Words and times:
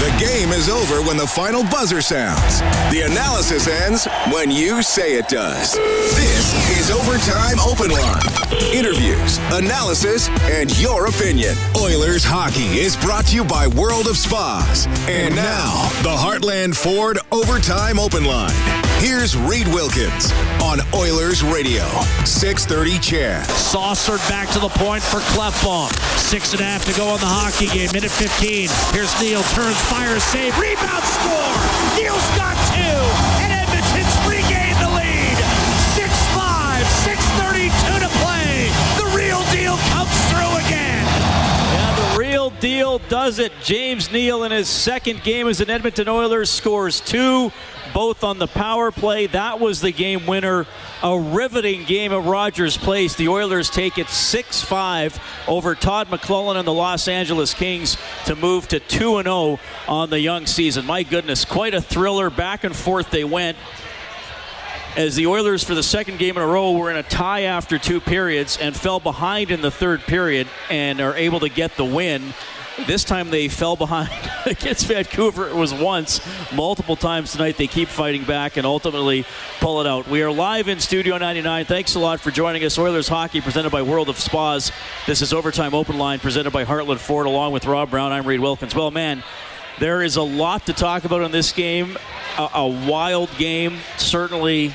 The 0.00 0.16
game 0.18 0.48
is 0.48 0.70
over 0.70 1.02
when 1.06 1.18
the 1.18 1.26
final 1.26 1.62
buzzer 1.62 2.00
sounds. 2.00 2.60
The 2.90 3.02
analysis 3.04 3.68
ends 3.68 4.08
when 4.32 4.50
you 4.50 4.82
say 4.82 5.12
it 5.12 5.28
does. 5.28 5.74
This 5.74 6.78
is 6.78 6.90
Overtime 6.90 7.60
Open 7.60 7.90
Line. 7.90 8.22
Interviews, 8.72 9.36
analysis, 9.52 10.30
and 10.48 10.76
your 10.80 11.08
opinion. 11.08 11.54
Oilers 11.76 12.24
hockey 12.24 12.80
is 12.80 12.96
brought 12.96 13.26
to 13.26 13.34
you 13.36 13.44
by 13.44 13.66
World 13.66 14.06
of 14.06 14.16
Spas. 14.16 14.86
And 15.06 15.36
now, 15.36 15.90
the 16.02 16.16
Heartland 16.16 16.74
Ford 16.74 17.18
Overtime 17.30 17.98
Open 17.98 18.24
Line. 18.24 18.56
Here's 19.00 19.36
Reed 19.36 19.66
Wilkins 19.68 20.30
on 20.62 20.80
Oilers 20.94 21.42
Radio, 21.42 21.84
630 22.24 22.98
CHED. 23.00 23.46
Saucered 23.46 24.20
back 24.28 24.48
to 24.50 24.58
the 24.58 24.68
point 24.68 25.02
for 25.02 25.20
Klefbom. 25.32 25.88
Six 26.18 26.52
and 26.52 26.60
a 26.60 26.64
half 26.64 26.84
to 26.84 26.92
go 26.92 27.08
on 27.08 27.18
the 27.18 27.26
hockey 27.26 27.66
game. 27.66 27.88
Minute 27.92 28.10
15. 28.10 28.68
Here's 28.92 29.10
Neal, 29.20 29.40
Turns, 29.56 29.80
fires, 29.90 30.22
save. 30.22 30.56
Rebound, 30.56 31.02
score. 31.02 31.56
Neal's 31.98 32.30
got 32.36 32.54
two. 32.72 33.29
Deal 42.98 43.08
does 43.08 43.38
it. 43.38 43.52
James 43.62 44.10
Neal 44.10 44.42
in 44.42 44.50
his 44.50 44.68
second 44.68 45.22
game 45.22 45.46
as 45.46 45.60
an 45.60 45.70
Edmonton 45.70 46.08
Oilers 46.08 46.50
scores 46.50 47.00
two 47.00 47.52
both 47.94 48.24
on 48.24 48.38
the 48.38 48.46
power 48.48 48.90
play. 48.90 49.26
That 49.26 49.60
was 49.60 49.80
the 49.80 49.92
game 49.92 50.26
winner. 50.26 50.66
A 51.02 51.18
riveting 51.18 51.84
game 51.84 52.12
at 52.12 52.24
Rogers 52.24 52.76
Place. 52.76 53.14
The 53.14 53.28
Oilers 53.28 53.70
take 53.70 53.98
it 53.98 54.08
6 54.08 54.62
5 54.62 55.20
over 55.46 55.74
Todd 55.74 56.08
McLellan 56.08 56.56
and 56.56 56.66
the 56.66 56.72
Los 56.72 57.06
Angeles 57.06 57.54
Kings 57.54 57.96
to 58.26 58.34
move 58.34 58.66
to 58.68 58.80
2 58.80 59.22
0 59.22 59.60
on 59.86 60.10
the 60.10 60.20
young 60.20 60.46
season. 60.46 60.84
My 60.84 61.04
goodness, 61.04 61.44
quite 61.44 61.74
a 61.74 61.80
thriller. 61.80 62.28
Back 62.28 62.64
and 62.64 62.74
forth 62.74 63.10
they 63.10 63.24
went. 63.24 63.56
As 64.96 65.14
the 65.14 65.28
Oilers, 65.28 65.62
for 65.62 65.76
the 65.76 65.84
second 65.84 66.18
game 66.18 66.36
in 66.36 66.42
a 66.42 66.46
row, 66.46 66.72
were 66.72 66.90
in 66.90 66.96
a 66.96 67.04
tie 67.04 67.42
after 67.42 67.78
two 67.78 68.00
periods 68.00 68.58
and 68.60 68.76
fell 68.76 68.98
behind 68.98 69.52
in 69.52 69.60
the 69.60 69.70
third 69.70 70.00
period 70.00 70.48
and 70.68 71.00
are 71.00 71.14
able 71.14 71.38
to 71.40 71.48
get 71.48 71.76
the 71.76 71.84
win. 71.84 72.34
This 72.86 73.04
time 73.04 73.30
they 73.30 73.48
fell 73.48 73.76
behind 73.76 74.10
against 74.46 74.86
Vancouver. 74.86 75.48
It 75.48 75.54
was 75.54 75.72
once, 75.72 76.20
multiple 76.52 76.96
times 76.96 77.32
tonight. 77.32 77.56
They 77.56 77.66
keep 77.66 77.88
fighting 77.88 78.24
back 78.24 78.56
and 78.56 78.66
ultimately 78.66 79.24
pull 79.60 79.80
it 79.80 79.86
out. 79.86 80.08
We 80.08 80.22
are 80.22 80.30
live 80.30 80.68
in 80.68 80.80
Studio 80.80 81.18
99. 81.18 81.66
Thanks 81.66 81.94
a 81.94 81.98
lot 81.98 82.20
for 82.20 82.30
joining 82.30 82.64
us. 82.64 82.78
Oilers 82.78 83.08
hockey 83.08 83.40
presented 83.40 83.70
by 83.70 83.82
World 83.82 84.08
of 84.08 84.18
Spas. 84.18 84.72
This 85.06 85.22
is 85.22 85.32
Overtime 85.32 85.74
Open 85.74 85.98
Line 85.98 86.18
presented 86.18 86.52
by 86.52 86.64
Heartland 86.64 86.98
Ford 86.98 87.26
along 87.26 87.52
with 87.52 87.66
Rob 87.66 87.90
Brown. 87.90 88.12
I'm 88.12 88.26
Reed 88.26 88.40
Wilkins. 88.40 88.74
Well, 88.74 88.90
man, 88.90 89.22
there 89.78 90.02
is 90.02 90.16
a 90.16 90.22
lot 90.22 90.66
to 90.66 90.72
talk 90.72 91.04
about 91.04 91.22
in 91.22 91.30
this 91.30 91.52
game. 91.52 91.96
A, 92.38 92.48
a 92.54 92.68
wild 92.88 93.30
game. 93.36 93.78
Certainly 93.98 94.74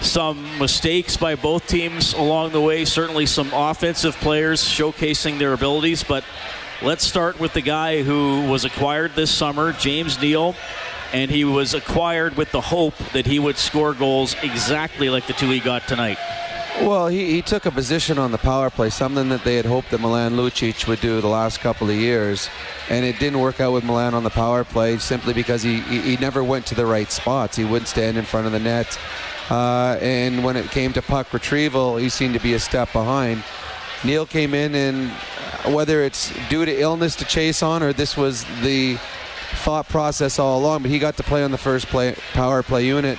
some 0.00 0.58
mistakes 0.58 1.16
by 1.16 1.34
both 1.34 1.66
teams 1.66 2.12
along 2.12 2.52
the 2.52 2.60
way. 2.60 2.84
Certainly 2.84 3.26
some 3.26 3.50
offensive 3.52 4.16
players 4.16 4.62
showcasing 4.62 5.38
their 5.38 5.52
abilities, 5.52 6.02
but 6.02 6.24
Let's 6.84 7.06
start 7.06 7.38
with 7.38 7.52
the 7.52 7.60
guy 7.60 8.02
who 8.02 8.50
was 8.50 8.64
acquired 8.64 9.14
this 9.14 9.30
summer, 9.30 9.72
James 9.72 10.20
Neal, 10.20 10.56
and 11.12 11.30
he 11.30 11.44
was 11.44 11.74
acquired 11.74 12.36
with 12.36 12.50
the 12.50 12.60
hope 12.60 12.96
that 13.12 13.24
he 13.24 13.38
would 13.38 13.56
score 13.56 13.94
goals 13.94 14.34
exactly 14.42 15.08
like 15.08 15.28
the 15.28 15.32
two 15.32 15.48
he 15.48 15.60
got 15.60 15.86
tonight. 15.86 16.18
Well, 16.80 17.06
he, 17.06 17.34
he 17.34 17.42
took 17.42 17.66
a 17.66 17.70
position 17.70 18.18
on 18.18 18.32
the 18.32 18.38
power 18.38 18.68
play, 18.68 18.90
something 18.90 19.28
that 19.28 19.44
they 19.44 19.54
had 19.54 19.64
hoped 19.64 19.92
that 19.92 20.00
Milan 20.00 20.32
Lucic 20.32 20.88
would 20.88 21.00
do 21.00 21.20
the 21.20 21.28
last 21.28 21.60
couple 21.60 21.88
of 21.88 21.94
years. 21.94 22.50
And 22.90 23.04
it 23.04 23.20
didn't 23.20 23.38
work 23.38 23.60
out 23.60 23.72
with 23.72 23.84
Milan 23.84 24.14
on 24.14 24.24
the 24.24 24.30
power 24.30 24.64
play 24.64 24.98
simply 24.98 25.34
because 25.34 25.62
he, 25.62 25.82
he, 25.82 26.00
he 26.00 26.16
never 26.16 26.42
went 26.42 26.66
to 26.66 26.74
the 26.74 26.84
right 26.84 27.12
spots. 27.12 27.56
He 27.56 27.64
wouldn't 27.64 27.86
stand 27.86 28.18
in 28.18 28.24
front 28.24 28.46
of 28.46 28.52
the 28.52 28.58
net. 28.58 28.98
Uh, 29.50 29.98
and 30.00 30.42
when 30.42 30.56
it 30.56 30.68
came 30.72 30.92
to 30.94 31.02
puck 31.02 31.32
retrieval, 31.32 31.96
he 31.96 32.08
seemed 32.08 32.34
to 32.34 32.40
be 32.40 32.54
a 32.54 32.58
step 32.58 32.92
behind. 32.92 33.44
Neal 34.04 34.26
came 34.26 34.54
in 34.54 34.74
and 34.74 35.10
whether 35.74 36.02
it's 36.02 36.32
due 36.48 36.64
to 36.64 36.80
illness 36.80 37.14
to 37.16 37.24
Chiasson 37.24 37.82
or 37.82 37.92
this 37.92 38.16
was 38.16 38.44
the 38.62 38.98
thought 39.56 39.88
process 39.88 40.38
all 40.38 40.58
along, 40.58 40.82
but 40.82 40.90
he 40.90 40.98
got 40.98 41.16
to 41.18 41.22
play 41.22 41.44
on 41.44 41.50
the 41.50 41.58
first 41.58 41.86
play, 41.86 42.16
power 42.32 42.62
play 42.62 42.86
unit. 42.86 43.18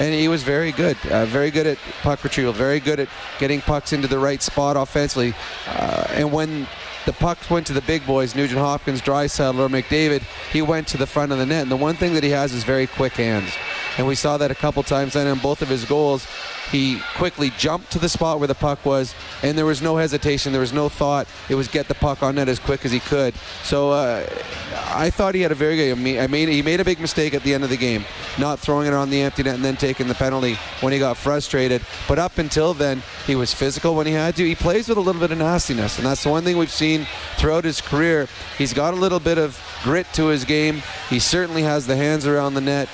And 0.00 0.12
he 0.12 0.26
was 0.26 0.42
very 0.42 0.72
good, 0.72 0.96
uh, 1.06 1.24
very 1.26 1.52
good 1.52 1.68
at 1.68 1.78
puck 2.02 2.24
retrieval, 2.24 2.52
very 2.52 2.80
good 2.80 2.98
at 2.98 3.08
getting 3.38 3.60
pucks 3.60 3.92
into 3.92 4.08
the 4.08 4.18
right 4.18 4.42
spot 4.42 4.76
offensively. 4.76 5.34
Uh, 5.68 6.08
and 6.10 6.32
when 6.32 6.66
the 7.06 7.12
pucks 7.12 7.48
went 7.48 7.66
to 7.68 7.72
the 7.72 7.82
big 7.82 8.04
boys, 8.04 8.34
Nugent 8.34 8.58
Hopkins, 8.58 9.00
Draisaitl, 9.00 9.56
or 9.58 9.68
McDavid, 9.68 10.22
he 10.50 10.62
went 10.62 10.88
to 10.88 10.96
the 10.96 11.06
front 11.06 11.30
of 11.30 11.38
the 11.38 11.46
net. 11.46 11.62
And 11.62 11.70
the 11.70 11.76
one 11.76 11.94
thing 11.94 12.14
that 12.14 12.24
he 12.24 12.30
has 12.30 12.52
is 12.52 12.64
very 12.64 12.88
quick 12.88 13.12
hands. 13.12 13.52
And 13.96 14.06
we 14.06 14.14
saw 14.14 14.36
that 14.38 14.50
a 14.50 14.54
couple 14.54 14.82
times 14.82 15.12
then 15.12 15.26
in 15.26 15.38
both 15.38 15.62
of 15.62 15.68
his 15.68 15.84
goals. 15.84 16.26
He 16.70 17.00
quickly 17.16 17.50
jumped 17.58 17.92
to 17.92 17.98
the 17.98 18.08
spot 18.08 18.38
where 18.38 18.48
the 18.48 18.54
puck 18.54 18.84
was, 18.84 19.14
and 19.42 19.56
there 19.56 19.66
was 19.66 19.82
no 19.82 19.96
hesitation. 19.96 20.50
There 20.50 20.60
was 20.60 20.72
no 20.72 20.88
thought. 20.88 21.28
It 21.48 21.54
was 21.54 21.68
get 21.68 21.88
the 21.88 21.94
puck 21.94 22.22
on 22.22 22.34
net 22.36 22.48
as 22.48 22.58
quick 22.58 22.84
as 22.84 22.90
he 22.90 23.00
could. 23.00 23.34
So 23.62 23.90
uh, 23.90 24.26
I 24.88 25.10
thought 25.10 25.34
he 25.34 25.42
had 25.42 25.52
a 25.52 25.54
very 25.54 25.76
good. 25.76 25.92
I 26.18 26.26
mean, 26.26 26.48
he 26.48 26.62
made 26.62 26.80
a 26.80 26.84
big 26.84 27.00
mistake 27.00 27.34
at 27.34 27.42
the 27.42 27.54
end 27.54 27.64
of 27.64 27.70
the 27.70 27.76
game, 27.76 28.04
not 28.38 28.58
throwing 28.58 28.88
it 28.88 28.94
on 28.94 29.10
the 29.10 29.20
empty 29.20 29.42
net 29.42 29.54
and 29.56 29.64
then 29.64 29.76
taking 29.76 30.08
the 30.08 30.14
penalty 30.14 30.56
when 30.80 30.92
he 30.92 30.98
got 30.98 31.16
frustrated. 31.16 31.82
But 32.08 32.18
up 32.18 32.38
until 32.38 32.74
then, 32.74 33.02
he 33.26 33.36
was 33.36 33.52
physical 33.54 33.94
when 33.94 34.06
he 34.06 34.12
had 34.12 34.34
to. 34.36 34.44
He 34.44 34.54
plays 34.54 34.88
with 34.88 34.98
a 34.98 35.02
little 35.02 35.20
bit 35.20 35.30
of 35.30 35.38
nastiness, 35.38 35.98
and 35.98 36.06
that's 36.06 36.24
the 36.24 36.30
one 36.30 36.44
thing 36.44 36.56
we've 36.56 36.70
seen 36.70 37.06
throughout 37.36 37.64
his 37.64 37.80
career. 37.80 38.26
He's 38.58 38.72
got 38.72 38.94
a 38.94 38.96
little 38.96 39.20
bit 39.20 39.38
of 39.38 39.60
grit 39.84 40.06
to 40.14 40.26
his 40.26 40.44
game. 40.44 40.82
He 41.10 41.18
certainly 41.18 41.62
has 41.62 41.86
the 41.86 41.96
hands 41.96 42.26
around 42.26 42.54
the 42.54 42.60
net. 42.60 42.88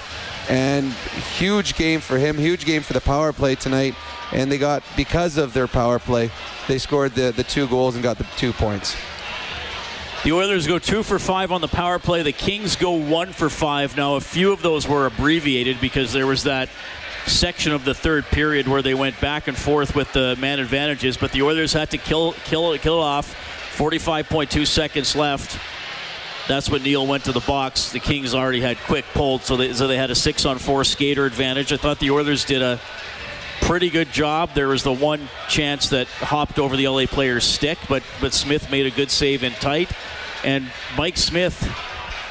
And 0.50 0.93
huge 1.38 1.77
game 1.77 2.00
for 2.00 2.19
him, 2.19 2.37
huge 2.37 2.66
game 2.66 2.83
for 2.83 2.93
the 2.93 3.00
power 3.00 3.33
play 3.33 3.55
tonight. 3.55 3.94
And 4.33 4.50
they 4.50 4.59
got, 4.59 4.83
because 4.97 5.38
of 5.38 5.55
their 5.55 5.69
power 5.69 6.00
play, 6.00 6.31
they 6.66 6.78
scored 6.78 7.15
the, 7.15 7.31
the 7.31 7.44
two 7.44 7.69
goals 7.69 7.94
and 7.94 8.03
got 8.03 8.19
the 8.19 8.27
two 8.37 8.53
points. 8.53 8.97
The 10.25 10.33
Oilers 10.33 10.66
go 10.66 10.78
two 10.78 11.03
for 11.03 11.19
five 11.21 11.53
on 11.53 11.61
the 11.61 11.69
power 11.69 11.99
play. 12.00 12.22
The 12.22 12.33
Kings 12.33 12.77
go 12.77 12.91
one 12.93 13.33
for 13.33 13.49
five. 13.49 13.97
Now, 13.97 14.16
a 14.16 14.21
few 14.21 14.53
of 14.53 14.61
those 14.61 14.87
were 14.87 15.06
abbreviated 15.06 15.81
because 15.81 16.12
there 16.12 16.27
was 16.27 16.43
that 16.43 16.69
section 17.27 17.72
of 17.72 17.84
the 17.84 17.94
third 17.94 18.25
period 18.27 18.67
where 18.67 18.82
they 18.82 18.94
went 18.94 19.19
back 19.21 19.47
and 19.47 19.56
forth 19.56 19.94
with 19.94 20.12
the 20.12 20.37
man 20.41 20.59
advantages, 20.59 21.17
but 21.17 21.32
the 21.32 21.43
Oilers 21.43 21.72
had 21.72 21.91
to 21.91 21.99
kill 21.99 22.32
kill 22.44 22.77
kill 22.78 22.99
off. 22.99 23.34
45.2 23.77 24.67
seconds 24.67 25.17
left. 25.17 25.59
That's 26.49 26.69
when 26.69 26.83
Neal 26.83 27.06
went 27.06 27.25
to 27.25 27.33
the 27.33 27.41
box. 27.41 27.93
The 27.93 28.01
Kings 28.01 28.34
already 28.34 28.61
had 28.61 28.78
Quick 28.78 29.05
pulled, 29.15 29.43
so 29.43 29.56
they, 29.56 29.73
so 29.73 29.87
they 29.87 29.97
had 29.97 30.11
a 30.11 30.15
six 30.15 30.45
on 30.45 30.59
four 30.59 30.84
skater 30.84 31.27
advantage. 31.27 31.73
I 31.73 31.77
thought 31.77 31.99
the 31.99 32.11
Oilers 32.11 32.45
did 32.45 32.62
a 32.62 32.81
pretty 33.62 33.91
good 33.91 34.11
job. 34.11 34.50
There 34.55 34.69
was 34.69 34.83
the 34.83 34.93
one 34.93 35.29
chance 35.49 35.91
that 35.91 36.09
hopped 36.09 36.59
over 36.59 36.76
the 36.76 36.88
LA 36.88 37.06
player's 37.06 37.44
stick, 37.44 37.79
but 37.88 38.03
but 38.20 38.32
Smith 38.32 38.70
made 38.70 38.87
a 38.87 38.91
good 38.91 39.11
save 39.11 39.44
in 39.44 39.53
tight. 39.53 39.91
And 40.43 40.70
Mike 40.97 41.19
Smith, 41.19 41.70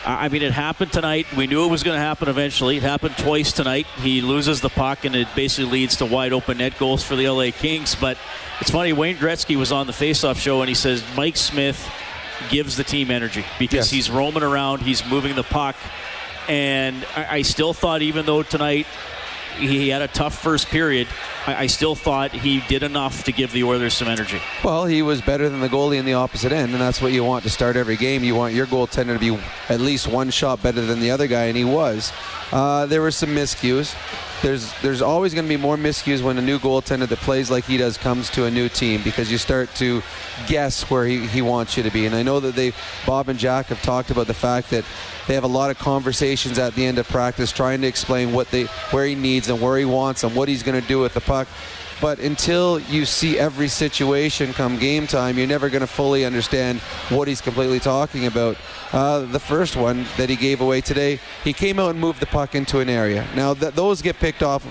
I 0.05 0.29
mean, 0.29 0.41
it 0.41 0.51
happened 0.51 0.91
tonight. 0.91 1.27
We 1.35 1.47
knew 1.47 1.65
it 1.65 1.69
was 1.69 1.83
going 1.83 1.95
to 1.95 2.01
happen 2.01 2.27
eventually. 2.27 2.77
It 2.77 2.83
happened 2.83 3.17
twice 3.17 3.51
tonight. 3.51 3.85
He 4.01 4.21
loses 4.21 4.61
the 4.61 4.69
puck, 4.69 5.05
and 5.05 5.15
it 5.15 5.27
basically 5.35 5.71
leads 5.71 5.97
to 5.97 6.05
wide 6.05 6.33
open 6.33 6.57
net 6.57 6.77
goals 6.79 7.03
for 7.03 7.15
the 7.15 7.29
LA 7.29 7.51
Kings. 7.51 7.95
But 7.95 8.17
it's 8.59 8.71
funny, 8.71 8.93
Wayne 8.93 9.17
Gretzky 9.17 9.55
was 9.55 9.71
on 9.71 9.87
the 9.87 9.93
faceoff 9.93 10.37
show, 10.37 10.61
and 10.61 10.69
he 10.69 10.75
says 10.75 11.03
Mike 11.15 11.37
Smith 11.37 11.87
gives 12.49 12.75
the 12.75 12.83
team 12.83 13.11
energy 13.11 13.45
because 13.57 13.73
yes. 13.73 13.89
he's 13.91 14.09
roaming 14.09 14.43
around, 14.43 14.81
he's 14.81 15.05
moving 15.05 15.35
the 15.35 15.43
puck. 15.43 15.75
And 16.47 17.05
I, 17.15 17.37
I, 17.37 17.41
still 17.43 17.73
thought, 17.73 18.01
even 18.01 18.25
though 18.25 18.41
tonight 18.41 18.87
he 19.57 19.89
had 19.89 20.01
a 20.01 20.07
tough 20.07 20.41
first 20.41 20.67
period, 20.67 21.07
I, 21.45 21.55
I, 21.55 21.67
still 21.67 21.93
thought 21.93 22.31
he 22.31 22.61
did 22.61 22.81
enough 22.81 23.25
to 23.25 23.31
give 23.31 23.51
the 23.51 23.63
Oilers 23.63 23.93
some 23.93 24.07
energy. 24.07 24.39
Well, 24.63 24.85
he 24.85 25.01
was 25.01 25.21
better 25.21 25.47
than 25.47 25.59
the 25.59 25.69
goalie 25.69 25.99
in 25.99 26.05
the 26.05 26.15
opposite 26.15 26.51
end, 26.51 26.71
and 26.71 26.81
that's 26.81 27.01
what 27.01 27.11
you 27.11 27.23
want 27.23 27.43
to 27.43 27.49
start 27.51 27.75
every 27.75 27.97
game. 27.97 28.23
You 28.23 28.35
want 28.35 28.55
your 28.55 28.65
goaltender 28.65 29.13
to 29.13 29.19
be 29.19 29.39
at 29.69 29.79
least 29.79 30.07
one 30.07 30.31
shot 30.31 30.63
better 30.63 30.81
than 30.81 30.99
the 30.99 31.11
other 31.11 31.27
guy, 31.27 31.45
and 31.45 31.57
he 31.57 31.65
was. 31.65 32.11
Uh, 32.51 32.87
there 32.87 33.01
were 33.01 33.11
some 33.11 33.29
miscues. 33.29 33.95
There's 34.41 34.73
there's 34.81 35.01
always 35.01 35.33
going 35.33 35.45
to 35.45 35.49
be 35.49 35.57
more 35.57 35.75
miscues 35.75 36.21
when 36.21 36.37
a 36.37 36.41
new 36.41 36.59
goaltender 36.59 37.07
that 37.07 37.19
plays 37.19 37.51
like 37.51 37.65
he 37.65 37.77
does 37.77 37.97
comes 37.97 38.29
to 38.31 38.45
a 38.45 38.51
new 38.51 38.69
team 38.69 39.01
because 39.03 39.31
you 39.31 39.37
start 39.37 39.73
to 39.75 40.01
guess 40.47 40.89
where 40.89 41.05
he, 41.05 41.25
he 41.27 41.41
wants 41.41 41.75
you 41.75 41.83
to 41.83 41.89
be. 41.89 42.05
And 42.05 42.15
I 42.15 42.23
know 42.23 42.39
that 42.39 42.55
they 42.55 42.73
Bob 43.05 43.29
and 43.29 43.37
Jack 43.37 43.67
have 43.67 43.81
talked 43.81 44.11
about 44.11 44.27
the 44.27 44.33
fact 44.33 44.69
that 44.69 44.85
they 45.27 45.33
have 45.33 45.43
a 45.43 45.47
lot 45.47 45.71
of 45.71 45.77
conversations 45.77 46.57
at 46.57 46.73
the 46.75 46.85
end 46.85 46.97
of 46.97 47.07
practice 47.07 47.51
trying 47.51 47.81
to 47.81 47.87
explain 47.87 48.31
what 48.31 48.49
they 48.49 48.63
where 48.91 49.05
he 49.05 49.15
needs 49.15 49.49
and 49.49 49.61
where 49.61 49.77
he 49.77 49.85
wants 49.85 50.23
and 50.23 50.35
what 50.35 50.47
he's 50.47 50.63
going 50.63 50.79
to 50.79 50.87
do 50.87 50.99
with 50.99 51.13
the 51.13 51.21
puck. 51.21 51.47
But 52.01 52.19
until 52.19 52.79
you 52.79 53.05
see 53.05 53.37
every 53.37 53.67
situation 53.67 54.53
come 54.53 54.77
game 54.77 55.05
time, 55.05 55.37
you're 55.37 55.47
never 55.47 55.69
going 55.69 55.81
to 55.81 55.87
fully 55.87 56.23
understand 56.23 56.79
what 57.09 57.27
he's 57.27 57.41
completely 57.41 57.79
talking 57.79 58.25
about. 58.25 58.55
Uh, 58.93 59.19
the 59.19 59.39
first 59.39 59.75
one 59.75 60.05
that 60.17 60.29
he 60.29 60.35
gave 60.35 60.61
away 60.61 60.81
today, 60.81 61.19
he 61.43 61.51
came 61.51 61.77
out 61.77 61.91
and 61.91 61.99
moved 61.99 62.21
the 62.21 62.25
puck 62.25 62.55
into 62.55 62.79
an 62.79 62.89
area. 62.89 63.27
Now, 63.35 63.53
th- 63.53 63.73
those 63.73 64.01
get 64.01 64.17
picked 64.17 64.43
off 64.43 64.65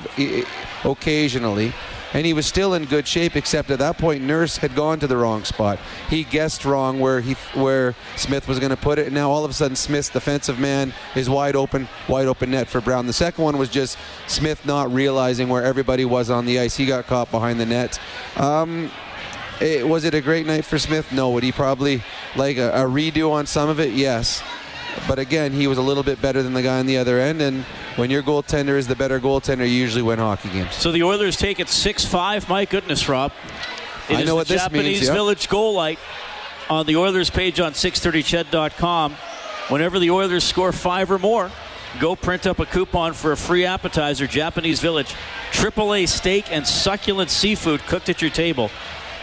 occasionally 0.85 1.73
and 2.13 2.27
he 2.27 2.33
was 2.33 2.47
still 2.47 2.75
in 2.75 2.85
good 2.85 3.07
shape. 3.07 3.37
Except 3.37 3.71
at 3.71 3.79
that 3.79 3.99
point, 3.99 4.23
Nurse 4.23 4.57
had 4.59 4.75
gone 4.75 4.99
to 5.01 5.07
the 5.07 5.17
wrong 5.17 5.45
spot. 5.45 5.79
He 6.09 6.25
guessed 6.25 6.65
wrong 6.65 7.01
where 7.01 7.21
he 7.21 7.35
where 7.55 7.95
Smith 8.17 8.49
was 8.49 8.59
going 8.59 8.71
to 8.71 8.77
put 8.77 8.99
it, 8.99 9.07
and 9.07 9.15
now 9.15 9.31
all 9.31 9.45
of 9.45 9.51
a 9.51 9.55
sudden, 9.55 9.77
Smith's 9.77 10.09
defensive 10.09 10.59
man 10.59 10.93
is 11.15 11.29
wide 11.29 11.57
open, 11.57 11.89
wide 12.09 12.27
open 12.27 12.51
net 12.51 12.69
for 12.69 12.81
Brown. 12.81 13.07
The 13.07 13.13
second 13.13 13.45
one 13.45 13.59
was 13.59 13.69
just 13.69 13.99
Smith 14.27 14.65
not 14.67 14.93
realizing 14.93 15.49
where 15.49 15.63
everybody 15.63 16.05
was 16.05 16.31
on 16.31 16.47
the 16.47 16.59
ice. 16.59 16.77
He 16.77 16.87
got 16.87 17.07
caught 17.07 17.31
behind 17.31 17.61
the 17.61 17.67
net. 17.67 17.99
Um, 18.37 18.91
it, 19.61 19.87
was 19.87 20.05
it 20.05 20.15
a 20.15 20.21
great 20.21 20.47
night 20.47 20.65
for 20.65 20.79
Smith? 20.79 21.11
No. 21.13 21.31
Would 21.31 21.43
he 21.43 21.53
probably 21.53 22.03
like 22.37 22.59
a, 22.59 22.71
a 22.71 22.85
redo 22.85 23.33
on 23.33 23.47
some 23.47 23.69
of 23.69 23.81
it? 23.81 23.93
Yes. 23.93 24.43
But 25.07 25.19
again, 25.19 25.53
he 25.53 25.67
was 25.67 25.79
a 25.79 25.83
little 25.83 26.03
bit 26.03 26.21
better 26.21 26.43
than 26.43 26.53
the 26.53 26.63
guy 26.63 26.79
on 26.79 26.87
the 26.87 26.99
other 26.99 27.19
end, 27.19 27.41
and 27.41 27.65
when 27.97 28.11
your 28.11 28.23
goaltender 28.23 28.77
is 28.77 28.87
the 28.87 28.97
better 28.97 29.19
goaltender, 29.19 29.61
you 29.61 29.75
usually 29.75 30.03
win 30.03 30.19
hockey 30.19 30.51
games. 30.51 30.75
So 30.75 30.93
the 30.93 31.03
Oilers 31.03 31.37
take 31.37 31.61
it 31.61 31.69
6-5. 31.69 32.49
My 32.49 32.65
goodness, 32.65 33.09
Rob. 33.09 33.33
It 34.09 34.17
I 34.17 34.23
know 34.25 34.35
what 34.35 34.49
this 34.49 34.61
Japanese 34.63 35.01
means. 35.01 35.09
Village 35.09 35.49
goal 35.49 35.75
light 35.75 35.99
on 36.71 36.87
the 36.87 36.97
Oilers 36.97 37.31
page 37.31 37.61
on 37.61 37.73
630ched.com. 37.73 39.15
Whenever 39.69 39.99
the 39.99 40.11
Oilers 40.11 40.45
score 40.45 40.73
five 40.73 41.11
or 41.11 41.19
more, 41.19 41.51
go 42.01 42.17
print 42.17 42.47
up 42.47 42.59
a 42.59 42.67
coupon 42.67 43.13
for 43.13 43.33
a 43.33 43.37
free 43.37 43.65
appetizer. 43.65 44.27
Japanese 44.27 44.81
Village, 44.81 45.15
AAA 45.53 46.09
steak 46.09 46.51
and 46.51 46.67
succulent 46.67 47.31
seafood 47.31 47.81
cooked 47.81 48.09
at 48.09 48.23
your 48.23 48.31
table. 48.31 48.71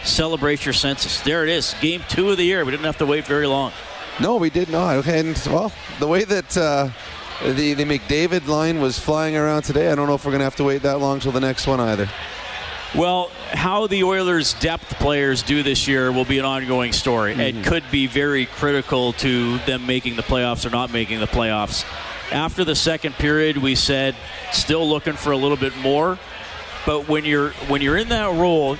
Celebrate 0.04 0.64
your 0.64 0.72
senses. 0.72 1.20
There 1.22 1.42
it 1.42 1.48
is. 1.48 1.74
Game 1.80 2.02
two 2.08 2.30
of 2.30 2.36
the 2.36 2.44
year. 2.44 2.64
We 2.64 2.70
didn't 2.70 2.86
have 2.86 2.98
to 2.98 3.06
wait 3.06 3.26
very 3.26 3.46
long. 3.46 3.72
No, 4.20 4.36
we 4.36 4.50
did 4.50 4.70
not. 4.70 5.06
And 5.06 5.40
well, 5.46 5.72
the 5.98 6.06
way 6.06 6.24
that 6.24 6.56
uh, 6.56 6.88
the 7.42 7.74
the 7.74 7.84
McDavid 7.84 8.46
line 8.46 8.80
was 8.80 8.98
flying 8.98 9.36
around 9.36 9.62
today, 9.62 9.90
I 9.90 9.94
don't 9.94 10.06
know 10.06 10.14
if 10.14 10.24
we're 10.24 10.32
going 10.32 10.40
to 10.40 10.44
have 10.44 10.56
to 10.56 10.64
wait 10.64 10.82
that 10.82 11.00
long 11.00 11.20
till 11.20 11.32
the 11.32 11.40
next 11.40 11.66
one 11.66 11.80
either. 11.80 12.08
Well, 12.94 13.30
how 13.52 13.88
the 13.88 14.04
Oilers' 14.04 14.54
depth 14.54 14.94
players 14.94 15.42
do 15.42 15.62
this 15.62 15.86
year 15.86 16.10
will 16.10 16.24
be 16.24 16.38
an 16.38 16.46
ongoing 16.46 16.92
story. 16.92 17.32
Mm-hmm. 17.32 17.58
It 17.58 17.66
could 17.66 17.84
be 17.90 18.06
very 18.06 18.46
critical 18.46 19.12
to 19.14 19.58
them 19.58 19.86
making 19.86 20.16
the 20.16 20.22
playoffs 20.22 20.64
or 20.64 20.70
not 20.70 20.90
making 20.92 21.20
the 21.20 21.26
playoffs. 21.26 21.84
After 22.32 22.64
the 22.64 22.74
second 22.74 23.14
period, 23.16 23.58
we 23.58 23.74
said 23.74 24.16
still 24.50 24.88
looking 24.88 25.14
for 25.14 25.32
a 25.32 25.36
little 25.36 25.58
bit 25.58 25.76
more. 25.78 26.18
But 26.86 27.08
when 27.08 27.24
you're 27.24 27.50
when 27.68 27.82
you're 27.82 27.96
in 27.96 28.08
that 28.10 28.32
role, 28.38 28.78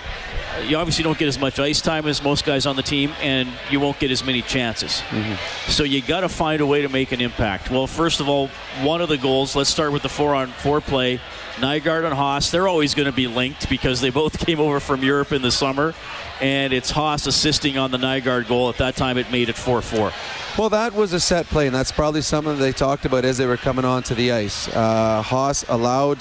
you 0.64 0.76
obviously 0.76 1.04
don't 1.04 1.18
get 1.18 1.28
as 1.28 1.38
much 1.38 1.58
ice 1.58 1.80
time 1.80 2.06
as 2.06 2.22
most 2.22 2.44
guys 2.44 2.66
on 2.66 2.76
the 2.76 2.82
team, 2.82 3.12
and 3.20 3.48
you 3.70 3.80
won't 3.80 3.98
get 3.98 4.10
as 4.10 4.24
many 4.24 4.42
chances. 4.42 5.02
Mm-hmm. 5.10 5.70
So 5.70 5.84
you 5.84 6.02
got 6.02 6.20
to 6.20 6.28
find 6.28 6.60
a 6.60 6.66
way 6.66 6.82
to 6.82 6.88
make 6.88 7.12
an 7.12 7.20
impact. 7.20 7.70
Well, 7.70 7.86
first 7.86 8.20
of 8.20 8.28
all, 8.28 8.48
one 8.82 9.00
of 9.00 9.08
the 9.08 9.18
goals. 9.18 9.56
Let's 9.56 9.70
start 9.70 9.92
with 9.92 10.02
the 10.02 10.08
four-on-four 10.08 10.80
play. 10.82 11.20
Nygard 11.56 12.04
and 12.04 12.12
Haas, 12.14 12.50
they're 12.50 12.68
always 12.68 12.94
going 12.94 13.06
to 13.06 13.12
be 13.12 13.26
linked 13.26 13.70
because 13.70 14.00
they 14.00 14.10
both 14.10 14.38
came 14.46 14.60
over 14.60 14.78
from 14.80 15.02
Europe 15.02 15.32
in 15.32 15.42
the 15.42 15.50
summer, 15.50 15.94
and 16.40 16.72
it's 16.72 16.90
Haas 16.90 17.26
assisting 17.26 17.78
on 17.78 17.90
the 17.90 17.98
Nygard 17.98 18.46
goal. 18.46 18.68
At 18.68 18.76
that 18.78 18.96
time, 18.96 19.16
it 19.16 19.30
made 19.32 19.48
it 19.48 19.56
4-4. 19.56 20.58
Well, 20.58 20.70
that 20.70 20.92
was 20.92 21.12
a 21.12 21.20
set 21.20 21.46
play, 21.46 21.66
and 21.66 21.74
that's 21.74 21.92
probably 21.92 22.22
something 22.22 22.58
they 22.58 22.72
talked 22.72 23.04
about 23.04 23.24
as 23.24 23.38
they 23.38 23.46
were 23.46 23.56
coming 23.56 23.84
onto 23.84 24.14
the 24.14 24.32
ice. 24.32 24.68
Uh, 24.68 25.22
Haas 25.22 25.64
allowed 25.68 26.18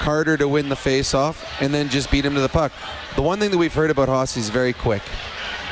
Carter 0.00 0.36
to 0.36 0.48
win 0.48 0.68
the 0.68 0.74
faceoff 0.74 1.44
and 1.60 1.72
then 1.72 1.88
just 1.88 2.10
beat 2.10 2.24
him 2.24 2.34
to 2.34 2.40
the 2.40 2.48
puck. 2.48 2.72
The 3.14 3.22
one 3.22 3.38
thing 3.38 3.50
that 3.50 3.58
we've 3.58 3.72
heard 3.72 3.90
about 3.90 4.08
Haas 4.08 4.36
is 4.36 4.48
very 4.48 4.72
quick. 4.72 5.02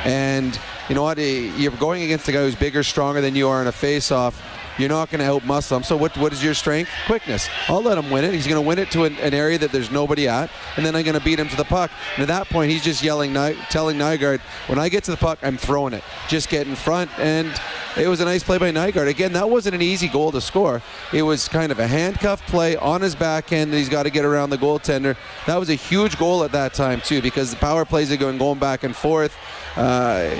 And 0.04 0.58
you 0.88 0.94
know 0.94 1.02
what? 1.02 1.18
Eh, 1.18 1.50
you're 1.56 1.72
going 1.72 2.02
against 2.02 2.28
a 2.28 2.32
guy 2.32 2.38
who's 2.38 2.54
bigger, 2.54 2.82
stronger 2.82 3.20
than 3.20 3.34
you 3.34 3.48
are 3.48 3.60
in 3.60 3.66
a 3.66 3.72
faceoff 3.72 4.34
you're 4.78 4.88
not 4.88 5.10
going 5.10 5.20
to 5.20 5.26
outmuscle 5.26 5.76
him. 5.76 5.82
So 5.82 5.96
what, 5.96 6.16
what 6.16 6.32
is 6.32 6.42
your 6.42 6.54
strength? 6.54 6.90
Quickness. 7.06 7.48
I'll 7.68 7.82
let 7.82 7.98
him 7.98 8.10
win 8.10 8.24
it. 8.24 8.32
He's 8.32 8.46
going 8.46 8.62
to 8.62 8.66
win 8.66 8.78
it 8.78 8.90
to 8.92 9.04
an, 9.04 9.16
an, 9.16 9.34
area 9.34 9.58
that 9.58 9.72
there's 9.72 9.90
nobody 9.90 10.26
at, 10.26 10.50
and 10.76 10.84
then 10.84 10.96
I'm 10.96 11.04
going 11.04 11.18
to 11.18 11.24
beat 11.24 11.38
him 11.38 11.48
to 11.48 11.56
the 11.56 11.64
puck. 11.64 11.90
And 12.16 12.22
at 12.22 12.28
that 12.28 12.48
point, 12.48 12.70
he's 12.70 12.82
just 12.82 13.02
yelling, 13.02 13.34
telling 13.70 13.96
Nygard, 13.96 14.40
when 14.68 14.78
I 14.78 14.88
get 14.88 15.04
to 15.04 15.10
the 15.10 15.16
puck, 15.16 15.38
I'm 15.42 15.56
throwing 15.56 15.92
it. 15.92 16.02
Just 16.28 16.48
get 16.48 16.66
in 16.66 16.74
front. 16.74 17.10
And 17.18 17.52
it 17.96 18.08
was 18.08 18.20
a 18.20 18.24
nice 18.24 18.42
play 18.42 18.58
by 18.58 18.70
Nygard. 18.70 19.08
Again, 19.08 19.32
that 19.32 19.48
wasn't 19.48 19.74
an 19.74 19.82
easy 19.82 20.08
goal 20.08 20.32
to 20.32 20.40
score. 20.40 20.82
It 21.12 21.22
was 21.22 21.48
kind 21.48 21.72
of 21.72 21.78
a 21.78 21.86
handcuff 21.86 22.44
play 22.46 22.76
on 22.76 23.00
his 23.00 23.14
backhand 23.14 23.72
that 23.72 23.76
he's 23.76 23.88
got 23.88 24.04
to 24.04 24.10
get 24.10 24.24
around 24.24 24.50
the 24.50 24.58
goaltender. 24.58 25.16
That 25.46 25.56
was 25.56 25.70
a 25.70 25.74
huge 25.74 26.18
goal 26.18 26.44
at 26.44 26.52
that 26.52 26.74
time, 26.74 27.00
too, 27.00 27.22
because 27.22 27.50
the 27.50 27.56
power 27.56 27.84
plays 27.84 28.12
are 28.12 28.16
going, 28.16 28.38
going 28.38 28.58
back 28.58 28.84
and 28.84 28.94
forth. 28.94 29.36
Uh, 29.76 30.30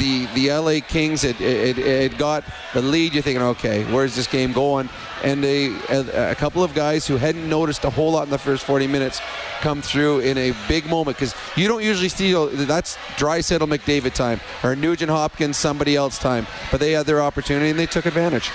the 0.00 0.26
the 0.34 0.52
LA 0.52 0.86
Kings 0.86 1.22
had, 1.22 1.40
it, 1.40 2.18
got 2.18 2.44
the 2.74 2.82
lead. 2.82 3.14
You're 3.14 3.22
thinking, 3.22 3.42
okay, 3.42 3.84
where's 3.92 4.14
this 4.14 4.26
game 4.26 4.52
going? 4.52 4.88
And 5.24 5.44
a, 5.44 5.74
a, 5.88 6.30
a, 6.32 6.34
couple 6.34 6.62
of 6.62 6.74
guys 6.74 7.06
who 7.06 7.16
hadn't 7.16 7.48
noticed 7.48 7.84
a 7.84 7.90
whole 7.90 8.12
lot 8.12 8.24
in 8.24 8.30
the 8.30 8.38
first 8.38 8.64
40 8.64 8.86
minutes 8.86 9.20
come 9.60 9.80
through 9.80 10.20
in 10.20 10.36
a 10.36 10.52
big 10.68 10.86
moment 10.86 11.16
because 11.16 11.34
you 11.56 11.68
don't 11.68 11.82
usually 11.82 12.10
see 12.10 12.32
that's 12.32 12.96
Draisaitl 13.16 13.66
McDavid 13.66 14.12
time 14.12 14.40
or 14.62 14.76
Nugent 14.76 15.10
Hopkins 15.10 15.56
somebody 15.56 15.96
else 15.96 16.18
time, 16.18 16.46
but 16.70 16.80
they 16.80 16.92
had 16.92 17.06
their 17.06 17.22
opportunity 17.22 17.70
and 17.70 17.78
they 17.78 17.86
took 17.86 18.04
advantage. 18.04 18.50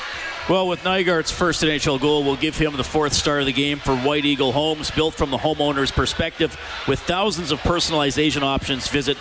Well, 0.49 0.67
with 0.67 0.81
Nygard's 0.81 1.29
first 1.29 1.61
NHL 1.61 2.01
goal, 2.01 2.23
we'll 2.23 2.35
give 2.35 2.57
him 2.57 2.75
the 2.75 2.83
fourth 2.83 3.13
star 3.13 3.39
of 3.39 3.45
the 3.45 3.53
game 3.53 3.77
for 3.77 3.95
White 3.95 4.25
Eagle 4.25 4.51
Homes, 4.51 4.89
built 4.89 5.13
from 5.13 5.29
the 5.29 5.37
homeowner's 5.37 5.91
perspective 5.91 6.59
with 6.87 6.99
thousands 6.99 7.51
of 7.51 7.59
personalization 7.59 8.41
options. 8.41 8.87
Visit 8.87 9.17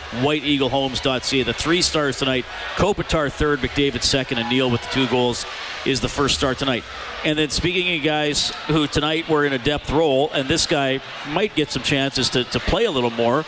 whiteeaglehomes.ca. 0.89 1.43
The 1.43 1.53
three 1.53 1.83
stars 1.83 2.19
tonight: 2.19 2.45
Kopitar 2.77 3.31
third, 3.31 3.61
McDavid 3.61 4.03
second, 4.03 4.39
and 4.39 4.49
Neal 4.49 4.71
with 4.71 4.83
the 4.83 4.89
two 4.89 5.07
goals 5.09 5.45
is 5.87 6.01
the 6.01 6.09
first 6.09 6.37
star 6.37 6.55
tonight. 6.55 6.85
And 7.25 7.39
then 7.39 7.51
speaking 7.51 7.97
of 7.97 8.05
guys 8.05 8.51
who 8.67 8.87
tonight 8.87 9.29
were 9.29 9.45
in 9.45 9.53
a 9.53 9.59
depth 9.59 9.91
role, 9.91 10.31
and 10.33 10.49
this 10.49 10.67
guy 10.67 11.01
might 11.29 11.55
get 11.55 11.71
some 11.71 11.83
chances 11.83 12.31
to, 12.31 12.45
to 12.45 12.61
play 12.61 12.85
a 12.85 12.91
little 12.91 13.11
more. 13.11 13.45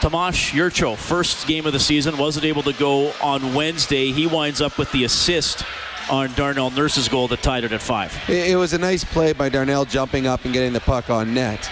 Tomas 0.00 0.36
Jurco, 0.36 0.96
first 0.96 1.46
game 1.46 1.64
of 1.64 1.72
the 1.72 1.78
season, 1.78 2.18
wasn't 2.18 2.44
able 2.44 2.64
to 2.64 2.72
go 2.72 3.12
on 3.22 3.54
Wednesday. 3.54 4.10
He 4.10 4.26
winds 4.26 4.60
up 4.60 4.76
with 4.76 4.90
the 4.90 5.04
assist 5.04 5.64
on 6.10 6.32
Darnell 6.34 6.70
Nurse's 6.70 7.08
goal 7.08 7.28
that 7.28 7.42
tied 7.42 7.62
it 7.62 7.72
at 7.72 7.80
five. 7.80 8.12
It, 8.28 8.56
was 8.56 8.72
a 8.72 8.78
nice 8.78 9.04
play 9.04 9.32
by 9.32 9.48
Darnell 9.48 9.84
jumping 9.84 10.26
up 10.26 10.44
and 10.44 10.52
getting 10.52 10.72
the 10.72 10.80
puck 10.80 11.08
on 11.08 11.32
net. 11.32 11.70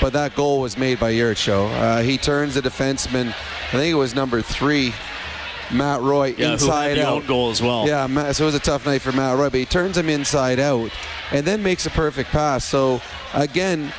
But 0.00 0.12
that 0.12 0.34
goal 0.34 0.60
was 0.60 0.78
made 0.78 1.00
by 1.00 1.12
Jurco. 1.12 1.66
Uh, 1.66 2.02
he 2.02 2.18
turns 2.18 2.54
the 2.54 2.60
defenseman, 2.60 3.28
I 3.28 3.70
think 3.72 3.92
it 3.92 3.96
was 3.96 4.14
number 4.14 4.40
three, 4.42 4.94
Matt 5.72 6.00
Roy, 6.00 6.34
yeah, 6.38 6.52
inside 6.52 6.96
who 6.96 6.96
had 6.96 6.98
the 6.98 7.06
out. 7.06 7.26
Goal 7.26 7.50
as 7.50 7.60
well. 7.60 7.86
Yeah, 7.86 8.06
so 8.32 8.44
it 8.44 8.46
was 8.46 8.54
a 8.54 8.60
tough 8.60 8.86
night 8.86 9.02
for 9.02 9.12
Matt 9.12 9.36
Roy, 9.36 9.50
but 9.50 9.58
he 9.58 9.66
turns 9.66 9.96
him 9.96 10.08
inside 10.08 10.58
out 10.60 10.90
and 11.32 11.46
then 11.46 11.62
makes 11.62 11.84
a 11.84 11.90
perfect 11.90 12.30
pass. 12.30 12.64
So 12.64 13.00
again, 13.34 13.92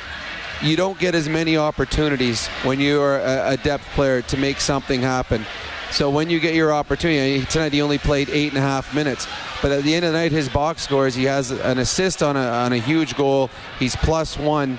you 0.62 0.76
don't 0.76 0.98
get 0.98 1.14
as 1.14 1.28
many 1.28 1.56
opportunities 1.56 2.46
when 2.64 2.80
you're 2.80 3.18
a, 3.18 3.52
a 3.52 3.56
depth 3.58 3.84
player 3.94 4.22
to 4.22 4.36
make 4.36 4.60
something 4.60 5.00
happen. 5.00 5.44
So 5.92 6.08
when 6.08 6.30
you 6.30 6.38
get 6.38 6.54
your 6.54 6.72
opportunity, 6.72 7.44
tonight 7.46 7.72
he 7.72 7.82
only 7.82 7.98
played 7.98 8.30
eight 8.30 8.48
and 8.48 8.58
a 8.58 8.60
half 8.60 8.94
minutes. 8.94 9.26
But 9.60 9.72
at 9.72 9.82
the 9.82 9.94
end 9.94 10.04
of 10.04 10.12
the 10.12 10.18
night, 10.18 10.32
his 10.32 10.48
box 10.48 10.82
scores, 10.82 11.14
he 11.14 11.24
has 11.24 11.50
an 11.50 11.78
assist 11.78 12.22
on 12.22 12.36
a, 12.36 12.40
on 12.40 12.72
a 12.72 12.78
huge 12.78 13.16
goal. 13.16 13.50
He's 13.78 13.96
plus 13.96 14.38
one. 14.38 14.78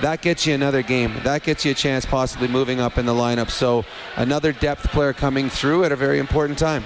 That 0.00 0.22
gets 0.22 0.46
you 0.46 0.54
another 0.54 0.82
game. 0.82 1.14
That 1.22 1.42
gets 1.42 1.64
you 1.64 1.70
a 1.70 1.74
chance 1.74 2.04
possibly 2.04 2.48
moving 2.48 2.80
up 2.80 2.98
in 2.98 3.06
the 3.06 3.14
lineup. 3.14 3.50
So 3.50 3.84
another 4.16 4.52
depth 4.52 4.90
player 4.90 5.12
coming 5.12 5.48
through 5.48 5.84
at 5.84 5.92
a 5.92 5.96
very 5.96 6.18
important 6.18 6.58
time. 6.58 6.84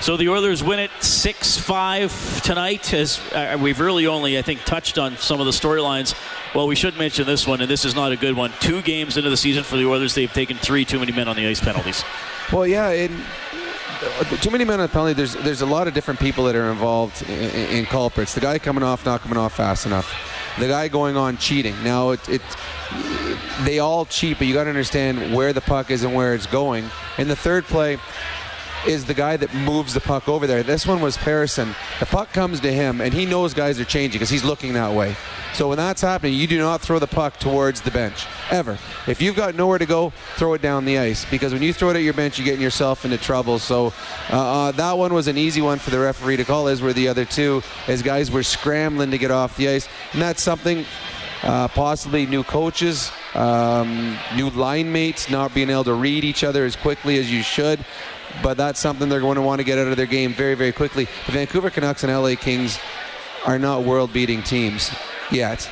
So 0.00 0.16
the 0.16 0.30
Oilers 0.30 0.64
win 0.64 0.78
it 0.78 0.90
6-5 1.00 2.40
tonight. 2.40 2.94
As 2.94 3.20
uh, 3.32 3.58
we've 3.60 3.80
really 3.80 4.06
only, 4.06 4.38
I 4.38 4.42
think, 4.42 4.64
touched 4.64 4.96
on 4.96 5.16
some 5.18 5.40
of 5.40 5.46
the 5.46 5.52
storylines. 5.52 6.14
Well, 6.54 6.66
we 6.66 6.74
should 6.74 6.96
mention 6.96 7.26
this 7.26 7.46
one, 7.46 7.60
and 7.60 7.70
this 7.70 7.84
is 7.84 7.94
not 7.94 8.10
a 8.10 8.16
good 8.16 8.34
one. 8.34 8.50
Two 8.60 8.80
games 8.80 9.18
into 9.18 9.28
the 9.28 9.36
season 9.36 9.62
for 9.62 9.76
the 9.76 9.86
Oilers, 9.86 10.14
they've 10.14 10.32
taken 10.32 10.56
three 10.56 10.86
too 10.86 10.98
many 10.98 11.12
men 11.12 11.28
on 11.28 11.36
the 11.36 11.46
ice 11.46 11.60
penalties. 11.60 12.02
Well, 12.50 12.66
yeah, 12.66 12.88
and 12.88 13.14
too 14.40 14.50
many 14.50 14.64
men 14.64 14.80
on 14.80 14.86
the 14.86 14.88
penalty. 14.88 15.12
There's 15.12 15.34
there's 15.34 15.60
a 15.60 15.66
lot 15.66 15.86
of 15.86 15.94
different 15.94 16.18
people 16.18 16.44
that 16.44 16.56
are 16.56 16.70
involved 16.70 17.22
in, 17.28 17.50
in, 17.70 17.84
culprits. 17.84 18.34
The 18.34 18.40
guy 18.40 18.58
coming 18.58 18.82
off, 18.82 19.04
not 19.04 19.20
coming 19.20 19.36
off 19.36 19.54
fast 19.54 19.84
enough. 19.84 20.14
The 20.58 20.68
guy 20.68 20.88
going 20.88 21.16
on 21.16 21.36
cheating. 21.36 21.74
Now 21.82 22.10
it, 22.10 22.28
it 22.28 22.42
they 23.62 23.78
all 23.78 24.04
cheat, 24.04 24.38
but 24.38 24.46
you 24.46 24.54
got 24.54 24.64
to 24.64 24.70
understand 24.70 25.34
where 25.34 25.52
the 25.52 25.60
puck 25.60 25.90
is 25.90 26.02
and 26.02 26.14
where 26.14 26.34
it's 26.34 26.46
going. 26.46 26.90
In 27.18 27.28
the 27.28 27.36
third 27.36 27.64
play, 27.64 27.98
is 28.86 29.04
the 29.04 29.14
guy 29.14 29.36
that 29.36 29.54
moves 29.54 29.94
the 29.94 30.00
puck 30.00 30.28
over 30.28 30.46
there. 30.46 30.62
This 30.62 30.86
one 30.86 31.00
was 31.00 31.16
Persson. 31.18 31.74
The 31.98 32.06
puck 32.06 32.32
comes 32.32 32.60
to 32.60 32.72
him, 32.72 33.00
and 33.00 33.12
he 33.12 33.26
knows 33.26 33.52
guys 33.52 33.78
are 33.78 33.84
changing 33.84 34.18
because 34.18 34.30
he's 34.30 34.44
looking 34.44 34.72
that 34.74 34.92
way. 34.94 35.16
So 35.54 35.68
when 35.68 35.78
that's 35.78 36.00
happening, 36.00 36.34
you 36.34 36.46
do 36.46 36.58
not 36.58 36.80
throw 36.80 36.98
the 36.98 37.06
puck 37.06 37.38
towards 37.38 37.80
the 37.80 37.90
bench 37.90 38.26
ever. 38.50 38.78
If 39.06 39.20
you've 39.20 39.36
got 39.36 39.54
nowhere 39.54 39.78
to 39.78 39.86
go, 39.86 40.10
throw 40.36 40.54
it 40.54 40.62
down 40.62 40.84
the 40.84 40.98
ice 40.98 41.24
because 41.30 41.52
when 41.52 41.62
you 41.62 41.72
throw 41.72 41.90
it 41.90 41.96
at 41.96 42.02
your 42.02 42.14
bench, 42.14 42.38
you're 42.38 42.44
getting 42.44 42.62
yourself 42.62 43.04
into 43.04 43.18
trouble. 43.18 43.58
So 43.58 43.92
uh, 44.30 44.68
uh, 44.68 44.72
that 44.72 44.92
one 44.92 45.12
was 45.12 45.26
an 45.26 45.36
easy 45.36 45.60
one 45.60 45.78
for 45.78 45.90
the 45.90 45.98
referee 45.98 46.36
to 46.36 46.44
call. 46.44 46.68
As 46.68 46.80
were 46.80 46.92
the 46.92 47.08
other 47.08 47.24
two, 47.24 47.62
as 47.88 48.02
guys 48.02 48.30
were 48.30 48.42
scrambling 48.42 49.10
to 49.10 49.18
get 49.18 49.30
off 49.30 49.56
the 49.56 49.68
ice, 49.68 49.88
and 50.12 50.22
that's 50.22 50.42
something. 50.42 50.84
Uh, 51.42 51.66
possibly 51.68 52.26
new 52.26 52.44
coaches, 52.44 53.10
um, 53.34 54.14
new 54.36 54.50
line 54.50 54.92
mates, 54.92 55.30
not 55.30 55.54
being 55.54 55.70
able 55.70 55.82
to 55.82 55.94
read 55.94 56.22
each 56.22 56.44
other 56.44 56.66
as 56.66 56.76
quickly 56.76 57.18
as 57.18 57.32
you 57.32 57.42
should 57.42 57.82
but 58.42 58.56
that's 58.56 58.78
something 58.78 59.08
they're 59.08 59.20
going 59.20 59.36
to 59.36 59.42
want 59.42 59.58
to 59.58 59.64
get 59.64 59.78
out 59.78 59.88
of 59.88 59.96
their 59.96 60.06
game 60.06 60.32
very, 60.32 60.54
very 60.54 60.70
quickly. 60.70 61.08
The 61.26 61.32
Vancouver 61.32 61.70
Canucks 61.70 62.04
and 62.04 62.12
LA 62.12 62.34
Kings 62.36 62.78
are 63.46 63.58
not 63.58 63.84
world 63.84 64.12
beating 64.12 64.42
teams 64.42 64.90
yet. 65.32 65.68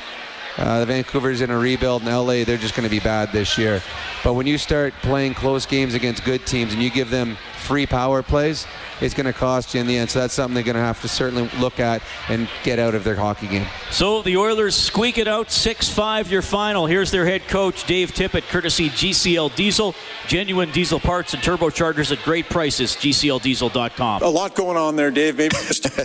Uh, 0.57 0.79
the 0.79 0.85
Vancouver's 0.85 1.41
in 1.41 1.49
a 1.51 1.57
rebuild, 1.57 2.01
and 2.01 2.11
LA, 2.11 2.43
they're 2.43 2.57
just 2.57 2.75
going 2.75 2.83
to 2.83 2.89
be 2.89 2.99
bad 2.99 3.31
this 3.31 3.57
year. 3.57 3.81
But 4.23 4.33
when 4.33 4.45
you 4.45 4.57
start 4.57 4.93
playing 5.01 5.33
close 5.33 5.65
games 5.65 5.93
against 5.93 6.25
good 6.25 6.45
teams 6.45 6.73
and 6.73 6.83
you 6.83 6.89
give 6.89 7.09
them 7.09 7.37
free 7.59 7.85
power 7.85 8.23
plays, 8.23 8.65
is 9.01 9.13
going 9.13 9.25
to 9.25 9.33
cost 9.33 9.73
you 9.73 9.81
in 9.81 9.87
the 9.87 9.97
end. 9.97 10.09
So 10.09 10.19
that's 10.19 10.33
something 10.33 10.55
they're 10.55 10.63
going 10.63 10.75
to 10.75 10.81
have 10.81 11.01
to 11.01 11.07
certainly 11.07 11.49
look 11.59 11.79
at 11.79 12.01
and 12.27 12.47
get 12.63 12.79
out 12.79 12.95
of 12.95 13.03
their 13.03 13.15
hockey 13.15 13.47
game. 13.47 13.67
So 13.91 14.21
the 14.21 14.37
Oilers 14.37 14.75
squeak 14.75 15.17
it 15.17 15.27
out 15.27 15.51
6 15.51 15.89
5 15.89 16.31
your 16.31 16.41
final. 16.41 16.85
Here's 16.85 17.11
their 17.11 17.25
head 17.25 17.47
coach, 17.47 17.85
Dave 17.85 18.11
Tippett, 18.11 18.47
courtesy 18.49 18.89
GCL 18.89 19.55
Diesel. 19.55 19.95
Genuine 20.27 20.71
diesel 20.71 20.99
parts 20.99 21.33
and 21.33 21.41
turbochargers 21.41 22.11
at 22.11 22.23
great 22.23 22.49
prices. 22.49 22.95
GCLDiesel.com. 22.95 24.23
A 24.23 24.27
lot 24.27 24.55
going 24.55 24.77
on 24.77 24.95
there, 24.95 25.11
Dave. 25.11 25.37
Maybe 25.37 25.55
just 25.55 25.83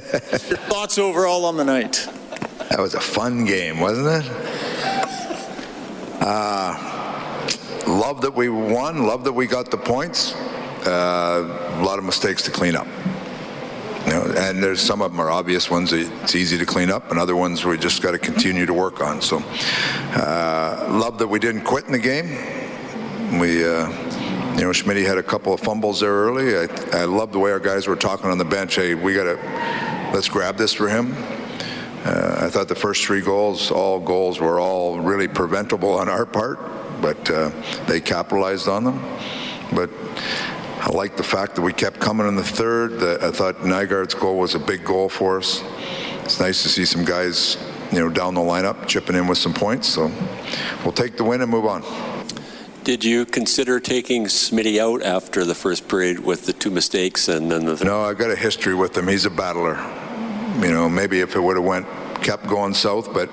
your 0.48 0.58
thoughts 0.58 0.98
overall 0.98 1.44
on 1.44 1.56
the 1.56 1.64
night. 1.64 2.08
That 2.70 2.80
was 2.80 2.94
a 2.94 3.00
fun 3.00 3.44
game, 3.44 3.80
wasn't 3.80 4.24
it? 4.24 4.32
Uh, 6.20 7.82
love 7.86 8.22
that 8.22 8.34
we 8.34 8.48
won. 8.48 9.06
Love 9.06 9.24
that 9.24 9.32
we 9.32 9.46
got 9.46 9.70
the 9.70 9.76
points. 9.76 10.34
Uh, 10.86 11.80
a 11.80 11.84
lot 11.84 11.98
of 11.98 12.04
mistakes 12.04 12.42
to 12.42 12.50
clean 12.50 12.76
up. 12.76 12.86
You 14.06 14.12
know, 14.12 14.34
and 14.36 14.62
there's 14.62 14.80
some 14.80 15.00
of 15.00 15.12
them 15.12 15.20
are 15.20 15.30
obvious 15.30 15.70
ones 15.70 15.90
that 15.90 16.00
it's 16.22 16.34
easy 16.34 16.58
to 16.58 16.66
clean 16.66 16.90
up, 16.90 17.10
and 17.10 17.18
other 17.18 17.36
ones 17.36 17.64
we 17.64 17.78
just 17.78 18.02
got 18.02 18.10
to 18.10 18.18
continue 18.18 18.66
to 18.66 18.74
work 18.74 19.00
on. 19.00 19.22
So, 19.22 19.42
uh, 20.12 20.88
love 20.90 21.18
that 21.18 21.28
we 21.28 21.38
didn't 21.38 21.62
quit 21.62 21.86
in 21.86 21.92
the 21.92 21.98
game. 21.98 22.28
We, 23.40 23.64
uh, 23.64 23.88
you 24.56 24.64
know, 24.64 24.72
Schmidt 24.72 24.98
had 25.06 25.16
a 25.16 25.22
couple 25.22 25.54
of 25.54 25.60
fumbles 25.60 26.00
there 26.00 26.12
early. 26.12 26.56
I, 26.56 26.68
I 26.92 27.04
love 27.04 27.32
the 27.32 27.38
way 27.38 27.50
our 27.50 27.60
guys 27.60 27.86
were 27.86 27.96
talking 27.96 28.30
on 28.30 28.36
the 28.36 28.44
bench. 28.44 28.74
Hey, 28.74 28.94
we 28.94 29.14
got 29.14 29.24
to 29.24 30.10
let's 30.12 30.28
grab 30.28 30.58
this 30.58 30.74
for 30.74 30.88
him. 30.88 31.14
Uh, 32.04 32.36
I 32.42 32.50
thought 32.50 32.68
the 32.68 32.74
first 32.74 33.04
three 33.06 33.22
goals, 33.22 33.70
all 33.70 33.98
goals, 33.98 34.38
were 34.38 34.60
all 34.60 35.00
really 35.00 35.26
preventable 35.26 35.94
on 35.94 36.10
our 36.10 36.26
part, 36.26 36.60
but 37.00 37.30
uh, 37.30 37.50
they 37.86 38.02
capitalized 38.02 38.68
on 38.68 38.84
them. 38.84 39.02
But 39.72 39.88
I 40.84 40.90
like 40.92 41.16
the 41.16 41.24
fact 41.24 41.54
that 41.54 41.62
we 41.62 41.72
kept 41.72 41.98
coming 41.98 42.28
in 42.28 42.36
the 42.36 42.44
third. 42.44 43.02
I 43.22 43.30
thought 43.30 43.56
Nygard's 43.60 44.12
goal 44.12 44.36
was 44.36 44.54
a 44.54 44.58
big 44.58 44.84
goal 44.84 45.08
for 45.08 45.38
us. 45.38 45.62
It's 46.24 46.38
nice 46.38 46.62
to 46.62 46.68
see 46.68 46.84
some 46.84 47.06
guys, 47.06 47.56
you 47.90 48.00
know, 48.00 48.10
down 48.10 48.34
the 48.34 48.42
lineup 48.42 48.86
chipping 48.86 49.16
in 49.16 49.26
with 49.26 49.38
some 49.38 49.54
points. 49.54 49.88
So 49.88 50.12
we'll 50.82 50.92
take 50.92 51.16
the 51.16 51.24
win 51.24 51.40
and 51.40 51.50
move 51.50 51.64
on. 51.64 51.82
Did 52.84 53.02
you 53.02 53.24
consider 53.24 53.80
taking 53.80 54.26
Smitty 54.26 54.78
out 54.78 55.02
after 55.02 55.46
the 55.46 55.54
first 55.54 55.88
period 55.88 56.18
with 56.18 56.44
the 56.44 56.52
two 56.52 56.70
mistakes 56.70 57.28
and 57.28 57.50
then 57.50 57.64
the? 57.64 57.76
Th- 57.76 57.86
no, 57.86 58.02
I've 58.02 58.18
got 58.18 58.30
a 58.30 58.36
history 58.36 58.74
with 58.74 58.94
him. 58.94 59.08
He's 59.08 59.24
a 59.24 59.30
battler. 59.30 59.76
You 60.60 60.70
know, 60.70 60.86
maybe 60.86 61.20
if 61.20 61.34
it 61.34 61.40
would 61.40 61.56
have 61.56 61.64
went 61.64 61.86
kept 62.22 62.46
going 62.46 62.74
south, 62.74 63.10
but 63.14 63.30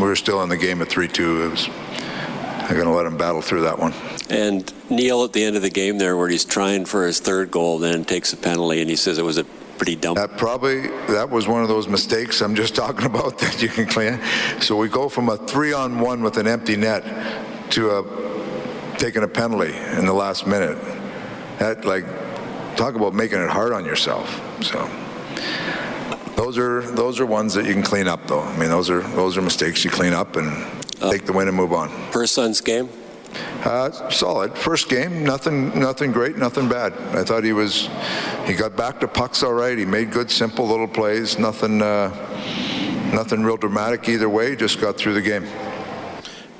we 0.00 0.06
were 0.06 0.16
still 0.16 0.42
in 0.42 0.48
the 0.48 0.56
game 0.56 0.80
at 0.80 0.88
three-two. 0.88 1.42
It 1.42 1.50
was. 1.50 1.68
I'm 1.68 2.74
going 2.74 2.86
to 2.86 2.94
let 2.94 3.04
him 3.04 3.18
battle 3.18 3.42
through 3.42 3.62
that 3.62 3.78
one. 3.78 3.92
And 4.30 4.70
Neal 4.90 5.24
at 5.24 5.32
the 5.32 5.42
end 5.42 5.56
of 5.56 5.62
the 5.62 5.70
game 5.70 5.98
there, 5.98 6.16
where 6.16 6.28
he's 6.28 6.44
trying 6.44 6.84
for 6.84 7.06
his 7.06 7.20
third 7.20 7.50
goal, 7.50 7.78
then 7.78 8.04
takes 8.04 8.32
a 8.32 8.36
penalty, 8.36 8.80
and 8.80 8.90
he 8.90 8.96
says 8.96 9.18
it 9.18 9.24
was 9.24 9.38
a 9.38 9.44
pretty 9.44 9.96
dumb. 9.96 10.16
That 10.16 10.36
probably 10.36 10.88
that 11.06 11.30
was 11.30 11.48
one 11.48 11.62
of 11.62 11.68
those 11.68 11.88
mistakes 11.88 12.42
I'm 12.42 12.54
just 12.54 12.74
talking 12.84 13.06
about 13.06 13.38
that 13.38 13.62
you 13.62 13.68
can 13.68 13.86
clean. 13.86 14.20
So 14.60 14.76
we 14.76 14.88
go 14.88 15.08
from 15.08 15.28
a 15.28 15.36
three-on-one 15.36 16.22
with 16.22 16.36
an 16.36 16.46
empty 16.46 16.76
net 16.76 17.04
to 17.70 17.90
a 17.90 18.98
taking 18.98 19.22
a 19.22 19.28
penalty 19.28 19.74
in 19.96 20.04
the 20.04 20.12
last 20.12 20.46
minute. 20.46 20.76
That 21.58 21.84
like 21.84 22.04
talk 22.76 22.94
about 22.94 23.14
making 23.14 23.40
it 23.40 23.50
hard 23.50 23.72
on 23.72 23.84
yourself. 23.84 24.28
So 24.62 24.88
those 26.36 26.58
are 26.58 26.82
those 26.82 27.20
are 27.20 27.26
ones 27.26 27.54
that 27.54 27.64
you 27.66 27.72
can 27.72 27.82
clean 27.82 28.08
up 28.08 28.26
though. 28.26 28.42
I 28.42 28.56
mean 28.58 28.68
those 28.68 28.90
are 28.90 29.00
those 29.00 29.36
are 29.36 29.42
mistakes 29.42 29.84
you 29.84 29.90
clean 29.90 30.12
up 30.12 30.36
and 30.36 30.48
uh, 31.00 31.10
take 31.10 31.24
the 31.24 31.32
win 31.32 31.48
and 31.48 31.56
move 31.56 31.72
on. 31.72 31.88
Persson's 32.10 32.60
game. 32.60 32.88
Uh, 33.64 33.90
solid 34.10 34.56
first 34.56 34.88
game. 34.88 35.24
Nothing, 35.24 35.78
nothing 35.78 36.12
great, 36.12 36.36
nothing 36.36 36.68
bad. 36.68 36.92
I 37.14 37.24
thought 37.24 37.44
he 37.44 37.52
was. 37.52 37.88
He 38.46 38.54
got 38.54 38.76
back 38.76 39.00
to 39.00 39.08
pucks 39.08 39.42
all 39.42 39.52
right. 39.52 39.76
He 39.76 39.84
made 39.84 40.10
good, 40.10 40.30
simple 40.30 40.66
little 40.66 40.88
plays. 40.88 41.38
Nothing, 41.38 41.82
uh, 41.82 42.08
nothing 43.12 43.44
real 43.44 43.56
dramatic 43.56 44.08
either 44.08 44.28
way. 44.28 44.56
Just 44.56 44.80
got 44.80 44.96
through 44.96 45.14
the 45.14 45.22
game. 45.22 45.46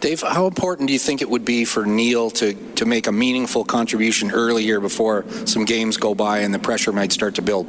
Dave, 0.00 0.22
how 0.22 0.46
important 0.46 0.86
do 0.86 0.92
you 0.92 0.98
think 0.98 1.22
it 1.22 1.28
would 1.28 1.44
be 1.44 1.64
for 1.64 1.84
Neal 1.84 2.30
to, 2.30 2.54
to 2.76 2.84
make 2.84 3.08
a 3.08 3.12
meaningful 3.12 3.64
contribution 3.64 4.30
earlier 4.30 4.78
before 4.78 5.24
some 5.44 5.64
games 5.64 5.96
go 5.96 6.14
by 6.14 6.40
and 6.40 6.54
the 6.54 6.58
pressure 6.58 6.92
might 6.92 7.10
start 7.10 7.34
to 7.34 7.42
build? 7.42 7.66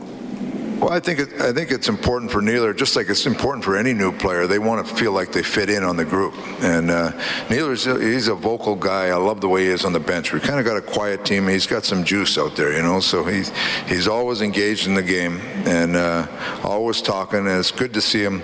Well, 0.79 0.93
I 0.93 1.01
think 1.01 1.19
it, 1.19 1.41
I 1.41 1.51
think 1.51 1.71
it's 1.71 1.89
important 1.89 2.31
for 2.31 2.41
Neeler, 2.41 2.74
just 2.74 2.95
like 2.95 3.09
it's 3.09 3.25
important 3.25 3.65
for 3.65 3.75
any 3.75 3.93
new 3.93 4.13
player. 4.13 4.48
They 4.48 4.59
want 4.59 4.88
to 4.88 4.95
feel 4.95 5.12
like 5.12 5.33
they 5.33 5.43
fit 5.43 5.69
in 5.69 5.83
on 5.83 5.98
the 5.98 6.05
group. 6.05 6.33
And 6.62 6.89
uh, 6.89 7.12
Neeler's 7.50 7.83
he's 7.83 8.29
a 8.29 8.33
vocal 8.33 8.77
guy. 8.77 9.07
I 9.07 9.15
love 9.15 9.41
the 9.41 9.50
way 9.50 9.65
he 9.65 9.67
is 9.67 9.83
on 9.83 9.91
the 9.91 10.00
bench. 10.00 10.31
We 10.31 10.39
kind 10.39 10.57
of 10.57 10.65
got 10.65 10.77
a 10.77 10.81
quiet 10.81 11.25
team. 11.25 11.50
He's 11.50 11.67
got 11.67 11.83
some 11.83 12.05
juice 12.05 12.38
out 12.38 12.55
there, 12.55 12.74
you 12.74 12.81
know. 12.81 13.01
So 13.01 13.25
he's 13.25 13.51
he's 13.88 14.07
always 14.07 14.39
engaged 14.39 14.88
in 14.88 14.93
the 14.93 15.03
game 15.03 15.41
and 15.65 15.98
uh, 15.98 16.27
always 16.63 17.01
talking. 17.01 17.39
And 17.39 17.50
it's 17.50 17.71
good 17.71 17.93
to 17.95 18.01
see 18.01 18.24
him. 18.24 18.41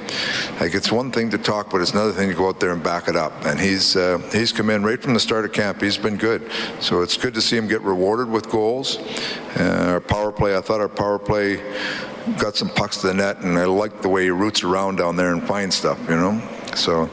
Like 0.59 0.75
it's 0.75 0.91
one 0.91 1.13
thing 1.13 1.29
to 1.29 1.37
talk, 1.37 1.71
but 1.71 1.79
it's 1.79 1.91
another 1.91 2.11
thing 2.11 2.27
to 2.27 2.35
go 2.35 2.49
out 2.49 2.59
there 2.59 2.73
and 2.73 2.83
back 2.83 3.07
it 3.07 3.15
up. 3.15 3.45
And 3.45 3.57
he's 3.57 3.95
uh, 3.95 4.17
he's 4.33 4.51
come 4.51 4.69
in 4.69 4.83
right 4.83 5.01
from 5.01 5.13
the 5.13 5.21
start 5.21 5.45
of 5.45 5.53
camp. 5.53 5.81
He's 5.81 5.97
been 5.97 6.17
good. 6.17 6.51
So 6.81 7.01
it's 7.01 7.15
good 7.15 7.33
to 7.35 7.41
see 7.41 7.55
him 7.55 7.69
get 7.69 7.81
rewarded 7.81 8.27
with 8.27 8.49
goals. 8.49 8.97
Uh, 9.57 9.85
our 9.87 10.01
power 10.01 10.33
play. 10.33 10.57
I 10.57 10.59
thought 10.59 10.81
our 10.81 10.89
power 10.89 11.17
play 11.17 11.61
got 12.38 12.55
some 12.55 12.70
pucks 12.70 12.98
to 13.01 13.08
the 13.08 13.13
net, 13.13 13.41
and 13.41 13.58
I 13.58 13.65
like 13.65 14.01
the 14.01 14.10
way 14.10 14.24
he 14.24 14.29
roots 14.29 14.63
around 14.63 14.98
down 14.98 15.15
there 15.15 15.32
and 15.32 15.44
finds 15.44 15.75
stuff, 15.75 16.00
you 16.10 16.15
know. 16.15 16.41
So, 16.75 17.10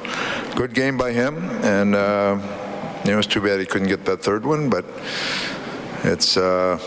good 0.56 0.74
game 0.74 0.96
by 0.96 1.12
him, 1.12 1.36
and 1.62 1.94
uh, 1.94 2.38
you 3.04 3.12
know, 3.12 3.18
it's 3.18 3.28
too 3.28 3.40
bad 3.40 3.60
he 3.60 3.66
couldn't 3.66 3.88
get 3.88 4.04
that 4.06 4.22
third 4.22 4.44
one, 4.44 4.70
but 4.70 4.84
it's 6.04 6.36
uh, 6.36 6.78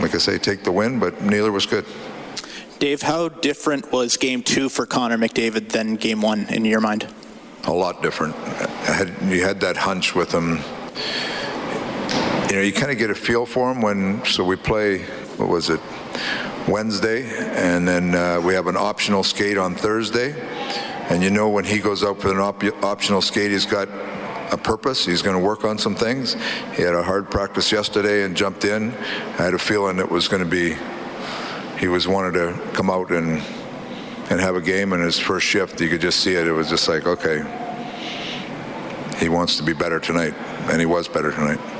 like 0.00 0.14
I 0.14 0.18
say, 0.18 0.38
take 0.38 0.62
the 0.64 0.72
win. 0.72 1.00
But 1.00 1.22
Neeler 1.22 1.52
was 1.52 1.66
good. 1.66 1.84
Dave, 2.78 3.02
how 3.02 3.28
different 3.28 3.90
was 3.92 4.16
Game 4.16 4.42
Two 4.42 4.68
for 4.68 4.86
Connor 4.86 5.18
McDavid 5.18 5.70
than 5.70 5.96
Game 5.96 6.20
One 6.20 6.46
in 6.48 6.64
your 6.64 6.80
mind? 6.80 7.12
A 7.64 7.72
lot 7.72 8.02
different. 8.02 8.34
Had, 8.34 9.14
you 9.22 9.42
had 9.42 9.60
that 9.60 9.76
hunch 9.76 10.14
with 10.14 10.30
him. 10.32 10.58
You 12.50 12.56
know, 12.56 12.62
you 12.62 12.72
kind 12.72 12.92
of 12.92 12.98
get 12.98 13.10
a 13.10 13.14
feel 13.14 13.46
for 13.46 13.72
him 13.72 13.80
when. 13.80 14.24
So 14.26 14.44
we 14.44 14.56
play. 14.56 15.04
What 15.38 15.48
was 15.48 15.70
it? 15.70 15.80
Wednesday, 16.68 17.24
and 17.56 17.86
then 17.86 18.14
uh, 18.14 18.40
we 18.40 18.54
have 18.54 18.66
an 18.66 18.76
optional 18.76 19.22
skate 19.22 19.58
on 19.58 19.74
Thursday. 19.74 20.34
And 21.10 21.22
you 21.22 21.30
know, 21.30 21.50
when 21.50 21.64
he 21.64 21.78
goes 21.78 22.02
out 22.02 22.20
for 22.20 22.30
an 22.30 22.38
op- 22.38 22.82
optional 22.82 23.20
skate, 23.20 23.50
he's 23.50 23.66
got 23.66 23.88
a 24.52 24.56
purpose. 24.56 25.04
He's 25.04 25.22
going 25.22 25.36
to 25.36 25.42
work 25.42 25.64
on 25.64 25.78
some 25.78 25.94
things. 25.94 26.34
He 26.74 26.82
had 26.82 26.94
a 26.94 27.02
hard 27.02 27.30
practice 27.30 27.70
yesterday 27.70 28.22
and 28.22 28.36
jumped 28.36 28.64
in. 28.64 28.92
I 28.92 29.42
had 29.42 29.54
a 29.54 29.58
feeling 29.58 29.98
it 29.98 30.10
was 30.10 30.28
going 30.28 30.42
to 30.42 30.48
be. 30.48 30.76
He 31.78 31.88
was 31.88 32.08
wanted 32.08 32.32
to 32.34 32.72
come 32.72 32.90
out 32.90 33.10
and 33.10 33.42
and 34.30 34.40
have 34.40 34.56
a 34.56 34.60
game 34.60 34.94
in 34.94 35.00
his 35.00 35.18
first 35.18 35.46
shift. 35.46 35.80
You 35.80 35.90
could 35.90 36.00
just 36.00 36.20
see 36.20 36.34
it. 36.34 36.46
It 36.46 36.52
was 36.52 36.70
just 36.70 36.88
like, 36.88 37.06
okay, 37.06 37.42
he 39.18 39.28
wants 39.28 39.58
to 39.58 39.62
be 39.62 39.74
better 39.74 40.00
tonight, 40.00 40.34
and 40.70 40.80
he 40.80 40.86
was 40.86 41.08
better 41.08 41.30
tonight. 41.30 41.73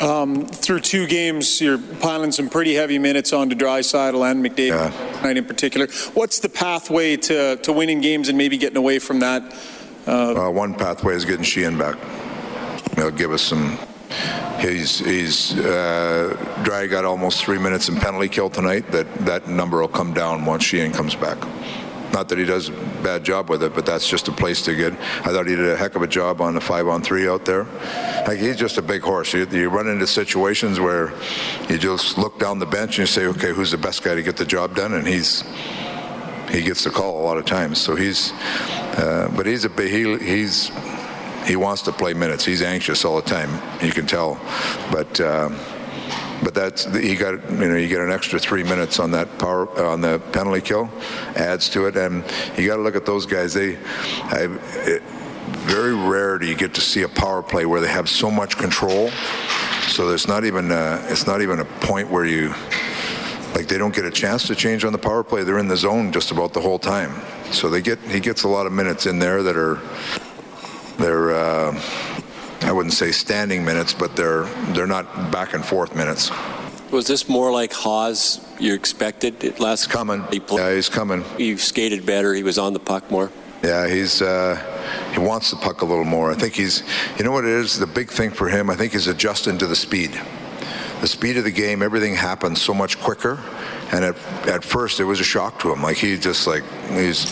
Um, 0.00 0.46
through 0.46 0.80
two 0.80 1.06
games, 1.06 1.60
you're 1.60 1.78
piling 1.78 2.32
some 2.32 2.48
pretty 2.48 2.74
heavy 2.74 2.98
minutes 2.98 3.32
onto 3.32 3.54
Draisaitl 3.54 4.28
and 4.28 4.44
McDavid 4.44 4.68
yeah. 4.68 5.16
tonight 5.16 5.36
in 5.36 5.44
particular. 5.44 5.86
What's 6.14 6.40
the 6.40 6.48
pathway 6.48 7.16
to, 7.16 7.56
to 7.56 7.72
winning 7.72 8.00
games 8.00 8.28
and 8.28 8.36
maybe 8.36 8.56
getting 8.58 8.76
away 8.76 8.98
from 8.98 9.20
that? 9.20 9.42
Uh, 10.06 10.48
uh, 10.48 10.50
one 10.50 10.74
pathway 10.74 11.14
is 11.14 11.24
getting 11.24 11.44
Sheahan 11.44 11.78
back. 11.78 11.96
He'll 12.96 13.10
give 13.10 13.32
us 13.32 13.42
some. 13.42 13.78
He's 14.60 14.98
he's 14.98 15.58
uh, 15.58 16.36
Drai 16.62 16.88
got 16.88 17.04
almost 17.04 17.44
three 17.44 17.58
minutes 17.58 17.88
in 17.88 17.96
penalty 17.96 18.28
kill 18.28 18.50
tonight. 18.50 18.90
That 18.92 19.12
that 19.24 19.48
number 19.48 19.80
will 19.80 19.88
come 19.88 20.12
down 20.12 20.44
once 20.44 20.64
Sheahan 20.64 20.94
comes 20.94 21.14
back. 21.14 21.38
Not 22.14 22.28
that 22.28 22.38
he 22.38 22.44
does 22.44 22.68
a 22.68 22.72
bad 23.02 23.24
job 23.24 23.50
with 23.50 23.64
it, 23.64 23.74
but 23.74 23.84
that's 23.84 24.08
just 24.08 24.28
a 24.28 24.32
place 24.32 24.62
to 24.66 24.74
get. 24.76 24.92
I 24.92 25.32
thought 25.32 25.48
he 25.48 25.56
did 25.56 25.68
a 25.68 25.76
heck 25.76 25.96
of 25.96 26.02
a 26.02 26.06
job 26.06 26.40
on 26.40 26.54
the 26.54 26.60
five 26.60 26.86
on 26.86 27.02
three 27.02 27.28
out 27.28 27.44
there. 27.44 27.64
Like 28.24 28.38
he's 28.38 28.54
just 28.56 28.78
a 28.78 28.82
big 28.82 29.02
horse. 29.02 29.34
You, 29.34 29.48
you 29.50 29.68
run 29.68 29.88
into 29.88 30.06
situations 30.06 30.78
where 30.78 31.12
you 31.68 31.76
just 31.76 32.16
look 32.16 32.38
down 32.38 32.60
the 32.60 32.66
bench 32.66 32.98
and 32.98 33.08
you 33.08 33.12
say, 33.12 33.26
okay, 33.26 33.52
who's 33.52 33.72
the 33.72 33.78
best 33.78 34.04
guy 34.04 34.14
to 34.14 34.22
get 34.22 34.36
the 34.36 34.44
job 34.44 34.76
done? 34.76 34.94
And 34.94 35.04
he's 35.04 35.42
he 36.52 36.62
gets 36.62 36.84
the 36.84 36.90
call 36.90 37.20
a 37.20 37.24
lot 37.24 37.36
of 37.36 37.46
times. 37.46 37.80
So 37.80 37.96
he's, 37.96 38.30
uh, 38.32 39.32
but 39.34 39.44
he's 39.44 39.64
a 39.64 39.82
he, 39.82 40.16
he's 40.18 40.70
he 41.44 41.56
wants 41.56 41.82
to 41.82 41.92
play 41.92 42.14
minutes. 42.14 42.44
He's 42.44 42.62
anxious 42.62 43.04
all 43.04 43.16
the 43.16 43.28
time. 43.28 43.50
You 43.84 43.90
can 43.90 44.06
tell, 44.06 44.40
but. 44.92 45.20
Uh, 45.20 45.50
but 46.42 46.54
that's 46.54 46.84
he 46.96 47.14
got 47.14 47.50
you 47.50 47.68
know 47.68 47.76
you 47.76 47.88
get 47.88 48.00
an 48.00 48.10
extra 48.10 48.38
three 48.38 48.62
minutes 48.62 48.98
on 48.98 49.10
that 49.12 49.38
power 49.38 49.68
on 49.80 50.00
the 50.00 50.18
penalty 50.32 50.60
kill, 50.60 50.90
adds 51.36 51.68
to 51.70 51.86
it, 51.86 51.96
and 51.96 52.24
you 52.56 52.66
got 52.66 52.76
to 52.76 52.82
look 52.82 52.96
at 52.96 53.06
those 53.06 53.26
guys. 53.26 53.54
They, 53.54 53.76
I, 53.76 54.48
it, 54.86 55.02
very 55.64 55.94
rare 55.94 56.38
do 56.38 56.46
you 56.46 56.56
get 56.56 56.74
to 56.74 56.80
see 56.80 57.02
a 57.02 57.08
power 57.08 57.42
play 57.42 57.66
where 57.66 57.80
they 57.80 57.88
have 57.88 58.08
so 58.08 58.30
much 58.30 58.56
control. 58.56 59.10
So 59.88 60.08
there's 60.08 60.26
not 60.26 60.44
even 60.44 60.70
a, 60.70 61.04
it's 61.08 61.26
not 61.26 61.42
even 61.42 61.60
a 61.60 61.64
point 61.64 62.10
where 62.10 62.24
you 62.24 62.54
like 63.54 63.68
they 63.68 63.78
don't 63.78 63.94
get 63.94 64.04
a 64.04 64.10
chance 64.10 64.46
to 64.48 64.54
change 64.54 64.84
on 64.84 64.92
the 64.92 64.98
power 64.98 65.22
play. 65.22 65.44
They're 65.44 65.58
in 65.58 65.68
the 65.68 65.76
zone 65.76 66.12
just 66.12 66.30
about 66.30 66.52
the 66.52 66.60
whole 66.60 66.78
time. 66.78 67.14
So 67.52 67.68
they 67.70 67.80
get 67.80 67.98
he 68.00 68.20
gets 68.20 68.42
a 68.42 68.48
lot 68.48 68.66
of 68.66 68.72
minutes 68.72 69.06
in 69.06 69.18
there 69.18 69.42
that 69.42 69.56
are 69.56 69.80
they're 70.98 71.34
uh, 71.34 71.80
I 72.64 72.72
wouldn't 72.72 72.94
say 72.94 73.12
standing 73.12 73.64
minutes, 73.64 73.92
but 73.92 74.16
they're 74.16 74.44
they're 74.72 74.86
not 74.86 75.30
back 75.30 75.54
and 75.54 75.64
forth 75.64 75.94
minutes. 75.94 76.30
Was 76.90 77.06
this 77.06 77.28
more 77.28 77.52
like 77.52 77.72
Haas 77.72 78.40
you 78.58 78.72
expected 78.72 79.58
last 79.60 79.90
coming? 79.90 80.24
He 80.30 80.40
yeah, 80.50 80.74
he's 80.74 80.88
coming. 80.88 81.24
He 81.36 81.56
skated 81.56 82.06
better. 82.06 82.34
He 82.34 82.42
was 82.42 82.58
on 82.58 82.72
the 82.72 82.78
puck 82.78 83.10
more. 83.10 83.30
Yeah, 83.62 83.88
he's 83.88 84.22
uh, 84.22 84.56
he 85.12 85.20
wants 85.20 85.50
the 85.50 85.56
puck 85.56 85.82
a 85.82 85.84
little 85.84 86.04
more. 86.04 86.30
I 86.30 86.34
think 86.34 86.54
he's 86.54 86.82
you 87.18 87.24
know 87.24 87.32
what 87.32 87.44
it 87.44 87.50
is. 87.50 87.78
The 87.78 87.86
big 87.86 88.10
thing 88.10 88.30
for 88.30 88.48
him, 88.48 88.70
I 88.70 88.76
think, 88.76 88.94
is 88.94 89.08
adjusting 89.08 89.58
to 89.58 89.66
the 89.66 89.76
speed. 89.76 90.18
The 91.00 91.08
speed 91.08 91.36
of 91.36 91.44
the 91.44 91.50
game, 91.50 91.82
everything 91.82 92.14
happens 92.14 92.62
so 92.62 92.72
much 92.72 92.98
quicker. 92.98 93.38
And 93.92 94.04
at, 94.04 94.16
at 94.48 94.64
first, 94.64 95.00
it 95.00 95.04
was 95.04 95.20
a 95.20 95.24
shock 95.24 95.58
to 95.60 95.72
him. 95.72 95.82
Like 95.82 95.98
he 95.98 96.16
just 96.16 96.46
like 96.46 96.64
he's 96.88 97.24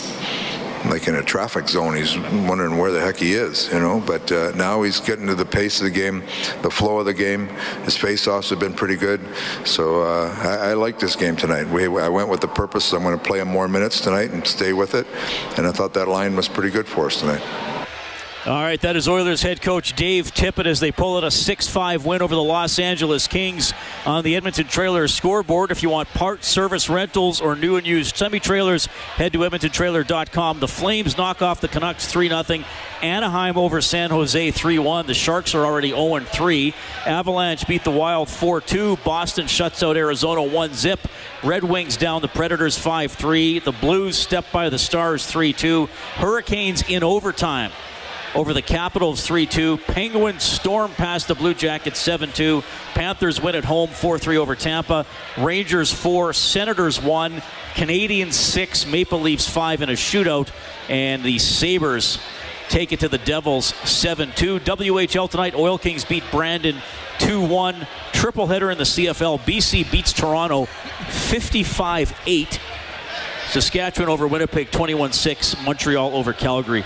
like 0.86 1.08
in 1.08 1.14
a 1.16 1.22
traffic 1.22 1.68
zone. 1.68 1.94
He's 1.94 2.16
wondering 2.18 2.78
where 2.78 2.90
the 2.90 3.00
heck 3.00 3.16
he 3.16 3.34
is, 3.34 3.68
you 3.72 3.78
know. 3.78 4.02
But 4.04 4.30
uh, 4.30 4.52
now 4.54 4.82
he's 4.82 5.00
getting 5.00 5.26
to 5.26 5.34
the 5.34 5.44
pace 5.44 5.80
of 5.80 5.84
the 5.84 5.90
game, 5.90 6.22
the 6.62 6.70
flow 6.70 6.98
of 6.98 7.06
the 7.06 7.14
game. 7.14 7.48
His 7.84 7.96
face-offs 7.96 8.50
have 8.50 8.58
been 8.58 8.74
pretty 8.74 8.96
good. 8.96 9.20
So 9.64 10.02
uh, 10.02 10.34
I, 10.38 10.70
I 10.70 10.74
like 10.74 10.98
this 10.98 11.16
game 11.16 11.36
tonight. 11.36 11.68
We, 11.68 11.86
I 11.86 12.08
went 12.08 12.28
with 12.28 12.40
the 12.40 12.48
purpose. 12.48 12.92
I'm 12.92 13.02
going 13.02 13.18
to 13.18 13.24
play 13.24 13.40
him 13.40 13.48
more 13.48 13.68
minutes 13.68 14.00
tonight 14.00 14.30
and 14.30 14.46
stay 14.46 14.72
with 14.72 14.94
it. 14.94 15.06
And 15.56 15.66
I 15.66 15.72
thought 15.72 15.94
that 15.94 16.08
line 16.08 16.36
was 16.36 16.48
pretty 16.48 16.70
good 16.70 16.86
for 16.86 17.06
us 17.06 17.20
tonight. 17.20 17.71
All 18.44 18.60
right, 18.60 18.80
that 18.80 18.96
is 18.96 19.06
Oilers 19.06 19.40
head 19.40 19.62
coach 19.62 19.92
Dave 19.92 20.34
Tippett 20.34 20.66
as 20.66 20.80
they 20.80 20.90
pull 20.90 21.16
out 21.16 21.22
a 21.22 21.30
6 21.30 21.68
5 21.68 22.04
win 22.04 22.22
over 22.22 22.34
the 22.34 22.42
Los 22.42 22.80
Angeles 22.80 23.28
Kings 23.28 23.72
on 24.04 24.24
the 24.24 24.34
Edmonton 24.34 24.66
Trailers 24.66 25.14
scoreboard. 25.14 25.70
If 25.70 25.84
you 25.84 25.90
want 25.90 26.08
parts, 26.08 26.48
service, 26.48 26.90
rentals, 26.90 27.40
or 27.40 27.54
new 27.54 27.76
and 27.76 27.86
used 27.86 28.16
semi 28.16 28.40
trailers, 28.40 28.86
head 28.86 29.32
to 29.34 29.38
EdmontonTrailer.com. 29.38 30.58
The 30.58 30.66
Flames 30.66 31.16
knock 31.16 31.40
off 31.40 31.60
the 31.60 31.68
Canucks 31.68 32.08
3 32.08 32.30
0. 32.30 32.64
Anaheim 33.00 33.56
over 33.56 33.80
San 33.80 34.10
Jose 34.10 34.50
3 34.50 34.78
1. 34.80 35.06
The 35.06 35.14
Sharks 35.14 35.54
are 35.54 35.64
already 35.64 35.90
0 35.90 36.18
3. 36.18 36.74
Avalanche 37.06 37.68
beat 37.68 37.84
the 37.84 37.92
Wild 37.92 38.28
4 38.28 38.60
2. 38.60 38.96
Boston 39.04 39.46
shuts 39.46 39.84
out 39.84 39.96
Arizona 39.96 40.42
1 40.42 40.74
zip. 40.74 40.98
Red 41.44 41.62
Wings 41.62 41.96
down 41.96 42.22
the 42.22 42.26
Predators 42.26 42.76
5 42.76 43.12
3. 43.12 43.60
The 43.60 43.70
Blues 43.70 44.18
step 44.18 44.46
by 44.50 44.68
the 44.68 44.80
Stars 44.80 45.24
3 45.26 45.52
2. 45.52 45.86
Hurricanes 46.16 46.82
in 46.88 47.04
overtime 47.04 47.70
over 48.34 48.52
the 48.54 48.62
Capitals 48.62 49.24
3 49.26 49.46
2. 49.46 49.76
Penguins 49.78 50.42
storm 50.42 50.90
past 50.92 51.28
the 51.28 51.34
Blue 51.34 51.54
Jackets 51.54 51.98
7 51.98 52.32
2. 52.32 52.62
Panthers 52.94 53.40
win 53.40 53.54
at 53.54 53.64
home 53.64 53.90
4 53.90 54.18
3 54.18 54.36
over 54.36 54.54
Tampa. 54.54 55.06
Rangers 55.38 55.92
4, 55.92 56.32
Senators 56.32 57.00
1, 57.00 57.42
Canadiens 57.74 58.34
6, 58.34 58.86
Maple 58.86 59.20
Leafs 59.20 59.48
5 59.48 59.82
in 59.82 59.88
a 59.90 59.92
shootout. 59.92 60.50
And 60.88 61.22
the 61.22 61.38
Sabres 61.38 62.18
take 62.68 62.92
it 62.92 63.00
to 63.00 63.08
the 63.08 63.18
Devils 63.18 63.66
7 63.88 64.32
2. 64.34 64.60
WHL 64.60 65.30
tonight, 65.30 65.54
Oil 65.54 65.78
Kings 65.78 66.04
beat 66.04 66.24
Brandon 66.30 66.76
2 67.18 67.40
1. 67.40 67.86
Triple 68.12 68.46
header 68.46 68.70
in 68.70 68.78
the 68.78 68.84
CFL. 68.84 69.40
BC 69.40 69.90
beats 69.90 70.12
Toronto 70.12 70.66
55 70.66 72.18
8. 72.26 72.60
Saskatchewan 73.48 74.08
over 74.08 74.26
Winnipeg 74.26 74.70
21 74.70 75.12
6. 75.12 75.62
Montreal 75.64 76.16
over 76.16 76.32
Calgary 76.32 76.84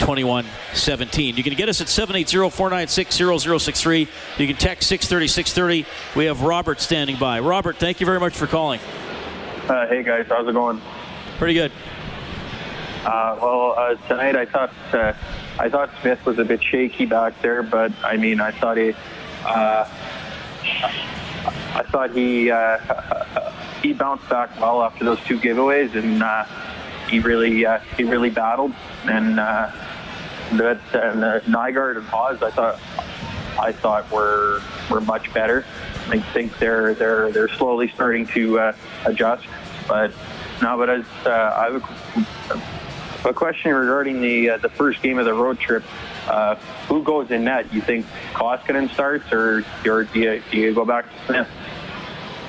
21 0.00 0.44
17. 0.74 1.36
You 1.36 1.42
can 1.42 1.54
get 1.54 1.68
us 1.68 1.80
at 1.80 1.88
780 1.88 2.50
496 2.50 3.16
0063. 3.62 4.08
You 4.38 4.46
can 4.46 4.56
text 4.56 4.88
630 4.88 5.28
630. 5.28 6.18
We 6.18 6.26
have 6.26 6.42
Robert 6.42 6.80
standing 6.80 7.16
by. 7.16 7.40
Robert, 7.40 7.76
thank 7.76 8.00
you 8.00 8.06
very 8.06 8.20
much 8.20 8.36
for 8.36 8.46
calling. 8.46 8.80
Uh, 9.68 9.86
hey, 9.86 10.02
guys. 10.02 10.26
How's 10.28 10.46
it 10.46 10.52
going? 10.52 10.80
Pretty 11.38 11.54
good. 11.54 11.72
Uh, 13.04 13.38
well, 13.40 13.74
uh, 13.76 13.94
tonight 14.08 14.34
I 14.34 14.46
thought 14.46 14.72
uh, 14.92 15.12
I 15.58 15.68
thought 15.68 15.90
Smith 16.00 16.24
was 16.24 16.38
a 16.38 16.44
bit 16.44 16.62
shaky 16.62 17.04
back 17.04 17.40
there, 17.42 17.62
but 17.62 17.92
I 18.02 18.16
mean 18.16 18.40
I 18.40 18.50
thought 18.50 18.78
he 18.78 18.94
uh, 19.44 19.86
I 21.44 21.82
thought 21.90 22.12
he 22.12 22.50
uh, 22.50 22.78
he 23.82 23.92
bounced 23.92 24.26
back 24.30 24.58
well 24.58 24.82
after 24.82 25.04
those 25.04 25.20
two 25.24 25.38
giveaways, 25.38 25.94
and 25.94 26.22
he 27.08 27.20
really 27.20 27.64
he 27.96 28.04
really 28.04 28.30
battled 28.30 28.72
and 29.04 29.38
that 30.52 30.80
and 30.94 31.24
uh, 31.24 31.40
Nygard 31.40 31.96
and 31.96 32.06
Haas, 32.06 32.42
I 32.42 32.50
thought 32.50 32.80
I 33.58 33.72
thought 33.72 34.10
were 34.10 34.62
were 34.90 35.00
much 35.00 35.32
better. 35.32 35.64
I 36.08 36.18
think 36.18 36.58
they're 36.58 36.94
they're 36.94 37.32
they're 37.32 37.48
slowly 37.48 37.88
starting 37.88 38.26
to 38.28 38.58
uh, 38.58 38.76
adjust. 39.04 39.46
But 39.88 40.12
no, 40.62 40.76
but 40.76 40.90
as 40.90 41.04
uh, 41.26 41.30
I 41.30 41.72
have 41.72 43.24
a, 43.24 43.28
a, 43.28 43.34
question 43.34 43.74
regarding 43.74 44.20
the 44.20 44.50
uh, 44.50 44.58
the 44.58 44.68
first 44.68 45.02
game 45.02 45.18
of 45.18 45.24
the 45.24 45.34
road 45.34 45.58
trip. 45.58 45.84
Uh, 46.26 46.54
who 46.88 47.02
goes 47.02 47.30
in 47.30 47.44
net? 47.44 47.72
You 47.74 47.82
think 47.82 48.06
Koskinen 48.32 48.90
starts, 48.94 49.30
or, 49.30 49.62
or 49.84 50.04
do, 50.04 50.20
you, 50.20 50.42
do 50.50 50.56
you 50.56 50.74
go 50.74 50.86
back 50.86 51.04
to 51.04 51.26
Smith? 51.26 51.48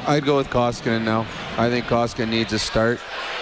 I'd 0.07 0.25
go 0.25 0.37
with 0.37 0.49
Koskinen 0.49 1.03
now. 1.03 1.25
I 1.57 1.69
think 1.69 1.85
Koskinen 1.85 2.29
needs 2.29 2.53
a 2.53 2.59
start. 2.59 2.99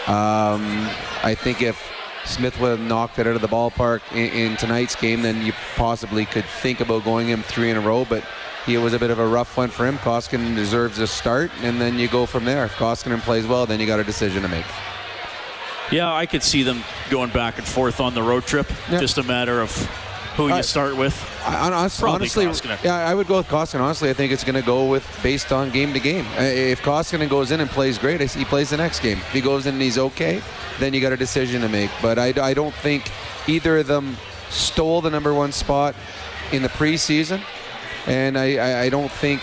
Um, 0.07 0.89
I 1.23 1.35
think 1.37 1.61
if 1.61 1.81
Smith 2.25 2.59
would 2.59 2.79
have 2.79 2.87
knocked 2.87 3.19
it 3.19 3.27
out 3.27 3.35
of 3.35 3.41
the 3.41 3.47
ballpark 3.47 4.01
in, 4.11 4.51
in, 4.51 4.57
tonight's 4.57 4.95
game, 4.95 5.21
then 5.21 5.45
you 5.45 5.53
possibly 5.75 6.25
could 6.25 6.45
think 6.45 6.79
about 6.79 7.03
going 7.03 7.27
him 7.27 7.43
three 7.43 7.69
in 7.69 7.77
a 7.77 7.81
row. 7.81 8.05
But 8.05 8.23
it 8.67 8.77
was 8.77 8.93
a 8.93 8.99
bit 8.99 9.11
of 9.11 9.19
a 9.19 9.27
rough 9.27 9.57
one 9.57 9.69
for 9.69 9.85
him. 9.85 9.97
Koskinen 9.97 10.55
deserves 10.55 10.99
a 10.99 11.07
start, 11.07 11.51
and 11.61 11.79
then 11.81 11.99
you 11.99 12.07
go 12.07 12.25
from 12.25 12.45
there. 12.45 12.65
If 12.65 12.73
Koskinen 12.73 13.21
plays 13.21 13.45
well, 13.45 13.65
then 13.65 13.79
you 13.79 13.85
got 13.85 13.99
a 13.99 14.03
decision 14.03 14.41
to 14.43 14.47
make. 14.47 14.65
Yeah, 15.91 16.13
I 16.13 16.25
could 16.25 16.43
see 16.43 16.63
them 16.63 16.83
going 17.09 17.29
back 17.31 17.57
and 17.57 17.67
forth 17.67 17.99
on 17.99 18.13
the 18.13 18.23
road 18.23 18.45
trip. 18.45 18.69
Yep. 18.89 19.01
Just 19.01 19.17
a 19.17 19.23
matter 19.23 19.61
of 19.61 19.69
who 20.35 20.53
you 20.53 20.63
start 20.63 20.97
with. 20.97 21.13
I, 21.45 21.71
honestly, 21.71 22.09
honestly 22.09 22.45
yeah, 22.83 22.95
I 22.95 23.13
would 23.13 23.27
go 23.27 23.37
with 23.37 23.47
Koskinen. 23.47 23.81
Honestly, 23.81 24.09
I 24.09 24.13
think 24.13 24.31
it's 24.31 24.43
going 24.43 24.55
to 24.55 24.65
go 24.65 24.89
with 24.89 25.07
based 25.21 25.51
on 25.51 25.69
game 25.69 25.93
to 25.93 25.99
game. 25.99 26.25
Uh, 26.37 26.43
if 26.43 26.81
Koskinen 26.81 27.29
goes 27.29 27.51
in 27.51 27.59
and 27.59 27.69
plays 27.69 27.97
great, 27.97 28.21
he 28.21 28.45
plays 28.45 28.69
the 28.69 28.77
next 28.77 29.01
game. 29.01 29.17
If 29.17 29.31
he 29.31 29.41
goes 29.41 29.65
in 29.65 29.73
and 29.73 29.81
he's 29.81 29.97
okay, 29.97 30.41
then 30.79 30.93
you 30.93 31.01
got 31.01 31.11
a 31.11 31.17
decision 31.17 31.61
to 31.61 31.69
make. 31.69 31.91
But 32.01 32.17
I, 32.17 32.33
I 32.41 32.53
don't 32.53 32.73
think 32.75 33.11
either 33.47 33.77
of 33.77 33.87
them 33.87 34.17
stole 34.49 35.01
the 35.01 35.09
number 35.09 35.33
one 35.33 35.51
spot 35.51 35.95
in 36.51 36.61
the 36.61 36.69
preseason, 36.69 37.41
and 38.07 38.37
I, 38.37 38.55
I, 38.55 38.81
I 38.81 38.89
don't 38.89 39.11
think 39.11 39.41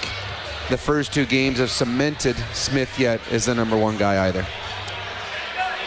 the 0.71 0.79
first 0.79 1.13
two 1.13 1.27
games 1.27 1.59
have 1.59 1.71
cemented 1.71 2.37
Smith 2.53 2.99
yet 2.99 3.21
as 3.31 3.47
the 3.47 3.55
number 3.55 3.77
one 3.77 3.97
guy 3.97 4.27
either. 4.29 4.47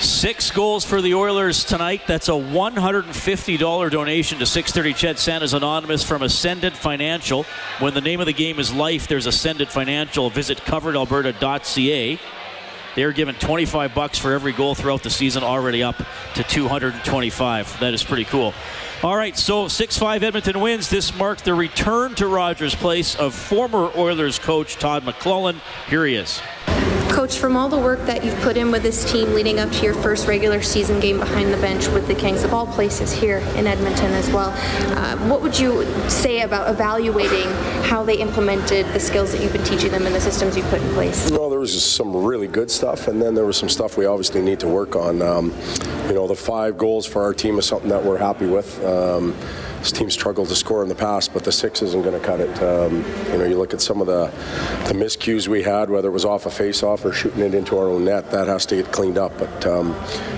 Six 0.04 0.52
goals 0.52 0.84
for 0.84 1.02
the 1.02 1.13
Oilers 1.13 1.63
tonight. 1.63 2.02
That's 2.08 2.28
a 2.28 2.34
$150 2.34 3.89
donation 3.89 4.39
to 4.39 4.46
630 4.46 4.94
Ched 4.94 5.18
Santa's 5.18 5.54
Anonymous 5.54 6.04
from 6.04 6.24
Ascendant 6.24 6.76
Financial. 6.76 7.46
When 7.80 7.94
the 7.94 8.02
name 8.02 8.20
of 8.20 8.26
the 8.26 8.34
game 8.34 8.60
is 8.60 8.74
life, 8.74 9.08
there's 9.08 9.28
Ascendant 9.28 9.72
Financial. 9.72 10.30
Visit 10.30 10.58
coveredalberta.ca. 10.60 12.20
They're 12.96 13.13
given 13.13 13.36
25 13.36 13.96
bucks 13.96 14.20
for 14.20 14.34
every 14.34 14.52
goal 14.52 14.76
throughout 14.76 15.04
the 15.04 15.10
season, 15.10 15.42
already 15.42 15.84
up 15.84 15.96
to 16.36 16.44
225. 16.44 17.80
That 17.80 17.94
is 17.94 18.04
pretty 18.04 18.26
cool. 18.26 18.54
All 19.04 19.16
right, 19.16 19.38
so 19.38 19.70
6 19.70 19.98
5 19.98 20.22
Edmonton 20.22 20.60
wins. 20.60 20.89
This 20.89 21.16
marked 21.16 21.46
the 21.46 21.54
return 21.54 22.13
to 22.16 22.28
Rogers 22.28 22.76
Place 22.76 23.16
of 23.16 23.34
former 23.34 23.89
Oilers 23.96 24.38
coach 24.38 24.76
Todd 24.76 25.04
McLellan. 25.04 25.62
Here 25.88 26.06
he 26.06 26.16
is. 26.16 26.42
Coach, 27.13 27.38
from 27.38 27.56
all 27.56 27.69
the 27.69 27.78
work 27.78 28.04
that 28.08 28.26
you've 28.26 28.39
put 28.41 28.58
in 28.58 28.71
with 28.71 28.82
this 28.82 29.10
team 29.10 29.36
leading 29.36 29.60
up 29.60 29.71
to 29.71 29.84
your 29.84 29.93
first 29.93 30.28
regular 30.28 30.63
season 30.63 30.99
game 30.99 31.19
behind 31.19 31.54
the 31.54 31.58
bench 31.58 31.88
with 31.89 32.08
the 32.08 32.15
Kings, 32.15 32.43
of 32.43 32.56
all 32.56 32.65
places 32.65 33.12
here 33.13 33.38
in 33.56 33.67
Edmonton 33.67 34.12
as 34.13 34.32
well, 34.32 34.49
uh, 34.97 35.15
what 35.30 35.39
would 35.43 35.58
you 35.60 35.86
say 36.10 36.41
about 36.41 36.71
evaluating 36.71 37.47
how 37.84 38.04
they 38.04 38.17
implemented 38.17 38.88
the 38.93 38.99
skills 38.99 39.32
that 39.32 39.43
you've 39.43 39.54
been 39.54 39.63
teaching 39.63 39.91
them 39.91 40.08
and 40.08 40.15
the 40.15 40.19
systems 40.19 40.58
you've 40.58 40.67
put 40.71 40.82
in 40.82 40.91
place? 40.93 41.30
Well, 41.30 41.52
there 41.52 41.60
was 41.60 41.86
some 41.86 42.15
really 42.17 42.47
good 42.47 42.71
stuff, 42.71 43.08
and 43.08 43.21
then 43.21 43.36
there 43.36 43.45
was 43.45 43.58
some 43.58 43.69
stuff 43.69 43.95
we 43.95 44.08
obviously 44.08 44.41
need 44.41 44.60
to 44.62 44.67
work 44.67 44.95
on. 44.95 45.21
Um, 45.21 45.54
you 46.08 46.13
know, 46.13 46.28
the 46.28 46.36
five 46.36 46.80
goals 46.80 47.06
for 47.06 47.21
our 47.21 47.36
team 47.36 47.60
is 47.60 47.67
something 47.67 47.89
that 47.89 48.04
we're 48.04 48.17
happy 48.17 48.47
with. 48.47 48.84
Um, 48.84 49.36
this 49.84 49.91
team 49.91 50.10
struggled 50.10 50.47
to 50.47 50.56
score 50.56 50.82
in 50.82 50.88
the 50.88 50.95
past, 50.95 51.34
but 51.34 51.43
the 51.43 51.52
six 51.52 51.82
isn't 51.82 52.04
going 52.04 52.17
to 52.17 52.26
cut 52.26 52.39
it. 52.39 52.63
Um, 52.63 53.04
you 53.30 53.38
know, 53.38 53.43
you 53.43 53.58
look 53.58 53.73
at 53.73 53.82
some 53.82 53.99
of 53.99 54.08
the 54.08 54.32
the 54.88 54.93
miscues 54.93 55.49
we 55.49 55.62
had, 55.62 55.89
whether 55.89 56.08
it 56.08 56.12
was 56.12 56.23
off 56.23 56.45
a 56.45 56.49
face-off 56.49 57.03
or 57.06 57.13
shooting 57.13 57.42
it 57.42 57.54
into 57.54 57.78
our 57.78 57.88
own 57.88 58.06
net, 58.06 58.32
that 58.32 58.48
has 58.48 58.66
to 58.68 58.76
get 58.76 58.92
cleaned 58.92 59.18
up. 59.18 59.38
But 59.38 59.66
um, 59.66 59.96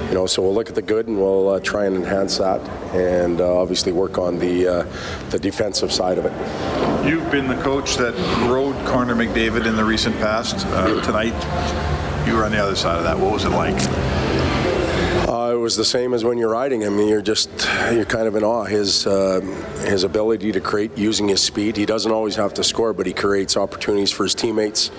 you 0.08 0.14
know, 0.14 0.26
so 0.26 0.42
we'll 0.42 0.54
look 0.54 0.70
at 0.70 0.76
the 0.76 0.82
good 0.82 1.08
and 1.08 1.18
we'll 1.18 1.50
uh, 1.50 1.60
try 1.60 1.86
and 1.86 1.96
enhance 1.96 2.38
that, 2.38 2.62
and 2.94 3.42
uh, 3.42 3.62
obviously 3.62 3.92
work 3.92 4.18
on 4.18 4.40
the 4.40 4.68
uh, 4.68 4.86
the 5.30 5.40
defensive 5.40 5.92
side 5.92 6.18
of 6.18 6.26
it. 6.26 6.34
You've 7.08 7.30
been 7.32 7.48
the 7.48 7.62
coach 7.62 7.98
that 7.98 8.14
rode 8.50 8.76
Connor 8.86 9.16
McDavid 9.16 9.66
in 9.66 9.76
the 9.76 9.86
recent 9.86 10.16
past. 10.18 10.66
Uh, 10.68 11.02
tonight, 11.02 11.34
you 12.28 12.34
were 12.36 12.46
on 12.46 12.52
the 12.52 12.58
other 12.58 12.76
side 12.76 12.98
of 12.98 13.04
that. 13.04 13.18
What 13.18 13.32
was 13.32 13.46
it 13.46 13.50
like? 13.50 13.76
Uh, 15.28 15.54
it 15.54 15.58
was 15.58 15.76
the 15.76 15.86
same 15.86 16.14
as 16.14 16.24
when 16.24 16.38
you're 16.38 16.50
riding 16.50 16.82
him. 16.82 17.00
You're 17.00 17.22
just 17.22 17.50
you're 17.92 18.06
kind 18.06 18.28
of 18.28 18.36
in 18.36 18.44
awe. 18.44 18.64
His 18.64 19.06
uh, 19.08 19.42
his 19.86 20.04
ability 20.04 20.52
to 20.52 20.62
create 20.62 20.98
using 20.98 21.28
his 21.28 21.42
speed. 21.42 21.78
He 21.78 21.86
doesn't 21.86 22.12
always 22.12 22.36
have 22.36 22.54
to 22.56 22.64
score, 22.64 22.94
but 22.94 23.06
he 23.06 23.14
creates 23.14 23.58
opportunities 23.58 24.12
for 24.12 24.24
his 24.24 24.36
teammates, 24.36 24.92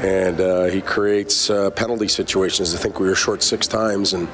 and 0.00 0.40
uh, 0.40 0.64
he 0.64 0.80
creates 0.80 1.50
uh, 1.50 1.70
penalty 1.70 2.08
situations. 2.08 2.74
I 2.74 2.78
think 2.78 3.00
we 3.00 3.06
were 3.06 3.14
short 3.14 3.42
six 3.42 3.66
times, 3.66 4.12
and 4.12 4.28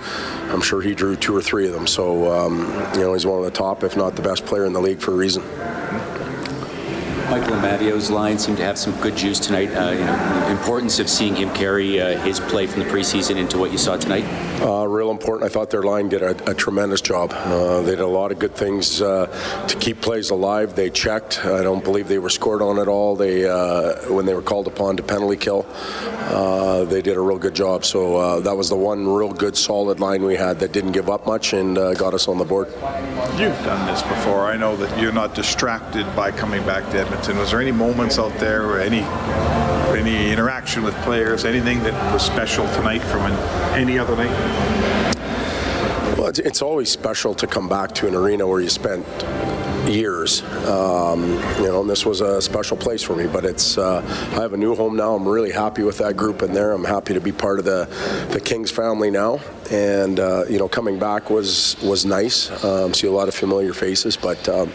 I'm 0.51 0.61
sure 0.61 0.81
he 0.81 0.95
drew 0.95 1.17
two 1.17 1.37
or 1.37 1.43
three 1.43 1.67
of 1.67 1.73
them. 1.73 1.87
So 1.87 2.33
um, 2.33 2.61
you 2.95 3.01
know 3.01 3.15
he's 3.15 3.27
one 3.27 3.39
of 3.39 3.45
the 3.45 3.51
top, 3.51 3.85
if 3.85 3.97
not 3.97 4.17
the 4.17 4.23
best 4.23 4.45
player 4.45 4.65
in 4.65 4.73
the 4.73 4.81
league 4.81 5.01
for 5.01 5.13
a 5.13 5.17
reason. 5.17 5.43
Michael 7.33 7.55
Amadio's 7.55 8.11
line 8.11 8.39
seemed 8.39 8.59
to 8.59 8.65
have 8.65 8.77
some 8.77 8.95
good 9.01 9.17
juice 9.17 9.39
tonight. 9.39 9.69
Uh, 9.69 9.93
you 9.93 10.05
know, 10.05 10.49
importance 10.49 10.99
of 10.99 11.09
seeing 11.09 11.35
him 11.35 11.49
carry 11.55 11.99
uh, 11.99 12.19
his 12.19 12.39
play 12.39 12.67
from 12.67 12.81
the 12.81 12.91
preseason 12.91 13.37
into 13.37 13.57
what 13.57 13.73
you 13.73 13.79
saw 13.79 13.97
tonight. 13.97 14.25
Uh, 14.61 14.85
real 14.85 15.11
important. 15.11 15.51
I 15.51 15.55
thought 15.55 15.71
their 15.71 15.83
line 15.83 16.11
did 16.11 16.21
a, 16.21 16.51
a 16.51 16.53
tremendous 16.53 17.01
job. 17.01 17.33
Uh, 17.33 17.81
they 17.81 17.93
did 17.93 18.01
a 18.01 18.07
lot 18.07 18.33
of 18.33 18.39
good 18.39 18.55
things 18.55 19.01
uh, 19.01 19.29
to 19.67 19.79
keep 19.79 20.03
plays 20.03 20.29
alive. 20.29 20.77
They 20.77 20.91
checked. 20.91 21.43
I 21.47 21.63
don't 21.63 21.83
believe 21.83 22.07
they 22.07 22.19
were 22.19 22.29
scored 22.29 22.61
on 22.61 22.79
at 22.79 22.87
all. 22.87 23.17
They 23.17 23.49
uh, 23.49 24.13
when 24.13 24.27
they 24.27 24.35
were 24.35 24.43
called 24.43 24.67
upon 24.67 24.99
to 24.99 25.03
penalty 25.03 25.39
kill, 25.39 25.63
they 26.85 27.01
did 27.01 27.17
a 27.17 27.21
real 27.21 27.39
good 27.39 27.55
job. 27.55 27.87
So 27.87 28.43
that 28.43 28.55
was 28.55 28.69
the 28.69 28.77
one 28.77 29.09
real 29.09 29.33
good 29.33 29.57
solid 29.57 30.01
line 30.01 30.23
we 30.23 30.37
had 30.37 30.61
that 30.61 30.73
didn't 30.73 30.93
give 30.93 31.09
up 31.09 31.27
much 31.27 31.55
and 31.55 31.77
got 31.97 32.13
us 32.13 32.29
on 32.29 32.37
the 32.37 32.45
board. 32.45 32.69
You've 33.41 33.57
done 33.65 33.87
this 33.87 34.03
before. 34.03 34.45
I 34.45 34.59
know 34.59 34.77
that 34.77 35.01
you're 35.01 35.13
not 35.13 35.35
distracted 35.35 36.05
by 36.15 36.31
coming 36.31 36.63
back 36.67 36.85
to 36.91 36.99
Edmonton. 36.99 37.22
And 37.29 37.39
was 37.39 37.53
there 37.53 37.61
any 37.61 37.73
moments 37.73 38.19
out 38.19 38.37
there, 38.39 38.67
or 38.67 38.81
any 38.81 39.01
any 39.97 40.33
interaction 40.33 40.83
with 40.83 40.95
players, 41.03 41.45
anything 41.45 41.83
that 41.85 42.13
was 42.13 42.25
special 42.25 42.67
tonight 42.75 43.01
from 43.01 43.23
an, 43.23 43.33
any 43.79 43.99
other 43.99 44.17
night? 44.17 44.31
Well, 46.19 46.29
it's 46.29 46.63
always 46.63 46.91
special 46.91 47.35
to 47.35 47.47
come 47.47 47.69
back 47.69 47.95
to 47.97 48.09
an 48.09 48.15
arena 48.15 48.47
where 48.47 48.61
you 48.61 48.69
spent 48.69 49.07
years. 49.87 50.43
Um, 50.67 51.33
you 51.59 51.69
know, 51.69 51.85
this 51.85 52.07
was 52.07 52.21
a 52.21 52.41
special 52.41 52.77
place 52.77 53.03
for 53.03 53.17
me. 53.17 53.27
But 53.27 53.45
it's 53.45 53.79
uh, 53.79 54.03
I 54.33 54.43
have 54.43 54.53
a 54.53 54.57
new 54.57 54.75
home 54.75 54.97
now. 54.97 55.15
I'm 55.15 55.27
really 55.27 55.53
happy 55.53 55.83
with 55.83 55.99
that 55.99 56.17
group 56.17 56.43
in 56.43 56.53
there. 56.53 56.73
I'm 56.73 56.85
happy 56.85 57.15
to 57.15 57.21
be 57.21 57.33
part 57.33 57.59
of 57.59 57.65
the 57.65 57.89
the 58.31 58.41
Kings 58.41 58.71
family 58.71 59.11
now. 59.11 59.41
And 59.71 60.21
uh, 60.21 60.45
you 60.49 60.59
know, 60.59 60.69
coming 60.69 60.99
back 60.99 61.31
was 61.31 61.77
was 61.83 62.05
nice. 62.05 62.51
Um, 62.65 62.95
see 62.95 63.07
a 63.07 63.13
lot 63.13 63.29
of 63.29 63.35
familiar 63.35 63.73
faces, 63.73 64.17
but 64.17 64.49
um, 64.49 64.73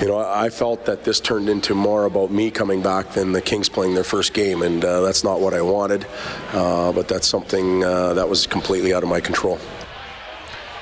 you 0.00 0.06
know, 0.06 0.18
I 0.18 0.50
felt 0.50 0.86
that 0.86 1.04
this 1.04 1.20
turned 1.20 1.48
into 1.48 1.74
more 1.74 2.04
about 2.04 2.30
me 2.30 2.50
coming 2.50 2.82
back 2.82 3.10
than 3.10 3.32
the 3.32 3.40
Kings 3.40 3.68
playing 3.68 3.94
their 3.94 4.04
first 4.04 4.34
game, 4.34 4.62
and 4.62 4.84
uh, 4.84 5.00
that's 5.02 5.24
not 5.24 5.40
what 5.40 5.54
I 5.54 5.62
wanted. 5.62 6.06
Uh, 6.52 6.92
but 6.92 7.08
that's 7.08 7.26
something 7.26 7.84
uh, 7.84 8.14
that 8.14 8.28
was 8.28 8.46
completely 8.46 8.94
out 8.94 9.02
of 9.02 9.08
my 9.08 9.20
control. 9.20 9.58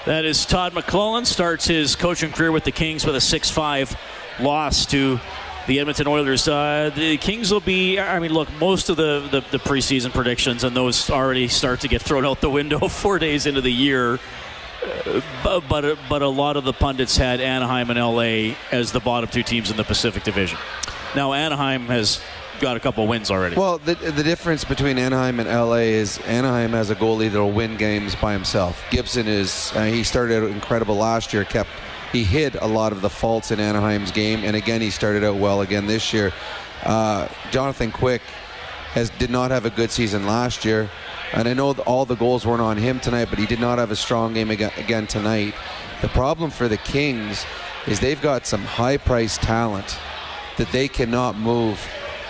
That 0.04 0.24
is 0.24 0.44
Todd 0.44 0.72
McLellan. 0.72 1.24
starts 1.24 1.64
his 1.64 1.94
coaching 1.94 2.32
career 2.32 2.50
with 2.50 2.64
the 2.64 2.72
Kings 2.72 3.06
with 3.06 3.14
a 3.14 3.20
6-5 3.20 3.96
loss 4.40 4.84
to 4.86 5.20
the 5.68 5.78
Edmonton 5.78 6.08
Oilers. 6.08 6.48
Uh, 6.48 6.90
the 6.92 7.18
Kings 7.18 7.52
will 7.52 7.60
be, 7.60 8.00
I 8.00 8.18
mean, 8.18 8.32
look, 8.32 8.48
most 8.58 8.88
of 8.88 8.96
the, 8.96 9.28
the, 9.30 9.44
the, 9.52 9.58
preseason 9.58 10.12
predictions 10.12 10.64
and 10.64 10.76
those 10.76 11.08
already 11.08 11.46
start 11.46 11.82
to 11.82 11.88
get 11.88 12.02
thrown 12.02 12.26
out 12.26 12.40
the 12.40 12.50
window 12.50 12.78
four 12.88 13.20
days 13.20 13.46
into 13.46 13.60
the 13.60 13.70
year. 13.70 14.18
Uh, 15.06 15.20
but, 15.44 15.68
but, 15.68 15.96
but 16.08 16.20
a 16.20 16.28
lot 16.28 16.56
of 16.56 16.64
the 16.64 16.72
pundits 16.72 17.16
had 17.16 17.40
Anaheim 17.40 17.88
and 17.88 17.98
LA 18.00 18.56
as 18.72 18.90
the 18.90 18.98
bottom 18.98 19.30
two 19.30 19.44
teams 19.44 19.70
in 19.70 19.76
the 19.76 19.84
Pacific 19.84 20.24
Division. 20.24 20.58
Now, 21.14 21.32
Anaheim 21.32 21.86
has 21.86 22.20
got 22.62 22.76
a 22.76 22.80
couple 22.80 23.06
wins 23.08 23.30
already. 23.30 23.56
Well, 23.56 23.78
the, 23.78 23.96
the 23.96 24.22
difference 24.22 24.64
between 24.64 24.96
Anaheim 24.96 25.40
and 25.40 25.48
LA 25.48 25.90
is 25.98 26.18
Anaheim 26.20 26.70
has 26.70 26.90
a 26.90 26.94
goalie 26.94 27.28
that'll 27.28 27.50
win 27.50 27.76
games 27.76 28.14
by 28.14 28.32
himself. 28.32 28.82
Gibson 28.90 29.26
is 29.26 29.72
uh, 29.74 29.82
he 29.82 30.04
started 30.04 30.44
incredible 30.44 30.96
last 30.96 31.32
year, 31.32 31.44
kept 31.44 31.68
he 32.12 32.22
hid 32.22 32.54
a 32.54 32.66
lot 32.66 32.92
of 32.92 33.02
the 33.02 33.10
faults 33.10 33.50
in 33.50 33.58
Anaheim's 33.58 34.12
game, 34.12 34.44
and 34.44 34.54
again 34.54 34.80
he 34.80 34.90
started 34.90 35.24
out 35.24 35.36
well 35.36 35.60
again 35.60 35.86
this 35.86 36.12
year. 36.12 36.32
Uh, 36.84 37.26
Jonathan 37.50 37.90
Quick 37.90 38.22
has 38.92 39.10
did 39.10 39.30
not 39.30 39.50
have 39.50 39.66
a 39.66 39.70
good 39.70 39.90
season 39.90 40.26
last 40.26 40.64
year, 40.64 40.88
and 41.32 41.48
I 41.48 41.54
know 41.54 41.72
all 41.84 42.04
the 42.04 42.16
goals 42.16 42.46
weren't 42.46 42.62
on 42.62 42.76
him 42.76 43.00
tonight, 43.00 43.26
but 43.28 43.40
he 43.40 43.46
did 43.46 43.60
not 43.60 43.78
have 43.78 43.90
a 43.90 43.96
strong 43.96 44.34
game 44.34 44.50
again, 44.52 44.72
again 44.76 45.08
tonight. 45.08 45.54
The 46.00 46.08
problem 46.08 46.50
for 46.50 46.68
the 46.68 46.76
Kings 46.76 47.44
is 47.88 47.98
they've 47.98 48.22
got 48.22 48.46
some 48.46 48.62
high-priced 48.62 49.42
talent 49.42 49.98
that 50.58 50.70
they 50.70 50.86
cannot 50.86 51.36
move 51.36 51.80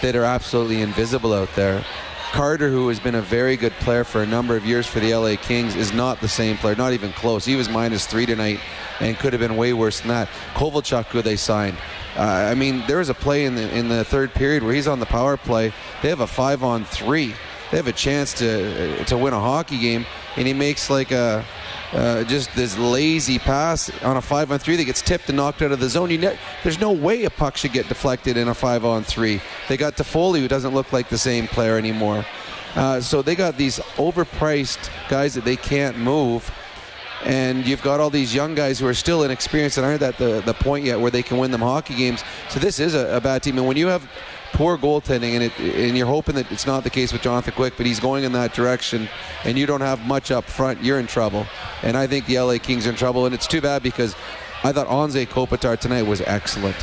that 0.03 0.15
are 0.15 0.25
absolutely 0.25 0.83
invisible 0.83 1.33
out 1.33 1.49
there. 1.55 1.85
Carter, 2.33 2.71
who 2.71 2.88
has 2.88 2.99
been 2.99 3.15
a 3.15 3.21
very 3.21 3.57
good 3.57 3.73
player 3.75 4.05
for 4.05 4.23
a 4.23 4.27
number 4.27 4.57
of 4.57 4.65
years 4.65 4.87
for 4.87 5.01
the 5.01 5.15
LA 5.15 5.37
Kings, 5.37 5.77
is 5.77 5.93
not 5.93 6.21
the 6.21 6.29
same 6.29 6.57
player, 6.57 6.75
not 6.75 6.93
even 6.93 7.12
close. 7.12 7.45
He 7.45 7.57
was 7.57 7.69
minus 7.69 8.07
three 8.07 8.25
tonight 8.25 8.59
and 9.01 9.19
could 9.19 9.35
have 9.35 9.41
been 9.41 9.57
way 9.57 9.73
worse 9.75 10.01
than 10.01 10.09
that. 10.09 10.29
Kovalchuk, 10.55 11.07
who 11.07 11.21
they 11.21 11.37
signed. 11.37 11.77
Uh, 12.17 12.23
I 12.23 12.55
mean, 12.55 12.85
there 12.87 12.99
was 12.99 13.09
a 13.09 13.15
play 13.15 13.45
in 13.45 13.55
the 13.55 13.69
in 13.77 13.88
the 13.88 14.05
third 14.05 14.33
period 14.35 14.62
where 14.62 14.75
he's 14.75 14.88
on 14.88 14.99
the 14.99 15.07
power 15.07 15.37
play. 15.37 15.73
They 16.03 16.09
have 16.09 16.21
a 16.21 16.27
five 16.27 16.62
on 16.62 16.85
three. 16.85 17.35
They 17.71 17.77
have 17.77 17.87
a 17.87 17.93
chance 17.93 18.33
to 18.35 19.05
to 19.05 19.17
win 19.17 19.33
a 19.33 19.41
hockey 19.41 19.79
game, 19.79 20.07
and 20.37 20.47
he 20.47 20.53
makes 20.55 20.91
like 20.91 21.11
a 21.11 21.45
uh, 21.93 22.25
just 22.25 22.55
this 22.55 22.77
lazy 22.79 23.39
pass 23.39 23.91
on 24.03 24.17
a 24.17 24.23
five 24.23 24.51
on 24.51 24.59
three 24.59 24.77
that 24.77 24.85
gets 24.85 25.03
tipped 25.03 25.29
and 25.29 25.37
knocked 25.37 25.63
out 25.63 25.73
of 25.73 25.81
the 25.81 25.89
zone. 25.89 26.09
Ne- 26.09 26.39
there's 26.63 26.81
no 26.81 26.93
way 26.93 27.25
a 27.25 27.31
puck 27.31 27.57
should 27.57 27.73
get 27.73 27.89
deflected 27.89 28.37
in 28.37 28.49
a 28.49 28.55
five 28.55 28.85
on 28.85 29.05
three. 29.05 29.41
They 29.69 29.77
got 29.77 29.97
Toffoli, 29.97 30.41
who 30.41 30.49
doesn't 30.49 30.75
look 30.75 30.93
like 30.93 31.09
the 31.09 31.19
same 31.19 31.47
player 31.47 31.77
anymore. 31.77 32.25
Uh, 32.75 33.01
so 33.01 33.21
they 33.21 33.35
got 33.35 33.57
these 33.57 33.79
overpriced 33.97 34.89
guys 35.09 35.35
that 35.35 35.45
they 35.45 35.57
can't 35.57 35.99
move. 35.99 36.51
And 37.25 37.65
you've 37.65 37.83
got 37.83 38.01
all 38.01 38.11
these 38.11 38.35
young 38.35 38.55
guys 38.57 38.81
who 38.81 38.87
are 38.89 38.95
still 38.95 39.23
inexperienced 39.23 39.77
and 39.77 39.87
aren't 39.87 40.03
at 40.03 40.19
the, 40.19 40.43
the 40.45 40.55
point 40.55 40.85
yet 40.85 40.99
where 40.99 41.11
they 41.11 41.23
can 41.23 41.39
win 41.39 41.53
them 41.53 41.61
hockey 41.61 41.95
games. 41.95 42.25
So 42.49 42.59
this 42.59 42.81
is 42.81 42.95
a, 42.95 43.17
a 43.17 43.21
bad 43.21 43.45
team. 43.45 43.59
And 43.59 43.67
when 43.69 43.77
you 43.77 43.87
have 43.87 44.09
poor 44.53 44.77
goaltending, 44.79 45.35
and 45.35 45.43
it, 45.45 45.59
and 45.59 45.97
you're 45.97 46.07
hoping 46.07 46.35
that 46.35 46.51
it's 46.53 46.67
not 46.67 46.85
the 46.85 46.91
case 46.91 47.12
with 47.12 47.23
Jonathan 47.23 47.55
Quick, 47.55 47.75
but 47.77 47.87
he's 47.87 48.01
going 48.01 48.25
in 48.25 48.33
that 48.33 48.55
direction, 48.55 49.09
and 49.45 49.59
you 49.59 49.67
don't 49.67 49.81
have 49.81 50.07
much 50.07 50.31
up 50.31 50.45
front, 50.45 50.83
you're 50.83 50.99
in 50.99 51.07
trouble. 51.07 51.47
And 51.83 51.97
I 51.97 52.07
think 52.07 52.27
the 52.27 52.38
LA 52.38 52.59
Kings 52.59 52.87
are 52.87 52.91
in 52.91 52.97
trouble, 52.97 53.27
and 53.27 53.35
it's 53.35 53.47
too 53.47 53.61
bad 53.61 53.83
because 53.83 54.15
I 54.65 54.73
thought 54.73 54.87
Anze 54.88 55.27
Kopitar 55.27 55.79
tonight 55.79 56.03
was 56.03 56.21
excellent, 56.21 56.77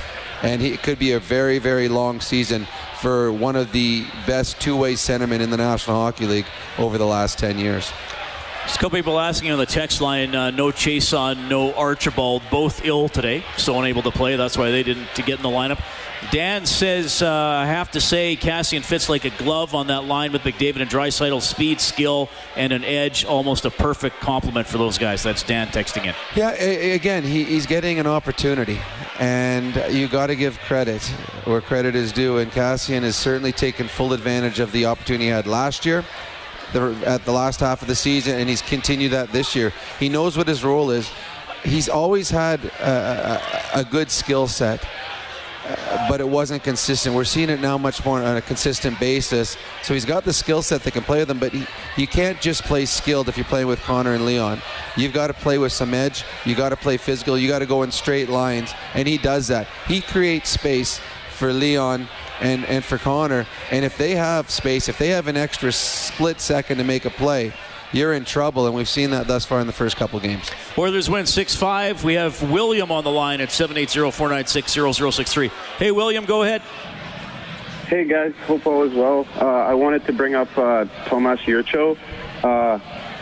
and 0.44 0.62
he, 0.62 0.74
it 0.74 0.84
could 0.84 1.00
be 1.00 1.14
a 1.14 1.20
very, 1.20 1.60
very 1.60 1.88
long 1.88 2.20
season 2.22 2.68
for 3.00 3.32
one 3.32 3.56
of 3.56 3.72
the 3.72 4.06
best 4.28 4.60
two-way 4.60 4.94
centermen 4.96 5.40
in 5.40 5.50
the 5.50 5.58
National 5.58 5.96
Hockey 5.96 6.26
League 6.26 6.48
over 6.78 6.98
the 6.98 7.06
last 7.06 7.40
10 7.40 7.58
years. 7.58 7.92
Just 8.70 8.78
a 8.78 8.84
couple 8.84 9.00
people 9.00 9.20
asking 9.20 9.50
on 9.50 9.58
the 9.58 9.66
text 9.66 10.00
line, 10.00 10.36
uh, 10.36 10.52
no 10.52 10.72
on, 10.72 11.50
no 11.50 11.74
Archibald, 11.74 12.44
both 12.52 12.86
ill 12.86 13.10
today, 13.10 13.44
so 13.58 13.80
unable 13.80 14.04
to 14.04 14.12
play. 14.12 14.36
That's 14.36 14.60
why 14.60 14.70
they 14.70 14.84
didn't 14.84 15.08
to 15.16 15.24
get 15.24 15.38
in 15.38 15.42
the 15.42 15.50
lineup. 15.50 15.82
Dan 16.32 16.68
says, 16.68 17.24
uh, 17.24 17.34
I 17.34 17.66
have 17.66 17.90
to 17.92 18.00
say, 18.00 18.36
Kassian 18.36 18.84
fits 18.84 19.10
like 19.10 19.26
a 19.26 19.32
glove 19.32 19.74
on 19.74 19.88
that 19.88 20.04
line 20.04 20.32
with 20.32 20.44
McDavid 20.44 20.82
and 20.82 20.90
Draisaitl. 20.90 21.42
Speed, 21.42 21.82
skill, 21.82 22.30
and 22.56 22.72
an 22.72 22.84
edge. 22.84 23.26
Almost 23.26 23.66
a 23.66 23.72
perfect 23.72 24.20
complement 24.20 24.68
for 24.68 24.78
those 24.78 25.00
guys. 25.00 25.24
That's 25.24 25.42
Dan 25.42 25.70
texting 25.70 26.06
in. 26.06 26.14
Yeah, 26.36 26.52
again, 26.52 27.24
he, 27.24 27.46
he's 27.46 27.66
getting 27.66 27.98
an 27.98 28.06
opportunity, 28.06 28.80
and 29.20 29.76
you 29.92 30.08
got 30.08 30.28
to 30.28 30.36
give 30.36 30.60
credit 30.60 31.02
where 31.46 31.60
credit 31.60 31.96
is 31.96 32.12
due. 32.12 32.38
And 32.38 32.52
Kassian 32.52 33.02
has 33.02 33.16
certainly 33.16 33.52
taken 33.52 33.88
full 33.88 34.14
advantage 34.14 34.60
of 34.60 34.72
the 34.72 34.86
opportunity 34.86 35.26
he 35.26 35.32
had 35.32 35.48
last 35.48 35.88
year. 35.88 36.06
The, 36.74 36.96
at 37.06 37.26
the 37.26 37.32
last 37.32 37.60
half 37.60 37.82
of 37.82 37.88
the 37.88 37.96
season, 37.96 38.40
and 38.40 38.48
he's 38.48 38.62
continued 38.62 39.12
that 39.12 39.32
this 39.32 39.56
year. 39.56 39.74
He 40.00 40.08
knows 40.08 40.38
what 40.38 40.48
his 40.48 40.64
role 40.64 40.92
is. 40.92 41.10
He's 41.64 41.90
always 41.90 42.30
had 42.30 42.64
a, 42.64 43.42
a, 43.74 43.80
a 43.80 43.84
good 43.84 44.12
skill 44.12 44.48
set 44.48 44.86
uh, 45.70 46.10
but 46.10 46.20
it 46.20 46.28
wasn't 46.28 46.64
consistent. 46.64 47.14
We're 47.14 47.24
seeing 47.24 47.50
it 47.50 47.60
now 47.60 47.78
much 47.78 48.04
more 48.04 48.22
on 48.22 48.38
a 48.38 48.42
consistent 48.42 49.00
basis. 49.00 49.56
So 49.84 49.94
he's 49.94 50.06
got 50.06 50.24
the 50.24 50.34
skill 50.34 50.64
set 50.64 50.82
that 50.84 50.92
can 50.92 51.04
play 51.04 51.20
with 51.20 51.28
them, 51.28 51.38
but 51.38 51.52
he, 51.52 51.66
you 51.96 52.08
can't 52.08 52.42
just 52.42 52.64
play 52.64 52.86
skilled 52.86 53.30
if 53.30 53.38
you're 53.38 53.46
playing 53.46 53.68
with 53.68 53.80
Connor 53.82 54.14
and 54.14 54.26
Leon. 54.26 54.62
You've 54.98 55.14
got 55.14 55.28
to 55.28 55.34
play 55.34 55.60
with 55.60 55.72
some 55.72 55.94
edge. 55.94 56.24
You 56.44 56.56
got 56.56 56.70
to 56.70 56.76
play 56.76 56.98
physical. 56.98 57.38
You 57.38 57.48
got 57.48 57.60
to 57.60 57.68
go 57.68 57.84
in 57.84 57.92
straight 57.92 58.30
lines, 58.30 58.74
and 58.96 59.08
he 59.08 59.18
does 59.18 59.48
that. 59.50 59.68
He 59.88 60.02
creates 60.02 60.50
space 60.50 61.00
for 61.30 61.54
Leon 61.54 62.08
and, 62.42 62.66
and 62.66 62.84
for 62.84 62.98
Connor. 62.98 63.46
And 63.72 63.86
if 63.86 63.98
they 63.98 64.16
have 64.16 64.50
space, 64.50 64.90
if 64.90 64.98
they 64.98 65.10
have 65.10 65.28
an 65.28 65.38
extra 65.38 65.72
split 65.72 66.40
second 66.40 66.78
to 66.78 66.84
make 66.84 67.06
a 67.06 67.10
play, 67.10 67.54
you're 67.92 68.14
in 68.14 68.24
trouble, 68.24 68.68
and 68.68 68.76
we've 68.76 68.90
seen 68.90 69.10
that 69.12 69.28
thus 69.28 69.46
far 69.46 69.60
in 69.60 69.68
the 69.68 69.74
first 69.74 69.98
couple 69.98 70.20
games. 70.20 70.52
Oilers 70.78 71.10
win 71.10 71.26
6 71.26 71.56
5. 71.56 72.04
We 72.04 72.14
have 72.16 72.52
William 72.52 72.92
on 72.92 73.04
the 73.04 73.12
line 73.12 73.42
at 73.42 73.52
780 73.52 74.12
496 74.12 74.96
0063. 74.96 75.48
Hey, 75.78 75.92
William, 75.92 76.26
go 76.26 76.44
ahead. 76.44 76.62
Hey 77.88 78.06
guys, 78.06 78.36
hope 78.46 78.68
all 78.68 78.84
is 78.84 78.94
well. 78.94 79.26
Uh, 79.36 79.46
I 79.46 79.74
wanted 79.74 80.06
to 80.06 80.14
bring 80.14 80.36
up 80.36 80.56
uh, 80.56 80.86
Tomas 81.06 81.40
Jurco. 81.40 81.98
Uh, 82.44 82.78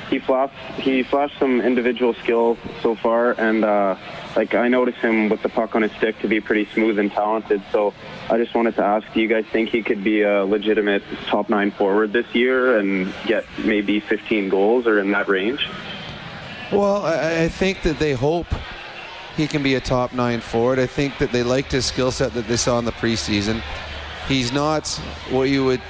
he 0.10 0.20
flashed 0.20 0.54
he 0.80 1.04
flashed 1.04 1.38
some 1.40 1.62
individual 1.62 2.14
skill 2.16 2.58
so 2.82 2.96
far, 2.96 3.32
and 3.32 3.64
uh, 3.66 3.96
like 4.36 4.56
I 4.56 4.68
noticed 4.68 5.00
him 5.00 5.30
with 5.30 5.42
the 5.42 5.50
puck 5.50 5.76
on 5.76 5.82
his 5.82 5.92
stick 5.94 6.20
to 6.20 6.28
be 6.28 6.40
pretty 6.40 6.66
smooth 6.74 7.00
and 7.00 7.12
talented. 7.12 7.62
So 7.72 7.94
I 8.30 8.38
just 8.38 8.54
wanted 8.56 8.76
to 8.76 8.84
ask, 8.84 9.12
do 9.14 9.22
you 9.22 9.28
guys 9.28 9.46
think 9.52 9.70
he 9.70 9.84
could 9.84 10.04
be 10.04 10.22
a 10.22 10.46
legitimate 10.46 11.04
top 11.26 11.50
nine 11.50 11.72
forward 11.72 12.14
this 12.14 12.28
year 12.34 12.78
and 12.78 13.14
get 13.26 13.46
maybe 13.66 14.00
15 14.00 14.50
goals 14.50 14.88
or 14.88 15.00
in 15.00 15.12
that 15.12 15.28
range? 15.28 15.68
Well, 16.72 17.06
I, 17.06 17.44
I 17.44 17.50
think 17.50 17.82
that 17.84 18.00
they 18.00 18.14
hope 18.14 18.48
he 19.36 19.48
can 19.48 19.64
be 19.64 19.76
a 19.76 19.82
top 19.82 20.14
nine 20.14 20.40
forward. 20.40 20.80
I 20.80 20.88
think 20.88 21.18
that 21.20 21.32
they 21.32 21.44
liked 21.44 21.72
his 21.72 21.86
skill 21.86 22.12
set 22.12 22.34
that 22.34 22.48
they 22.48 22.58
saw 22.58 22.80
in 22.80 22.86
the 22.86 22.92
preseason. 22.92 23.62
He's 24.28 24.52
not 24.52 24.88
what 25.30 25.44
you 25.44 25.64
would 25.66 25.82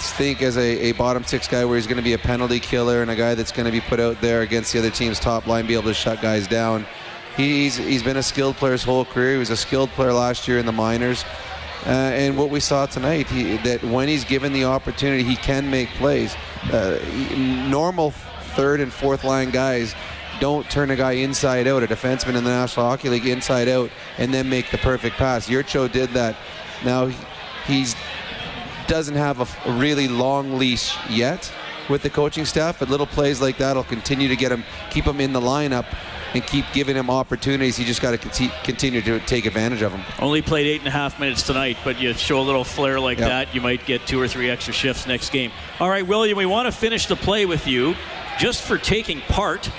think 0.00 0.42
as 0.42 0.56
a, 0.56 0.88
a 0.88 0.92
bottom 0.92 1.24
six 1.24 1.48
guy 1.48 1.64
where 1.64 1.76
he's 1.76 1.86
going 1.86 1.96
to 1.96 2.02
be 2.02 2.12
a 2.12 2.18
penalty 2.18 2.60
killer 2.60 3.02
and 3.02 3.10
a 3.10 3.16
guy 3.16 3.34
that's 3.34 3.52
going 3.52 3.66
to 3.66 3.72
be 3.72 3.80
put 3.80 4.00
out 4.00 4.20
there 4.20 4.42
against 4.42 4.72
the 4.72 4.78
other 4.78 4.90
team's 4.90 5.18
top 5.18 5.46
line, 5.46 5.66
be 5.66 5.74
able 5.74 5.84
to 5.84 5.94
shut 5.94 6.20
guys 6.22 6.46
down. 6.46 6.86
He's, 7.36 7.76
he's 7.76 8.02
been 8.02 8.16
a 8.16 8.22
skilled 8.22 8.56
player 8.56 8.72
his 8.72 8.82
whole 8.82 9.04
career. 9.04 9.34
He 9.34 9.38
was 9.38 9.50
a 9.50 9.56
skilled 9.56 9.90
player 9.90 10.12
last 10.12 10.48
year 10.48 10.58
in 10.58 10.66
the 10.66 10.72
minors. 10.72 11.24
Uh, 11.86 11.90
and 11.90 12.36
what 12.36 12.50
we 12.50 12.60
saw 12.60 12.86
tonight, 12.86 13.26
he, 13.28 13.56
that 13.58 13.82
when 13.84 14.06
he's 14.08 14.24
given 14.24 14.52
the 14.52 14.64
opportunity, 14.64 15.22
he 15.22 15.36
can 15.36 15.70
make 15.70 15.88
plays. 15.90 16.36
Uh, 16.72 16.98
normal 17.68 18.10
third 18.10 18.80
and 18.80 18.92
fourth 18.92 19.24
line 19.24 19.50
guys 19.50 19.94
don't 20.40 20.68
turn 20.70 20.90
a 20.90 20.96
guy 20.96 21.12
inside 21.12 21.66
out, 21.66 21.82
a 21.82 21.86
defenseman 21.86 22.34
in 22.34 22.44
the 22.44 22.50
National 22.50 22.86
Hockey 22.86 23.08
League 23.08 23.26
inside 23.26 23.68
out, 23.68 23.90
and 24.18 24.32
then 24.32 24.48
make 24.48 24.70
the 24.70 24.78
perfect 24.78 25.16
pass. 25.16 25.48
Jurco 25.48 25.90
did 25.90 26.10
that. 26.10 26.36
Now 26.84 27.06
he's 27.66 27.94
doesn't 28.90 29.14
have 29.14 29.38
a, 29.38 29.70
a 29.70 29.78
really 29.78 30.08
long 30.08 30.58
leash 30.58 30.96
yet 31.08 31.50
with 31.88 32.02
the 32.02 32.10
coaching 32.10 32.44
staff, 32.44 32.80
but 32.80 32.90
little 32.90 33.06
plays 33.06 33.40
like 33.40 33.56
that 33.58 33.76
will 33.76 33.84
continue 33.84 34.26
to 34.26 34.34
get 34.34 34.50
him, 34.50 34.64
keep 34.90 35.04
him 35.04 35.20
in 35.20 35.32
the 35.32 35.40
lineup 35.40 35.86
and 36.34 36.44
keep 36.44 36.64
giving 36.72 36.96
him 36.96 37.08
opportunities. 37.08 37.78
You 37.78 37.84
just 37.84 38.02
got 38.02 38.20
to 38.20 38.50
continue 38.64 39.00
to 39.02 39.20
take 39.20 39.46
advantage 39.46 39.82
of 39.82 39.92
them. 39.92 40.02
Only 40.18 40.42
played 40.42 40.66
eight 40.66 40.80
and 40.80 40.88
a 40.88 40.90
half 40.90 41.20
minutes 41.20 41.44
tonight, 41.44 41.76
but 41.84 42.00
you 42.00 42.12
show 42.14 42.40
a 42.40 42.42
little 42.42 42.64
flair 42.64 42.98
like 42.98 43.18
yep. 43.18 43.28
that, 43.28 43.54
you 43.54 43.60
might 43.60 43.86
get 43.86 44.08
two 44.08 44.20
or 44.20 44.26
three 44.26 44.50
extra 44.50 44.74
shifts 44.74 45.06
next 45.06 45.30
game. 45.30 45.52
All 45.78 45.88
right, 45.88 46.04
William, 46.04 46.36
we 46.36 46.46
want 46.46 46.66
to 46.66 46.72
finish 46.72 47.06
the 47.06 47.16
play 47.16 47.46
with 47.46 47.68
you 47.68 47.94
just 48.40 48.60
for 48.62 48.76
taking 48.76 49.20
part 49.20 49.70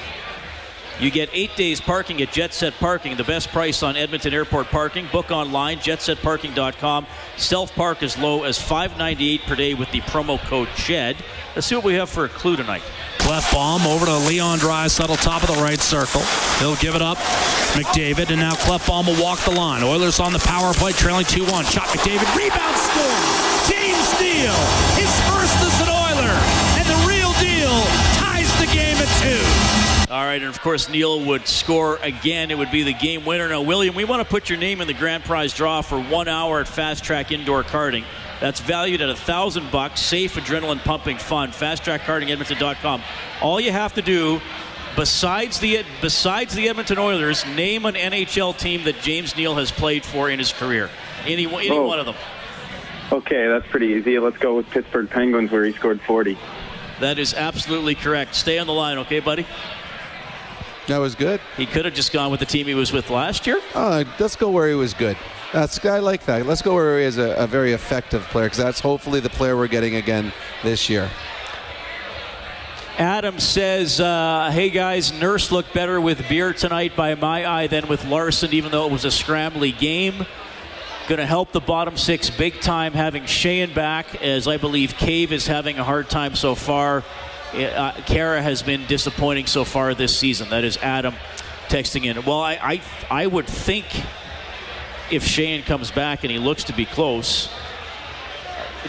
you 1.01 1.09
get 1.11 1.29
eight 1.33 1.55
days 1.55 1.81
parking 1.81 2.21
at 2.21 2.31
Jet 2.31 2.53
Set 2.53 2.73
Parking, 2.75 3.17
the 3.17 3.23
best 3.23 3.49
price 3.49 3.81
on 3.81 3.97
Edmonton 3.97 4.33
Airport 4.33 4.67
parking. 4.67 5.07
Book 5.11 5.31
online, 5.31 5.79
jetsetparking.com. 5.79 7.07
Self 7.37 7.73
park 7.73 8.03
as 8.03 8.17
low 8.17 8.43
as 8.43 8.59
$5.98 8.59 9.41
per 9.45 9.55
day 9.55 9.73
with 9.73 9.91
the 9.91 10.01
promo 10.01 10.39
code 10.39 10.69
JED. 10.75 11.17
Let's 11.55 11.67
see 11.67 11.75
what 11.75 11.83
we 11.83 11.95
have 11.95 12.09
for 12.09 12.25
a 12.25 12.29
clue 12.29 12.55
tonight. 12.55 12.83
Klefbom 13.17 13.85
over 13.85 14.05
to 14.05 14.17
Leon 14.27 14.59
Draisaitl, 14.59 15.21
top 15.21 15.43
of 15.43 15.53
the 15.53 15.61
right 15.61 15.79
circle. 15.79 16.21
He'll 16.59 16.77
give 16.77 16.95
it 16.95 17.01
up. 17.01 17.17
McDavid, 17.73 18.29
and 18.29 18.39
now 18.39 18.53
Klefbom 18.53 19.07
will 19.07 19.21
walk 19.21 19.39
the 19.39 19.51
line. 19.51 19.83
Oilers 19.83 20.19
on 20.19 20.33
the 20.33 20.39
power 20.39 20.73
play, 20.73 20.91
trailing 20.91 21.25
2 21.25 21.45
1. 21.45 21.65
Shot 21.65 21.87
McDavid, 21.87 22.35
rebound 22.35 22.77
score. 22.77 23.51
James 23.69 24.09
Neal, 24.19 24.57
his 24.97 25.11
first 25.29 25.57
as 25.61 25.81
an 25.81 25.89
Oiler, 25.89 26.33
and 26.77 26.87
the 26.87 27.07
real 27.07 27.31
deal 27.41 27.73
ties 28.17 28.49
the 28.59 28.67
game 28.73 28.97
at 28.97 29.09
two. 29.21 29.60
All 30.11 30.25
right, 30.25 30.41
and 30.41 30.49
of 30.49 30.59
course, 30.59 30.89
Neal 30.89 31.23
would 31.27 31.47
score 31.47 31.95
again. 32.03 32.51
It 32.51 32.57
would 32.57 32.69
be 32.69 32.83
the 32.83 32.91
game 32.91 33.23
winner. 33.23 33.47
Now, 33.47 33.61
William, 33.61 33.95
we 33.95 34.03
want 34.03 34.21
to 34.21 34.27
put 34.27 34.49
your 34.49 34.59
name 34.59 34.81
in 34.81 34.87
the 34.87 34.93
grand 34.93 35.23
prize 35.23 35.53
draw 35.53 35.81
for 35.81 36.01
one 36.01 36.27
hour 36.27 36.59
at 36.59 36.67
Fast 36.67 37.05
Track 37.05 37.31
Indoor 37.31 37.63
Karting. 37.63 38.03
That's 38.41 38.59
valued 38.59 38.99
at 38.99 39.07
a 39.07 39.15
thousand 39.15 39.71
bucks. 39.71 40.01
Safe, 40.01 40.33
adrenaline 40.35 40.83
pumping 40.83 41.17
fun. 41.17 41.51
FastTrackKartingEdmonton.com. 41.51 43.01
All 43.41 43.61
you 43.61 43.71
have 43.71 43.93
to 43.93 44.01
do, 44.01 44.41
besides 44.97 45.61
the 45.61 45.85
besides 46.01 46.53
the 46.55 46.67
Edmonton 46.67 46.97
Oilers, 46.97 47.45
name 47.45 47.85
an 47.85 47.95
NHL 47.95 48.57
team 48.57 48.83
that 48.83 48.99
James 48.99 49.37
Neal 49.37 49.55
has 49.55 49.71
played 49.71 50.03
for 50.03 50.29
in 50.29 50.39
his 50.39 50.51
career. 50.51 50.89
Any 51.23 51.45
any 51.45 51.69
oh. 51.69 51.87
one 51.87 51.99
of 51.99 52.05
them. 52.05 52.15
Okay, 53.13 53.47
that's 53.47 53.67
pretty 53.67 53.87
easy. 53.87 54.19
Let's 54.19 54.39
go 54.39 54.57
with 54.57 54.69
Pittsburgh 54.71 55.09
Penguins, 55.09 55.51
where 55.51 55.63
he 55.63 55.71
scored 55.71 56.01
40. 56.01 56.37
That 56.99 57.17
is 57.17 57.33
absolutely 57.33 57.95
correct. 57.95 58.35
Stay 58.35 58.59
on 58.59 58.67
the 58.67 58.73
line, 58.73 58.97
okay, 58.97 59.21
buddy? 59.21 59.47
That 60.87 60.97
was 60.97 61.15
good. 61.15 61.39
He 61.57 61.65
could 61.65 61.85
have 61.85 61.93
just 61.93 62.11
gone 62.11 62.31
with 62.31 62.39
the 62.39 62.45
team 62.45 62.67
he 62.67 62.73
was 62.73 62.91
with 62.91 63.09
last 63.09 63.45
year. 63.45 63.61
Uh, 63.73 64.03
let's 64.19 64.35
go 64.35 64.49
where 64.49 64.67
he 64.67 64.75
was 64.75 64.93
good. 64.93 65.15
That's 65.53 65.83
I 65.85 65.99
like 65.99 66.25
that. 66.25 66.45
Let's 66.45 66.61
go 66.61 66.73
where 66.73 66.99
he 66.99 67.05
is 67.05 67.17
a, 67.17 67.31
a 67.35 67.45
very 67.45 67.73
effective 67.73 68.23
player 68.25 68.45
because 68.45 68.57
that's 68.57 68.79
hopefully 68.79 69.19
the 69.19 69.29
player 69.29 69.55
we're 69.57 69.67
getting 69.67 69.95
again 69.95 70.31
this 70.63 70.89
year. 70.89 71.09
Adam 72.97 73.39
says, 73.39 73.99
uh, 73.99 74.49
"Hey 74.53 74.69
guys, 74.69 75.11
Nurse 75.13 75.51
looked 75.51 75.73
better 75.73 75.99
with 75.99 76.27
Bear 76.29 76.53
tonight 76.53 76.95
by 76.95 77.15
my 77.15 77.45
eye 77.49 77.67
than 77.67 77.87
with 77.87 78.05
Larson, 78.05 78.53
even 78.53 78.71
though 78.71 78.85
it 78.85 78.91
was 78.91 79.05
a 79.05 79.09
scrambly 79.09 79.77
game. 79.77 80.25
Going 81.07 81.19
to 81.19 81.25
help 81.25 81.51
the 81.51 81.59
bottom 81.59 81.97
six 81.97 82.29
big 82.29 82.61
time 82.61 82.93
having 82.93 83.23
Sheahan 83.23 83.73
back, 83.73 84.21
as 84.21 84.47
I 84.47 84.57
believe 84.57 84.95
Cave 84.95 85.31
is 85.31 85.47
having 85.47 85.79
a 85.79 85.83
hard 85.83 86.09
time 86.09 86.35
so 86.35 86.55
far." 86.55 87.03
Uh, 87.53 87.91
Khaira 88.07 88.41
has 88.41 88.61
been 88.61 88.85
disappointing 88.87 89.45
so 89.45 89.65
far 89.65 89.93
this 89.93 90.17
season. 90.17 90.49
That 90.49 90.63
is 90.63 90.77
Adam 90.77 91.15
texting 91.67 92.05
in. 92.05 92.23
Well, 92.23 92.41
I, 92.41 92.53
I, 92.61 92.81
I 93.23 93.27
would 93.27 93.47
think 93.47 93.85
if 95.11 95.25
Sheahan 95.25 95.65
comes 95.65 95.91
back 95.91 96.23
and 96.23 96.31
he 96.31 96.39
looks 96.39 96.63
to 96.65 96.73
be 96.73 96.85
close, 96.85 97.49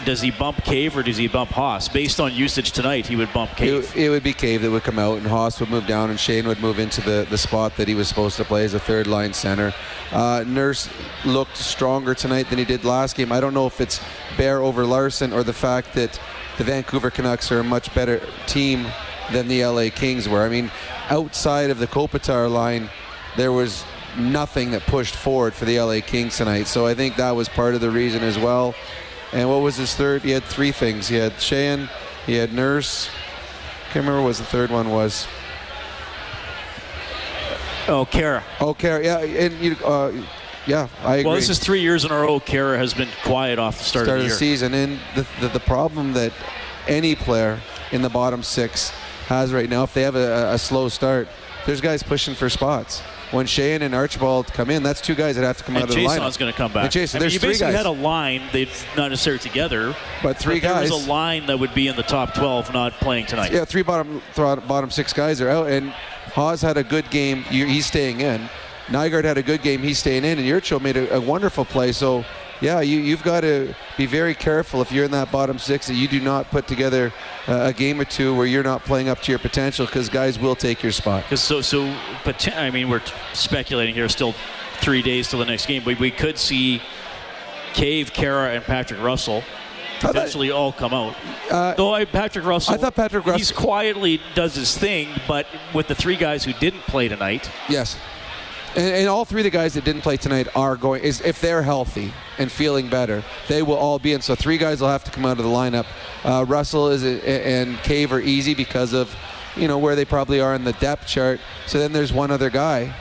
does 0.05 0.21
he 0.21 0.31
bump 0.31 0.63
Cave 0.63 0.97
or 0.97 1.03
does 1.03 1.17
he 1.17 1.27
bump 1.27 1.51
Haas? 1.51 1.87
Based 1.87 2.19
on 2.19 2.33
usage 2.33 2.71
tonight, 2.71 3.05
he 3.05 3.15
would 3.15 3.31
bump 3.33 3.51
Cave. 3.55 3.95
It, 3.95 4.05
it, 4.05 4.09
would 4.09 4.23
be 4.23 4.33
Cave 4.33 4.61
that 4.61 4.71
would 4.71 4.83
come 4.83 4.97
out, 4.97 5.17
and 5.17 5.27
Haas 5.27 5.59
would 5.59 5.69
move 5.69 5.85
down, 5.85 6.09
and 6.09 6.17
Sheahan 6.17 6.45
would 6.45 6.59
move 6.59 6.79
into 6.79 7.01
the, 7.01 7.27
the 7.29 7.37
spot 7.37 7.75
that 7.77 7.87
he 7.87 7.95
was 7.95 8.07
supposed 8.07 8.37
to 8.37 8.43
play 8.43 8.63
as 8.65 8.73
a 8.73 8.79
third 8.79 9.07
line 9.07 9.33
center. 9.33 9.73
Uh, 10.11 10.43
Nurse 10.47 10.89
looked 11.25 11.57
stronger 11.57 12.15
tonight 12.15 12.49
than 12.49 12.59
he 12.59 12.65
did 12.65 12.85
last 12.85 13.15
game. 13.15 13.31
I 13.31 13.39
don't 13.39 13.53
know 13.53 13.67
if 13.67 13.81
it's 13.81 14.01
Bear 14.37 14.61
over 14.61 14.85
Larson 14.85 15.33
or 15.33 15.43
the 15.43 15.53
fact 15.53 15.93
that 15.93 16.19
the 16.57 16.63
Vancouver 16.63 17.09
Canucks 17.09 17.51
are 17.51 17.59
a 17.59 17.63
much 17.63 17.93
better 17.93 18.21
team 18.45 18.85
than 19.31 19.47
the 19.47 19.65
LA 19.65 19.89
Kings 19.93 20.27
were. 20.27 20.43
I 20.43 20.49
mean, 20.49 20.71
outside 21.09 21.69
of 21.69 21.79
the 21.79 21.87
Kopitar 21.87 22.51
line, 22.51 22.89
there 23.37 23.51
was 23.51 23.83
nothing 24.17 24.71
that 24.71 24.83
pushed 24.83 25.15
forward 25.15 25.53
for 25.53 25.65
the 25.65 25.79
LA 25.79 25.99
Kings 26.05 26.37
tonight. 26.37 26.67
So 26.67 26.85
I 26.85 26.93
think 26.93 27.15
that 27.15 27.31
was 27.31 27.49
part 27.49 27.75
of 27.75 27.81
the 27.81 27.89
reason 27.89 28.21
as 28.23 28.37
well. 28.37 28.75
And 29.31 29.49
what 29.49 29.61
was 29.61 29.77
his 29.77 29.95
third? 29.95 30.21
He 30.21 30.31
had 30.31 30.43
three 30.43 30.71
things. 30.71 31.07
He 31.07 31.15
had 31.15 31.33
Sheahan, 31.33 31.89
he 32.25 32.35
had 32.35 32.53
Nurse. 32.53 33.09
Can't 33.91 34.05
remember 34.05 34.23
what 34.23 34.35
the 34.35 34.43
third 34.43 34.69
one 34.69 34.89
was. 34.89 35.27
Oh, 37.87 38.07
Khaira. 38.09 38.43
Oh, 38.59 38.73
Khaira. 38.73 39.03
Yeah, 39.03 39.19
and 39.19 39.59
you. 39.59 39.75
Uh, 39.83 40.11
yeah, 40.67 40.87
I 41.03 41.17
agree. 41.17 41.25
Well, 41.29 41.35
this 41.35 41.49
is 41.49 41.59
three 41.59 41.81
years 41.81 42.05
in 42.05 42.11
a 42.11 42.15
row. 42.15 42.39
Khaira 42.39 42.77
has 42.77 42.93
been 42.93 43.09
quiet 43.23 43.59
off 43.59 43.77
the 43.77 43.83
start, 43.83 44.05
start 44.05 44.19
of 44.19 44.25
the, 44.25 44.29
the 44.29 44.35
season, 44.35 44.73
and 44.73 44.99
the, 45.15 45.27
the, 45.41 45.49
the 45.49 45.59
problem 45.59 46.13
that 46.13 46.33
any 46.87 47.15
player 47.15 47.59
in 47.91 48.01
the 48.01 48.09
bottom 48.09 48.43
six 48.43 48.89
has 49.27 49.53
right 49.53 49.69
now, 49.69 49.83
if 49.83 49.93
they 49.93 50.01
have 50.01 50.15
a, 50.15 50.53
a 50.53 50.57
slow 50.57 50.89
start, 50.89 51.27
there's 51.65 51.81
guys 51.81 52.03
pushing 52.03 52.35
for 52.35 52.49
spots 52.49 53.01
when 53.33 53.47
Sheahan 53.47 53.81
and 53.81 53.95
Archibald 53.95 54.47
come 54.53 54.69
in, 54.69 54.83
that's 54.83 55.01
two 55.01 55.15
guys 55.15 55.35
that 55.35 55.43
have 55.43 55.57
to 55.57 55.63
come 55.63 55.75
and 55.75 55.83
out 55.83 55.89
of 55.89 55.95
the 55.95 56.05
lineup. 56.05 56.19
Chiasson's 56.19 56.37
going 56.37 56.51
to 56.51 56.57
come 56.57 56.71
back. 56.71 56.83
And 56.83 56.93
Chiasson, 56.93 57.15
I 57.15 57.17
mean, 57.17 57.21
there's 57.21 57.33
you 57.33 57.39
three 57.39 57.49
basically 57.49 57.73
guys. 57.73 57.77
had 57.77 57.85
a 57.87 57.89
line, 57.89 58.43
they 58.53 58.65
not 58.95 59.09
necessarily 59.09 59.39
together, 59.39 59.95
but 60.21 60.37
three 60.37 60.59
but 60.59 60.67
guys. 60.67 60.89
There 60.89 60.97
was 60.97 61.07
a 61.07 61.09
line 61.09 61.47
that 61.47 61.59
would 61.59 61.73
be 61.73 61.87
in 61.87 61.95
the 61.95 62.03
top 62.03 62.35
12, 62.35 62.73
not 62.73 62.93
playing 62.93 63.25
tonight. 63.25 63.51
Yeah, 63.51 63.65
three 63.65 63.81
bottom 63.81 64.21
bottom 64.35 64.91
six 64.91 65.13
guys 65.13 65.41
are 65.41 65.49
out, 65.49 65.67
and 65.67 65.89
Haas 65.89 66.61
had 66.61 66.77
a 66.77 66.83
good 66.83 67.09
game. 67.09 67.43
He's 67.43 67.87
staying 67.87 68.21
in. 68.21 68.49
Nygard 68.87 69.23
had 69.23 69.37
a 69.37 69.43
good 69.43 69.61
game. 69.61 69.81
He's 69.81 69.99
staying 69.99 70.25
in, 70.25 70.39
and 70.39 70.47
Jurco 70.47 70.81
made 70.81 70.97
a, 70.97 71.15
a 71.15 71.21
wonderful 71.21 71.65
play. 71.65 71.91
So, 71.91 72.25
yeah, 72.61 72.81
you, 72.81 72.99
you've 72.99 73.23
got 73.23 73.41
to 73.41 73.73
be 73.97 74.05
very 74.05 74.33
careful 74.33 74.81
if 74.81 74.91
you're 74.91 75.05
in 75.05 75.11
that 75.11 75.31
bottom 75.31 75.57
six 75.57 75.87
that 75.87 75.95
you 75.95 76.07
do 76.07 76.19
not 76.19 76.49
put 76.51 76.67
together 76.67 77.13
uh, 77.47 77.61
a 77.63 77.73
game 77.73 77.99
or 77.99 78.05
two 78.05 78.35
where 78.35 78.45
you're 78.45 78.63
not 78.63 78.83
playing 78.83 79.09
up 79.09 79.21
to 79.21 79.31
your 79.31 79.39
potential 79.39 79.85
because 79.85 80.09
guys 80.09 80.37
will 80.37 80.55
take 80.55 80.83
your 80.83 80.91
spot. 80.91 81.23
Because 81.23 81.41
so, 81.41 81.61
so, 81.61 81.95
but 82.25 82.47
I 82.55 82.69
mean, 82.71 82.89
we're 82.89 83.01
speculating 83.33 83.95
here. 83.95 84.07
Still 84.09 84.33
three 84.81 85.01
days 85.01 85.29
till 85.29 85.39
the 85.39 85.45
next 85.45 85.65
game, 85.65 85.83
but 85.85 85.99
we 85.99 86.11
could 86.11 86.37
see 86.37 86.81
Cave, 87.73 88.11
Khaira, 88.13 88.55
and 88.55 88.63
Patrick 88.63 89.01
Russell 89.01 89.43
eventually 90.03 90.51
all 90.51 90.71
come 90.73 90.93
out. 90.93 91.15
Uh, 91.49 91.73
Though 91.75 91.93
I, 91.93 92.05
Patrick 92.05 92.45
Russell, 92.45 92.73
I 92.73 92.77
thought 92.77 92.95
Patrick 92.95 93.25
Russell, 93.25 93.37
he's 93.37 93.51
quietly 93.51 94.21
does 94.35 94.55
his 94.55 94.77
thing, 94.77 95.09
but 95.27 95.47
with 95.73 95.87
the 95.87 95.95
three 95.95 96.17
guys 96.17 96.43
who 96.43 96.53
didn't 96.53 96.81
play 96.81 97.07
tonight, 97.07 97.49
yes, 97.69 97.97
and, 98.75 98.95
and, 98.95 99.07
all 99.07 99.25
three 99.25 99.41
of 99.41 99.45
the 99.45 99.49
guys 99.49 99.73
that 99.73 99.83
didn't 99.83 100.01
play 100.01 100.17
tonight 100.17 100.47
are 100.55 100.75
going 100.75 101.03
is 101.03 101.21
if 101.21 101.39
they're 101.41 101.61
healthy 101.63 102.13
and 102.37 102.51
feeling 102.51 102.89
better, 102.89 103.23
they 103.47 103.61
will 103.61 103.75
all 103.75 103.99
be 103.99 104.13
in. 104.13 104.21
So 104.21 104.35
three 104.35 104.57
guys 104.57 104.81
will 104.81 104.89
have 104.89 105.03
to 105.03 105.11
come 105.11 105.25
out 105.25 105.37
of 105.37 105.43
the 105.43 105.51
lineup. 105.51 105.85
Uh, 106.23 106.45
Russell 106.47 106.89
is 106.89 107.03
a, 107.03 107.21
and 107.27 107.77
Cave 107.79 108.11
are 108.11 108.19
easy 108.19 108.53
because 108.53 108.93
of 108.93 109.15
you 109.55 109.67
know 109.67 109.77
where 109.77 109.95
they 109.95 110.05
probably 110.05 110.39
are 110.39 110.55
in 110.55 110.63
the 110.63 110.73
depth 110.73 111.07
chart. 111.07 111.39
So 111.67 111.79
then 111.79 111.91
there's 111.91 112.11
one 112.11 112.31
other 112.31 112.49
guy, 112.49 112.93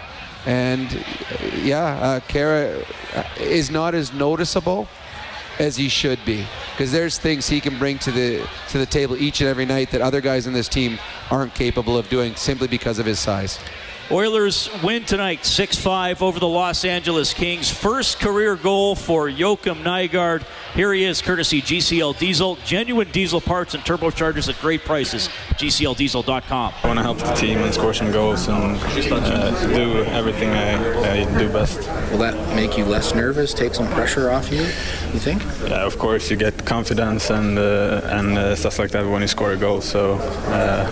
and 0.46 0.92
yeah, 1.62 1.98
uh, 2.00 2.20
Khaira 2.20 2.84
is 3.40 3.70
not 3.70 3.94
as 3.94 4.12
noticeable 4.12 4.88
as 5.58 5.76
he 5.76 5.88
should 5.88 6.18
be 6.24 6.44
because 6.72 6.92
there's 6.92 7.18
things 7.18 7.48
he 7.48 7.60
can 7.60 7.78
bring 7.78 7.98
to 7.98 8.10
the 8.10 8.46
to 8.68 8.78
the 8.78 8.86
table 8.86 9.16
each 9.16 9.40
and 9.40 9.48
every 9.48 9.66
night 9.66 9.90
that 9.90 10.00
other 10.00 10.20
guys 10.20 10.46
in 10.46 10.52
this 10.52 10.68
team 10.68 10.98
aren't 11.30 11.54
capable 11.54 11.96
of 11.96 12.08
doing 12.08 12.34
simply 12.34 12.68
because 12.68 12.98
of 12.98 13.06
his 13.06 13.18
size. 13.18 13.58
Oilers 14.12 14.68
win 14.82 15.06
tonight 15.06 15.46
6 15.46 15.78
5 15.78 16.22
over 16.22 16.38
the 16.38 16.46
Los 16.46 16.84
Angeles 16.84 17.32
Kings. 17.32 17.70
First 17.70 18.20
career 18.20 18.56
goal 18.56 18.94
for 18.94 19.30
Joakim 19.30 19.82
Nygard. 19.82 20.44
Here 20.74 20.92
he 20.92 21.04
is, 21.04 21.22
courtesy 21.22 21.62
GCL 21.62 22.18
Diesel. 22.18 22.56
Genuine 22.64 23.10
diesel 23.10 23.40
parts 23.40 23.74
and 23.74 23.82
turbochargers 23.84 24.50
at 24.50 24.60
great 24.60 24.84
prices. 24.84 25.28
GCLDiesel.com. 25.52 26.74
I 26.82 26.86
want 26.86 26.98
to 26.98 27.02
help 27.02 27.18
the 27.18 27.32
team 27.34 27.58
and 27.58 27.72
score 27.72 27.94
some 27.94 28.12
goals 28.12 28.48
and 28.48 28.76
uh, 29.12 29.66
do 29.68 30.04
everything 30.04 30.50
I, 30.50 31.22
I, 31.22 31.38
do 31.38 31.50
best. 31.50 31.78
Will 32.10 32.18
that 32.18 32.34
make 32.54 32.76
you 32.76 32.84
less 32.84 33.14
nervous, 33.14 33.54
take 33.54 33.74
some 33.74 33.86
pressure 33.88 34.30
off 34.30 34.50
you, 34.50 34.60
you 34.60 35.20
think? 35.20 35.42
Yeah, 35.68 35.84
of 35.84 35.98
course. 35.98 36.30
You 36.30 36.36
get 36.36 36.64
confidence 36.66 37.30
and, 37.30 37.58
uh, 37.58 38.00
and 38.04 38.38
uh, 38.38 38.56
stuff 38.56 38.78
like 38.78 38.90
that 38.90 39.06
when 39.06 39.22
you 39.22 39.28
score 39.28 39.52
a 39.52 39.56
goal. 39.56 39.80
So 39.80 40.14
uh, 40.14 40.90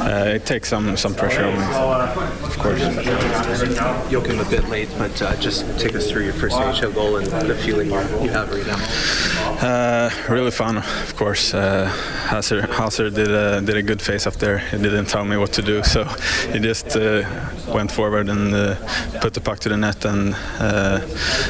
uh, 0.00 0.24
it 0.34 0.46
takes 0.46 0.68
some, 0.68 0.96
some 0.96 1.14
pressure 1.14 1.44
on 1.44 1.54
me 1.58 2.39
of 2.42 2.58
course. 2.58 2.80
you 2.80 4.20
Joakim 4.20 4.44
a 4.44 4.50
bit 4.50 4.68
late, 4.68 4.88
but 4.98 5.22
uh, 5.22 5.36
just 5.36 5.64
take 5.78 5.94
us 5.94 6.10
through 6.10 6.24
your 6.24 6.32
first 6.32 6.56
NHL 6.56 6.94
goal 6.94 7.16
and 7.16 7.26
the 7.48 7.54
feeling 7.54 7.90
you 7.90 8.30
have 8.30 8.50
right 8.50 8.66
now. 8.66 8.78
Uh, 9.60 10.10
really 10.28 10.50
fun, 10.50 10.78
of 10.78 11.16
course. 11.16 11.54
Uh, 11.54 11.86
Hauser, 12.28 13.10
did 13.10 13.30
a 13.30 13.60
did 13.60 13.76
a 13.76 13.82
good 13.82 14.00
face 14.00 14.26
up 14.26 14.36
there. 14.36 14.58
He 14.58 14.78
didn't 14.78 15.06
tell 15.06 15.24
me 15.24 15.36
what 15.36 15.52
to 15.54 15.62
do, 15.62 15.82
so 15.94 16.04
he 16.52 16.58
just 16.58 16.96
uh, 16.96 17.22
went 17.74 17.90
forward 17.90 18.28
and 18.28 18.54
uh, 18.54 18.76
put 19.20 19.34
the 19.34 19.40
puck 19.40 19.58
to 19.60 19.68
the 19.68 19.76
net, 19.76 20.04
and 20.04 20.34
uh, 20.58 21.00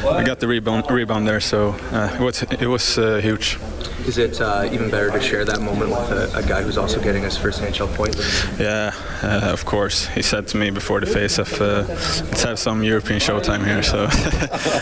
I 0.09 0.23
got 0.25 0.41
the 0.41 0.49
rebound 0.49 0.91
rebound 0.91 1.27
there. 1.27 1.41
So 1.41 1.71
uh, 1.93 2.17
it 2.19 2.21
was 2.21 2.43
it 2.43 2.67
was 2.67 2.97
huge. 2.97 3.59
Is 4.07 4.17
it 4.19 4.41
uh, 4.41 4.69
even 4.73 4.91
better 4.91 5.11
to 5.11 5.21
share 5.21 5.45
that 5.45 5.61
moment 5.61 5.91
with 5.91 6.11
a, 6.11 6.39
a, 6.39 6.43
guy 6.43 6.63
who's 6.63 6.79
also 6.79 7.01
getting 7.01 7.23
his 7.23 7.37
first 7.37 7.61
NHL 7.61 7.95
point? 7.95 8.17
Yeah, 8.59 8.93
uh, 9.23 9.53
of 9.53 9.65
course. 9.67 10.07
He 10.09 10.23
said 10.23 10.49
to 10.49 10.57
me 10.57 10.71
before 10.71 11.01
the 11.01 11.07
face-off, 11.07 11.61
uh, 11.61 11.85
"Let's 11.87 12.43
have 12.43 12.59
some 12.59 12.83
European 12.83 13.21
showtime 13.21 13.65
here." 13.65 13.83
So 13.83 14.09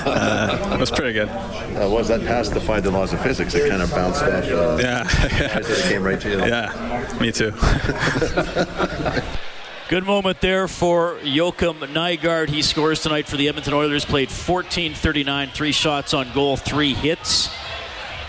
uh, 0.06 0.70
it 0.72 0.78
was 0.78 0.90
pretty 0.90 1.12
good. 1.12 1.28
Uh, 1.28 1.88
was 1.90 2.08
that 2.08 2.20
pass 2.24 2.48
defied 2.48 2.84
the 2.84 2.90
laws 2.90 3.12
of 3.12 3.20
physics? 3.20 3.54
It 3.54 3.68
kind 3.68 3.82
of 3.82 3.90
bounced 3.90 4.22
off. 4.22 4.44
Uh, 4.44 4.78
yeah, 4.80 5.04
yeah. 5.38 5.58
it 5.58 5.88
came 5.88 6.02
right 6.02 6.20
to 6.20 6.30
you. 6.30 6.38
Yeah, 6.48 6.72
me 7.20 7.30
too. 7.30 7.52
Good 9.88 10.04
moment 10.04 10.42
there 10.42 10.68
for 10.68 11.14
Joakim 11.20 11.78
Nygard. 11.78 12.50
He 12.50 12.60
scores 12.60 13.00
tonight 13.00 13.26
for 13.26 13.38
the 13.38 13.48
Edmonton 13.48 13.72
Oilers. 13.72 14.04
Played 14.04 14.28
14-39, 14.28 15.52
three 15.52 15.72
shots 15.72 16.12
on 16.12 16.30
goal, 16.34 16.58
three 16.58 16.92
hits. 16.92 17.48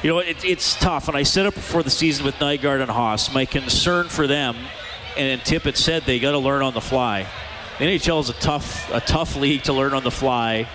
You 0.01 0.09
know, 0.09 0.19
it, 0.19 0.45
it's 0.45 0.75
tough. 0.75 1.09
And 1.09 1.17
I 1.17 1.23
said 1.23 1.47
it 1.47 1.53
before 1.53 1.83
the 1.83 1.89
season 1.89 2.25
with 2.25 2.35
Nygard 2.35 2.81
and 2.81 2.89
Haas. 2.89 3.33
My 3.33 3.43
concern 3.43 4.07
for 4.07 4.25
them, 4.25 4.55
and 5.17 5.41
Tippett 5.41 5.75
said 5.75 6.03
they 6.03 6.17
got 6.17 6.31
to 6.31 6.37
learn 6.37 6.61
on 6.61 6.73
the 6.73 6.79
fly. 6.79 7.27
The 7.77 7.83
NHL 7.83 8.21
is 8.21 8.29
a 8.29 8.33
tough, 8.35 8.89
a 8.93 9.01
tough 9.01 9.35
league 9.35 9.63
to 9.63 9.73
learn 9.73 9.93
on 9.93 10.05
the 10.05 10.11
fly. 10.11 10.65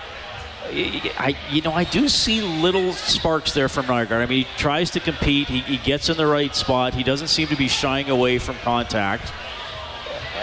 I, 0.67 1.35
you 1.51 1.63
know, 1.63 1.73
I 1.73 1.85
do 1.85 2.11
see 2.11 2.43
little 2.43 2.93
sparks 2.93 3.55
there 3.55 3.71
from 3.71 3.87
Nygard. 3.87 4.23
I 4.23 4.27
mean, 4.27 4.45
he 4.45 4.49
tries 4.59 4.91
to 4.91 5.01
compete. 5.01 5.49
He, 5.49 5.61
he 5.61 5.79
gets 5.79 6.11
in 6.11 6.19
the 6.19 6.27
right 6.27 6.55
spot. 6.55 6.93
He 6.93 7.03
doesn't 7.03 7.29
seem 7.29 7.49
to 7.49 7.57
be 7.57 7.69
shying 7.69 8.11
away 8.11 8.39
from 8.39 8.57
contact. 8.57 9.33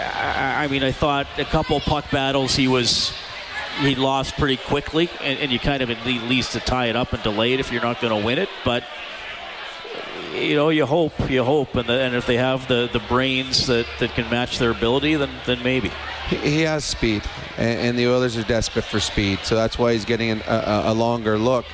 I, 0.02 0.64
I 0.64 0.68
mean, 0.68 0.82
I 0.82 0.92
thought 0.92 1.26
a 1.38 1.44
couple 1.44 1.78
puck 1.80 2.10
battles 2.10 2.54
he 2.54 2.68
was 2.68 3.12
he 3.80 3.94
lost 3.94 4.36
pretty 4.36 4.56
quickly, 4.56 5.08
and, 5.22 5.38
and 5.38 5.52
you 5.52 5.58
kind 5.58 5.82
of 5.82 5.90
at 5.90 6.04
least 6.04 6.52
to 6.52 6.60
tie 6.60 6.86
it 6.86 6.96
up 6.96 7.12
and 7.12 7.22
delay 7.22 7.52
it 7.54 7.60
if 7.60 7.72
you're 7.72 7.82
not 7.82 8.00
going 8.00 8.18
to 8.18 8.24
win 8.24 8.38
it. 8.38 8.48
But 8.64 8.84
you 10.34 10.56
know, 10.56 10.70
you 10.70 10.86
hope, 10.86 11.30
you 11.30 11.44
hope, 11.44 11.74
and, 11.74 11.88
the, 11.88 11.92
and 11.92 12.14
if 12.14 12.26
they 12.26 12.36
have 12.36 12.66
the, 12.68 12.88
the 12.92 13.00
brains 13.00 13.66
that, 13.66 13.86
that 14.00 14.14
can 14.14 14.28
match 14.30 14.58
their 14.58 14.70
ability, 14.70 15.14
then 15.16 15.30
then 15.46 15.62
maybe. 15.62 15.90
He 16.28 16.62
has 16.62 16.84
speed, 16.84 17.22
and, 17.58 17.80
and 17.80 17.98
the 17.98 18.08
Oilers 18.08 18.36
are 18.36 18.44
desperate 18.44 18.84
for 18.84 19.00
speed, 19.00 19.40
so 19.42 19.54
that's 19.54 19.78
why 19.78 19.92
he's 19.92 20.04
getting 20.04 20.30
an, 20.30 20.42
a, 20.46 20.82
a 20.86 20.94
longer 20.94 21.38
look. 21.38 21.66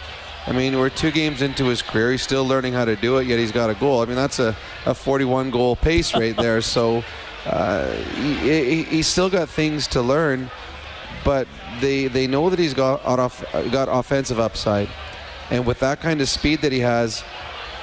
I 0.46 0.52
mean, 0.52 0.78
we're 0.78 0.88
two 0.88 1.10
games 1.10 1.42
into 1.42 1.66
his 1.66 1.82
career. 1.82 2.12
He's 2.12 2.22
still 2.22 2.44
learning 2.44 2.72
how 2.72 2.86
to 2.86 2.96
do 2.96 3.18
it, 3.18 3.26
yet 3.26 3.38
he's 3.38 3.52
got 3.52 3.68
a 3.68 3.74
goal. 3.74 4.00
I 4.00 4.06
mean, 4.06 4.16
that's 4.16 4.38
a, 4.38 4.56
a 4.86 4.94
41 4.94 5.50
goal 5.50 5.76
pace 5.76 6.14
right 6.14 6.34
there. 6.34 6.62
so 6.62 7.04
uh, 7.48 7.90
he, 8.42 8.82
he's 8.84 9.06
still 9.06 9.30
got 9.30 9.48
things 9.48 9.86
to 9.88 10.02
learn, 10.02 10.50
but 11.24 11.48
they 11.80 12.06
they 12.06 12.26
know 12.26 12.50
that 12.50 12.58
he's 12.58 12.74
got 12.74 13.04
off, 13.04 13.42
got 13.70 13.88
offensive 13.90 14.38
upside, 14.38 14.88
and 15.50 15.66
with 15.66 15.80
that 15.80 16.00
kind 16.00 16.20
of 16.20 16.28
speed 16.28 16.60
that 16.60 16.72
he 16.72 16.80
has, 16.80 17.24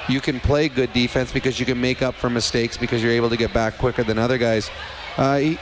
you 0.08 0.22
can 0.22 0.40
play 0.40 0.70
good 0.70 0.94
defense 0.94 1.32
because 1.32 1.60
you 1.60 1.66
can 1.66 1.82
make 1.82 2.04
up 2.04 2.14
for 2.14 2.30
mistakes 2.30 2.78
because 2.78 3.02
you're 3.02 3.12
able 3.12 3.30
to 3.30 3.38
get 3.38 3.54
back 3.54 3.78
quicker 3.78 4.04
than 4.04 4.20
other 4.20 4.38
guys. 4.38 4.70
Uh, 5.18 5.38
he, 5.38 5.56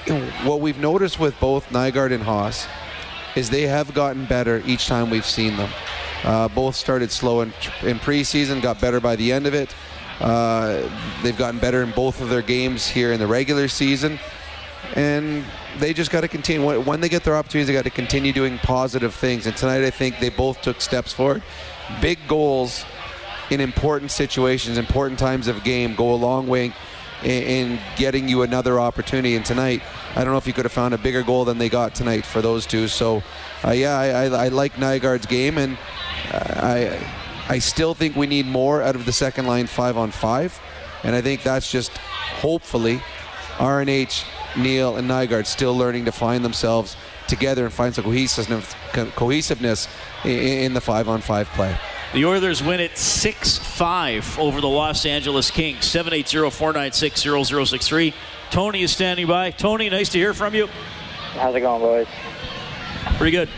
what 0.43 0.59
we've 0.59 0.79
noticed 0.79 1.19
with 1.19 1.39
both 1.39 1.69
Nygard 1.69 2.11
and 2.11 2.23
Haas 2.23 2.67
is 3.35 3.49
they 3.49 3.63
have 3.63 3.93
gotten 3.93 4.25
better 4.25 4.61
each 4.65 4.87
time 4.87 5.09
we've 5.09 5.25
seen 5.25 5.55
them. 5.55 5.69
Uh, 6.23 6.47
both 6.49 6.75
started 6.75 7.11
slow 7.11 7.41
in, 7.41 7.49
in 7.83 7.99
preseason, 7.99 8.61
got 8.61 8.79
better 8.81 8.99
by 8.99 9.15
the 9.15 9.31
end 9.31 9.45
of 9.45 9.53
it. 9.53 9.73
Uh, 10.19 10.89
they've 11.23 11.37
gotten 11.37 11.59
better 11.59 11.83
in 11.83 11.91
both 11.91 12.21
of 12.21 12.29
their 12.29 12.41
games 12.41 12.87
here 12.87 13.11
in 13.11 13.19
the 13.19 13.27
regular 13.27 13.67
season 13.67 14.19
and 14.95 15.43
they 15.79 15.93
just 15.93 16.11
got 16.11 16.21
to 16.21 16.27
continue. 16.27 16.79
When 16.81 17.01
they 17.01 17.09
get 17.09 17.23
their 17.23 17.35
opportunities, 17.35 17.67
they 17.67 17.73
got 17.73 17.85
to 17.85 17.89
continue 17.89 18.31
doing 18.31 18.57
positive 18.59 19.13
things. 19.13 19.47
And 19.47 19.55
tonight, 19.55 19.83
I 19.83 19.89
think 19.89 20.19
they 20.19 20.29
both 20.29 20.61
took 20.61 20.81
steps 20.81 21.13
forward. 21.13 21.41
Big 22.01 22.19
goals 22.27 22.85
in 23.49 23.59
important 23.59 24.11
situations, 24.11 24.77
important 24.77 25.19
times 25.19 25.47
of 25.47 25.63
game, 25.63 25.95
go 25.95 26.13
a 26.13 26.15
long 26.15 26.47
way 26.47 26.73
in, 27.23 27.43
in 27.43 27.79
getting 27.95 28.27
you 28.27 28.43
another 28.43 28.79
opportunity. 28.79 29.35
And 29.35 29.45
tonight, 29.45 29.81
I 30.15 30.23
don't 30.23 30.31
know 30.33 30.37
if 30.37 30.47
you 30.47 30.53
could 30.53 30.65
have 30.65 30.71
found 30.71 30.93
a 30.93 30.97
bigger 30.97 31.23
goal 31.23 31.45
than 31.45 31.57
they 31.57 31.69
got 31.69 31.95
tonight 31.95 32.25
for 32.25 32.41
those 32.41 32.65
two. 32.65 32.87
So, 32.87 33.23
uh, 33.65 33.71
yeah, 33.71 33.97
I, 33.97 34.07
I, 34.07 34.45
I, 34.45 34.47
like 34.49 34.73
Nygard's 34.73 35.25
game, 35.25 35.57
and 35.57 35.77
uh, 36.31 36.53
I 36.61 37.22
I 37.49 37.59
still 37.59 37.93
think 37.93 38.15
we 38.15 38.27
need 38.27 38.45
more 38.45 38.81
out 38.81 38.95
of 38.95 39.05
the 39.05 39.11
second 39.11 39.47
line 39.47 39.67
five 39.67 39.97
on 39.97 40.11
five, 40.11 40.59
and 41.03 41.15
I 41.15 41.21
think 41.21 41.43
that's 41.43 41.71
just 41.71 41.91
hopefully 41.97 43.01
RNH 43.57 44.25
Neal 44.57 44.97
and 44.97 45.09
Nygard 45.09 45.45
still 45.45 45.75
learning 45.75 46.05
to 46.05 46.11
find 46.11 46.43
themselves 46.43 46.95
together 47.27 47.65
and 47.65 47.73
find 47.73 47.93
some 47.93 48.03
cohesiveness, 48.03 48.75
cohesiveness 49.15 49.87
in 50.25 50.73
the 50.73 50.81
five-on-five 50.81 51.47
play. 51.49 51.75
The 52.13 52.25
Oilers 52.25 52.61
win 52.61 52.79
it 52.79 52.97
6 52.97 53.57
5 53.57 54.39
over 54.39 54.61
the 54.61 54.67
Los 54.67 55.05
Angeles 55.05 55.49
Kings. 55.49 55.85
780 55.85 56.51
496 56.51 57.21
0063. 57.47 58.13
Tony 58.51 58.83
is 58.83 58.91
standing 58.91 59.25
by. 59.25 59.49
Tony, 59.49 59.89
nice 59.89 60.09
to 60.09 60.19
hear 60.19 60.33
from 60.33 60.53
you. 60.53 60.67
How's 61.33 61.55
it 61.55 61.61
going, 61.61 61.81
boys? 61.81 62.07
Pretty 63.17 63.31
good. 63.31 63.49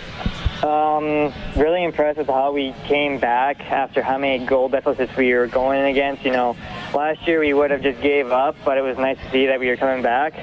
Um, 0.65 1.31
really 1.55 1.83
impressed 1.83 2.17
with 2.17 2.25
how 2.25 2.51
we 2.51 2.73
came 2.85 3.19
back 3.19 3.59
after 3.71 4.01
how 4.01 4.17
many 4.17 4.43
goal 4.43 4.67
deficits 4.67 5.15
we 5.15 5.31
were 5.31 5.45
going 5.45 5.85
against. 5.85 6.25
You 6.25 6.31
know, 6.31 6.57
last 6.91 7.27
year 7.27 7.39
we 7.39 7.53
would 7.53 7.69
have 7.69 7.83
just 7.83 8.01
gave 8.01 8.31
up, 8.31 8.55
but 8.65 8.79
it 8.79 8.81
was 8.81 8.97
nice 8.97 9.19
to 9.19 9.31
see 9.31 9.45
that 9.45 9.59
we 9.59 9.67
were 9.67 9.77
coming 9.77 10.01
back. 10.01 10.33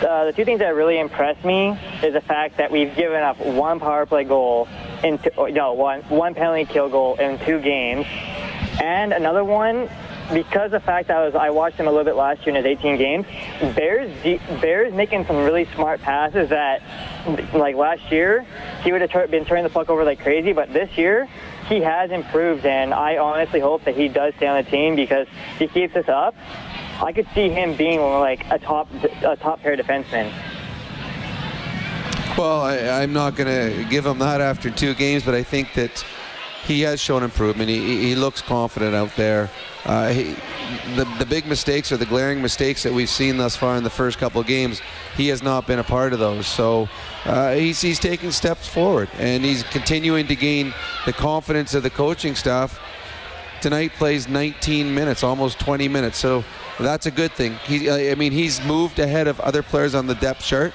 Uh, 0.00 0.26
the 0.26 0.32
two 0.32 0.44
things 0.44 0.60
that 0.60 0.76
really 0.76 1.00
impressed 1.00 1.44
me 1.44 1.70
is 2.04 2.12
the 2.12 2.20
fact 2.20 2.58
that 2.58 2.70
we've 2.70 2.94
given 2.94 3.20
up 3.20 3.36
one 3.40 3.80
power 3.80 4.06
play 4.06 4.22
goal 4.22 4.68
in 5.02 5.18
two, 5.18 5.30
oh, 5.36 5.46
no 5.46 5.72
one 5.72 6.02
one 6.02 6.32
penalty 6.32 6.64
kill 6.64 6.88
goal 6.88 7.16
in 7.16 7.36
two 7.40 7.58
games, 7.58 8.06
and 8.80 9.12
another 9.12 9.42
one 9.42 9.88
because 10.32 10.70
the 10.70 10.80
fact 10.80 11.08
that 11.08 11.16
I 11.16 11.24
was 11.24 11.34
I 11.34 11.50
watched 11.50 11.76
him 11.76 11.86
a 11.86 11.90
little 11.90 12.04
bit 12.04 12.16
last 12.16 12.46
year 12.46 12.56
in 12.56 12.64
his 12.64 12.78
18 12.78 12.96
games. 12.96 13.26
Bears 13.74 14.10
Bears 14.60 14.92
making 14.92 15.26
some 15.26 15.36
really 15.36 15.66
smart 15.74 16.00
passes 16.00 16.48
that 16.50 16.82
like 17.54 17.76
last 17.76 18.10
year 18.10 18.46
he 18.82 18.92
would 18.92 19.00
have 19.00 19.30
been 19.30 19.44
turning 19.44 19.64
the 19.64 19.70
puck 19.70 19.88
over 19.88 20.04
like 20.04 20.20
crazy, 20.20 20.52
but 20.52 20.72
this 20.72 20.96
year 20.96 21.28
he 21.68 21.80
has 21.80 22.10
improved, 22.10 22.64
and 22.64 22.94
I 22.94 23.18
honestly 23.18 23.60
hope 23.60 23.84
that 23.84 23.96
he 23.96 24.08
does 24.08 24.34
stay 24.36 24.46
on 24.46 24.62
the 24.62 24.70
team 24.70 24.94
because 24.94 25.26
he 25.58 25.66
keeps 25.66 25.94
this 25.94 26.08
up. 26.08 26.34
I 27.02 27.12
could 27.12 27.26
see 27.34 27.48
him 27.48 27.74
being 27.74 28.00
like 28.00 28.46
a 28.50 28.58
top 28.58 28.88
a 29.22 29.36
top 29.36 29.60
pair 29.60 29.76
defenseman. 29.76 30.32
Well, 32.38 32.60
I, 32.60 33.02
am 33.02 33.14
not 33.14 33.34
going 33.34 33.48
to 33.48 33.84
give 33.88 34.04
him 34.04 34.18
that 34.18 34.42
after 34.42 34.70
two 34.70 34.92
games, 34.92 35.24
but 35.24 35.34
I 35.34 35.42
think 35.42 35.72
that 35.72 36.04
he 36.66 36.80
has 36.80 37.00
shown 37.00 37.22
improvement. 37.22 37.68
He, 37.70 38.08
he 38.08 38.14
looks 38.16 38.42
confident 38.42 38.94
out 38.94 39.14
there. 39.16 39.48
Uh, 39.84 40.08
he, 40.08 40.34
the, 40.96 41.04
the 41.18 41.26
big 41.26 41.46
mistakes 41.46 41.92
or 41.92 41.96
the 41.96 42.06
glaring 42.06 42.42
mistakes 42.42 42.82
that 42.82 42.92
we've 42.92 43.08
seen 43.08 43.36
thus 43.36 43.54
far 43.54 43.76
in 43.76 43.84
the 43.84 43.90
first 43.90 44.18
couple 44.18 44.40
of 44.40 44.48
games, 44.48 44.80
he 45.16 45.28
has 45.28 45.44
not 45.44 45.68
been 45.68 45.78
a 45.78 45.84
part 45.84 46.12
of 46.12 46.18
those. 46.18 46.46
So 46.46 46.88
uh, 47.24 47.54
he's, 47.54 47.80
he's 47.80 48.00
taking 48.00 48.32
steps 48.32 48.66
forward 48.66 49.08
and 49.18 49.44
he's 49.44 49.62
continuing 49.62 50.26
to 50.26 50.34
gain 50.34 50.74
the 51.04 51.12
confidence 51.12 51.72
of 51.74 51.84
the 51.84 51.90
coaching 51.90 52.34
staff. 52.34 52.80
Tonight 53.60 53.92
plays 53.92 54.28
19 54.28 54.92
minutes, 54.92 55.22
almost 55.22 55.60
20 55.60 55.86
minutes. 55.86 56.18
So 56.18 56.44
that's 56.80 57.06
a 57.06 57.12
good 57.12 57.30
thing. 57.32 57.54
He, 57.64 57.88
I 57.88 58.16
mean, 58.16 58.32
he's 58.32 58.62
moved 58.64 58.98
ahead 58.98 59.28
of 59.28 59.38
other 59.40 59.62
players 59.62 59.94
on 59.94 60.08
the 60.08 60.16
depth 60.16 60.42
chart 60.42 60.74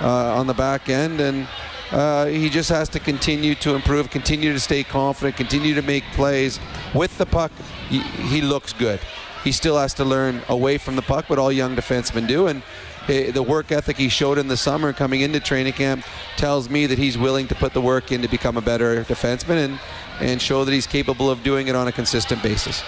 uh, 0.00 0.34
on 0.34 0.46
the 0.46 0.54
back 0.54 0.88
end, 0.88 1.20
and 1.20 1.46
uh, 1.90 2.26
he 2.26 2.48
just 2.48 2.68
has 2.70 2.88
to 2.90 3.00
continue 3.00 3.54
to 3.56 3.74
improve, 3.74 4.10
continue 4.10 4.52
to 4.52 4.60
stay 4.60 4.82
confident, 4.82 5.36
continue 5.36 5.74
to 5.74 5.82
make 5.82 6.04
plays 6.12 6.58
with 6.94 7.16
the 7.18 7.26
puck. 7.26 7.52
He, 7.88 8.00
he 8.00 8.40
looks 8.40 8.72
good. 8.72 9.00
He 9.42 9.52
still 9.52 9.76
has 9.78 9.92
to 9.94 10.04
learn 10.04 10.42
away 10.48 10.78
from 10.78 10.96
the 10.96 11.02
puck, 11.02 11.26
but 11.28 11.38
all 11.38 11.52
young 11.52 11.76
defensemen 11.76 12.26
do, 12.26 12.46
and 12.46 12.62
eh, 13.08 13.30
the 13.30 13.42
work 13.42 13.70
ethic 13.70 13.98
he 13.98 14.08
showed 14.08 14.38
in 14.38 14.48
the 14.48 14.56
summer 14.56 14.94
coming 14.94 15.20
into 15.20 15.38
training 15.38 15.74
camp 15.74 16.04
tells 16.36 16.70
me 16.70 16.86
that 16.86 16.96
he's 16.96 17.18
willing 17.18 17.46
to 17.48 17.54
put 17.54 17.74
the 17.74 17.80
work 17.80 18.10
in 18.10 18.22
to 18.22 18.28
become 18.28 18.56
a 18.56 18.62
better 18.62 19.04
defenseman 19.04 19.64
and, 19.64 19.80
and 20.20 20.40
show 20.40 20.64
that 20.64 20.72
he's 20.72 20.86
capable 20.86 21.30
of 21.30 21.42
doing 21.42 21.68
it 21.68 21.76
on 21.76 21.88
a 21.88 21.92
consistent 21.92 22.42
basis. 22.42 22.82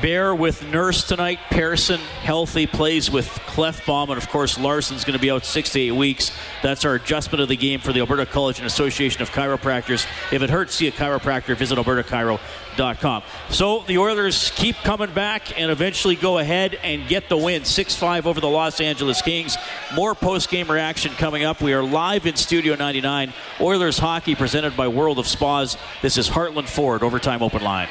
Bear 0.00 0.32
with 0.32 0.64
Nurse 0.68 1.02
tonight. 1.02 1.40
Persson 1.50 1.98
healthy 1.98 2.68
plays 2.68 3.10
with 3.10 3.26
Klefbom, 3.26 4.10
and 4.10 4.16
of 4.16 4.28
course 4.28 4.56
Larsson's 4.56 5.04
going 5.04 5.18
to 5.18 5.20
be 5.20 5.30
out 5.30 5.44
six 5.44 5.70
to 5.70 5.80
eight 5.80 5.90
weeks. 5.90 6.30
That's 6.62 6.84
our 6.84 6.94
adjustment 6.94 7.42
of 7.42 7.48
the 7.48 7.56
game 7.56 7.80
for 7.80 7.92
the 7.92 7.98
Alberta 7.98 8.24
College 8.24 8.58
and 8.58 8.66
Association 8.66 9.22
of 9.22 9.30
Chiropractors. 9.30 10.06
If 10.32 10.42
it 10.42 10.50
hurts, 10.50 10.76
see 10.76 10.86
a 10.86 10.92
chiropractor. 10.92 11.56
Visit 11.56 11.78
albertachiro.com. 11.78 13.22
So 13.50 13.82
the 13.88 13.98
Oilers 13.98 14.52
keep 14.54 14.76
coming 14.76 15.12
back 15.12 15.58
and 15.58 15.68
eventually 15.68 16.14
go 16.14 16.38
ahead 16.38 16.78
and 16.84 17.08
get 17.08 17.28
the 17.28 17.36
win, 17.36 17.62
6-5 17.62 18.26
over 18.26 18.40
the 18.40 18.48
Los 18.48 18.80
Angeles 18.80 19.20
Kings. 19.20 19.56
More 19.96 20.14
post-game 20.14 20.70
reaction 20.70 21.10
coming 21.14 21.42
up. 21.42 21.60
We 21.60 21.72
are 21.72 21.82
live 21.82 22.24
in 22.24 22.36
Studio 22.36 22.76
99. 22.76 23.32
Oilers 23.60 23.98
hockey 23.98 24.36
presented 24.36 24.76
by 24.76 24.86
World 24.86 25.18
of 25.18 25.26
Spas. 25.26 25.76
This 26.02 26.18
is 26.18 26.28
Heartland 26.28 26.68
Ford 26.68 27.02
Overtime 27.02 27.42
Open 27.42 27.62
Line. 27.62 27.88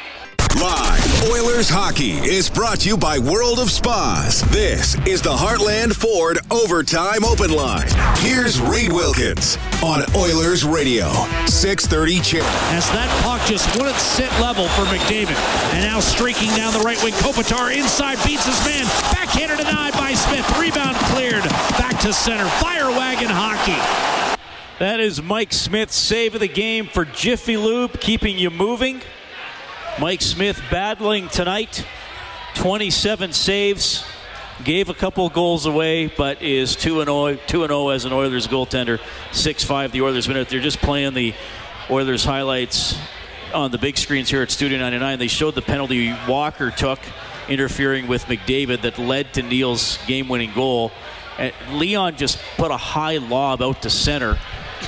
Live, 0.55 1.29
Oilers 1.29 1.69
hockey 1.69 2.13
is 2.13 2.49
brought 2.49 2.79
to 2.79 2.89
you 2.89 2.97
by 2.97 3.19
World 3.19 3.59
of 3.59 3.69
Spas. 3.69 4.41
This 4.49 4.95
is 5.05 5.21
the 5.21 5.35
Heartland 5.35 5.93
Ford 5.93 6.39
Overtime 6.49 7.23
Open 7.25 7.51
Line. 7.51 7.87
Here's 8.17 8.59
Reed 8.59 8.91
Wilkins 8.91 9.57
on 9.83 10.01
Oilers 10.15 10.63
Radio, 10.63 11.09
630 11.45 12.21
CHED. 12.21 12.41
As 12.73 12.89
that 12.89 13.09
puck 13.21 13.45
just 13.47 13.69
wouldn't 13.77 13.97
sit 13.97 14.31
level 14.39 14.67
for 14.69 14.83
McDavid. 14.85 15.37
And 15.73 15.85
now 15.85 15.99
streaking 15.99 16.49
down 16.55 16.73
the 16.73 16.79
right 16.79 17.01
wing, 17.03 17.13
Kopitar 17.15 17.75
inside 17.75 18.17
beats 18.25 18.45
his 18.45 18.57
man. 18.65 18.85
Backhander 19.13 19.57
denied 19.57 19.93
by 19.93 20.13
Smith. 20.13 20.47
Rebound 20.57 20.97
cleared. 21.13 21.43
Back 21.77 21.99
to 22.01 22.13
center. 22.13 22.47
Fire 22.57 22.89
wagon 22.89 23.29
hockey. 23.29 23.77
That 24.79 24.99
is 24.99 25.21
Mike 25.21 25.53
Smith's 25.53 25.95
save 25.95 26.35
of 26.35 26.41
the 26.41 26.47
game 26.47 26.85
for 26.85 27.05
Jiffy 27.05 27.57
Lube, 27.57 27.99
keeping 27.99 28.37
you 28.37 28.49
moving. 28.49 29.01
Mike 29.99 30.21
Smith 30.21 30.61
battling 30.69 31.27
tonight. 31.27 31.83
27 32.53 33.33
saves. 33.33 34.05
Gave 34.63 34.89
a 34.89 34.93
couple 34.93 35.27
goals 35.29 35.65
away, 35.65 36.05
but 36.05 36.39
is 36.41 36.75
2 36.75 37.03
0 37.03 37.35
2 37.47 37.91
as 37.91 38.05
an 38.05 38.13
Oilers 38.13 38.47
goaltender. 38.47 38.99
6 39.31 39.63
5 39.63 39.91
the 39.91 40.03
Oilers 40.03 40.27
win 40.27 40.37
it. 40.37 40.49
They're 40.49 40.59
just 40.59 40.79
playing 40.79 41.15
the 41.15 41.33
Oilers 41.89 42.23
highlights 42.23 42.95
on 43.55 43.71
the 43.71 43.79
big 43.79 43.97
screens 43.97 44.29
here 44.29 44.43
at 44.43 44.51
Studio 44.51 44.77
99. 44.77 45.17
They 45.17 45.27
showed 45.27 45.55
the 45.55 45.63
penalty 45.63 46.13
Walker 46.27 46.69
took, 46.69 46.99
interfering 47.49 48.07
with 48.07 48.25
McDavid, 48.25 48.83
that 48.83 48.99
led 48.99 49.33
to 49.33 49.41
Neal's 49.41 49.97
game 50.05 50.27
winning 50.27 50.51
goal. 50.53 50.91
And 51.39 51.53
Leon 51.71 52.17
just 52.17 52.39
put 52.55 52.69
a 52.69 52.77
high 52.77 53.17
lob 53.17 53.63
out 53.63 53.81
to 53.81 53.89
center. 53.89 54.37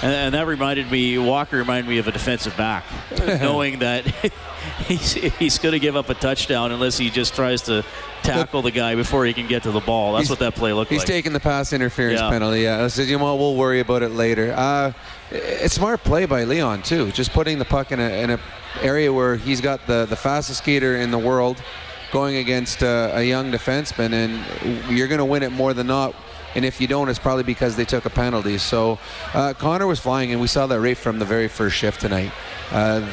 And, 0.02 0.12
and 0.14 0.34
that 0.36 0.48
reminded 0.48 0.92
me, 0.92 1.18
Walker 1.18 1.58
reminded 1.58 1.90
me 1.90 1.98
of 1.98 2.08
a 2.08 2.12
defensive 2.12 2.56
back, 2.56 2.86
knowing 3.18 3.80
that 3.80 4.06
he's, 4.88 5.14
he's 5.14 5.58
going 5.60 5.74
to 5.74 5.80
give 5.80 5.96
up 5.96 6.10
a 6.10 6.14
touchdown 6.14 6.72
unless 6.72 6.98
he 6.98 7.10
just 7.10 7.36
tries 7.36 7.64
to 7.64 7.84
tackle 8.24 8.62
the 8.62 8.72
guy 8.72 8.96
before 8.96 9.26
he 9.26 9.34
can 9.34 9.48
get 9.48 9.64
to 9.64 9.72
the 9.72 9.80
ball. 9.80 10.14
That's 10.14 10.24
He's- 10.28 10.30
what 10.30 10.40
that 10.40 10.56
play 10.56 10.74
looked 10.74 10.92
He's 10.92 11.00
like. 11.00 11.08
He's 11.08 11.16
taking 11.16 11.34
the 11.34 11.40
pass 11.40 11.74
interference 11.74 12.20
Yeah. 12.20 12.30
penalty. 12.30 12.62
Yeah, 12.62 12.84
I 12.84 12.88
said, 12.88 13.08
you 13.08 13.18
know 13.18 13.24
what, 13.26 13.40
we'll 13.40 13.56
worry 13.56 13.80
about 13.80 14.04
it 14.04 14.10
later. 14.12 14.54
Uh, 14.56 14.92
it's 15.32 15.74
smart 15.76 16.04
play 16.04 16.26
by 16.26 16.44
Leon 16.44 16.82
too, 16.84 17.12
just 17.12 17.32
putting 17.32 17.60
the 17.60 17.66
puck 17.66 17.92
in 17.92 18.00
a 18.00 18.10
in 18.24 18.30
a 18.32 18.40
area 18.82 19.12
where 19.14 19.36
he's 19.36 19.62
got 19.62 19.86
the 19.88 20.06
the 20.06 20.16
fastest 20.16 20.60
skater 20.60 20.96
in 20.98 21.12
the 21.12 21.18
world 21.20 21.62
going 22.12 22.38
against 22.38 22.82
uh, 22.82 23.12
a 23.14 23.24
young 23.24 23.52
defenseman, 23.52 24.12
and 24.14 24.98
you're 24.98 25.08
going 25.08 25.20
to 25.20 25.26
win 25.26 25.44
it 25.44 25.52
more 25.52 25.74
than 25.76 25.86
not. 25.88 26.16
And 26.56 26.66
if 26.66 26.82
you 26.82 26.88
don't, 26.88 27.10
it's 27.10 27.20
probably 27.20 27.43
because 27.43 27.76
they 27.76 27.86
took 27.86 28.06
a 28.06 28.10
penalty. 28.10 28.58
So 28.58 29.00
uh, 29.34 29.54
Connor 29.54 29.88
was 29.88 30.00
flying, 30.00 30.32
and 30.32 30.41
we 30.41 30.47
saw 30.47 30.68
that 30.68 30.80
right 30.80 30.97
from 30.97 31.20
the 31.20 31.26
very 31.26 31.47
first 31.47 31.76
shift 31.76 32.02
tonight. 32.02 32.32
Uh, 32.72 33.08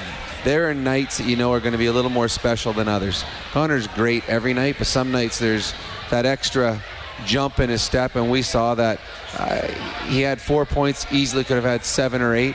there 0.44 0.70
are 0.70 0.74
nights 0.74 1.18
that 1.18 1.26
you 1.26 1.36
know 1.36 1.52
are 1.52 1.60
going 1.60 1.72
to 1.72 1.78
be 1.78 1.86
a 1.86 1.92
little 1.92 2.10
more 2.10 2.28
special 2.28 2.72
than 2.72 2.88
others. 2.88 3.24
Connor's 3.52 3.86
great 3.88 4.26
every 4.28 4.54
night, 4.54 4.76
but 4.78 4.86
some 4.86 5.10
nights 5.10 5.38
there's 5.38 5.74
that 6.10 6.24
extra 6.24 6.80
jump 7.24 7.58
in 7.58 7.70
his 7.70 7.82
step, 7.82 8.14
and 8.14 8.30
we 8.30 8.42
saw 8.42 8.74
that 8.74 9.00
uh, 9.38 9.66
he 10.04 10.20
had 10.20 10.40
four 10.40 10.64
points, 10.64 11.06
easily 11.10 11.44
could 11.44 11.56
have 11.56 11.64
had 11.64 11.84
seven 11.84 12.22
or 12.22 12.34
eight. 12.34 12.54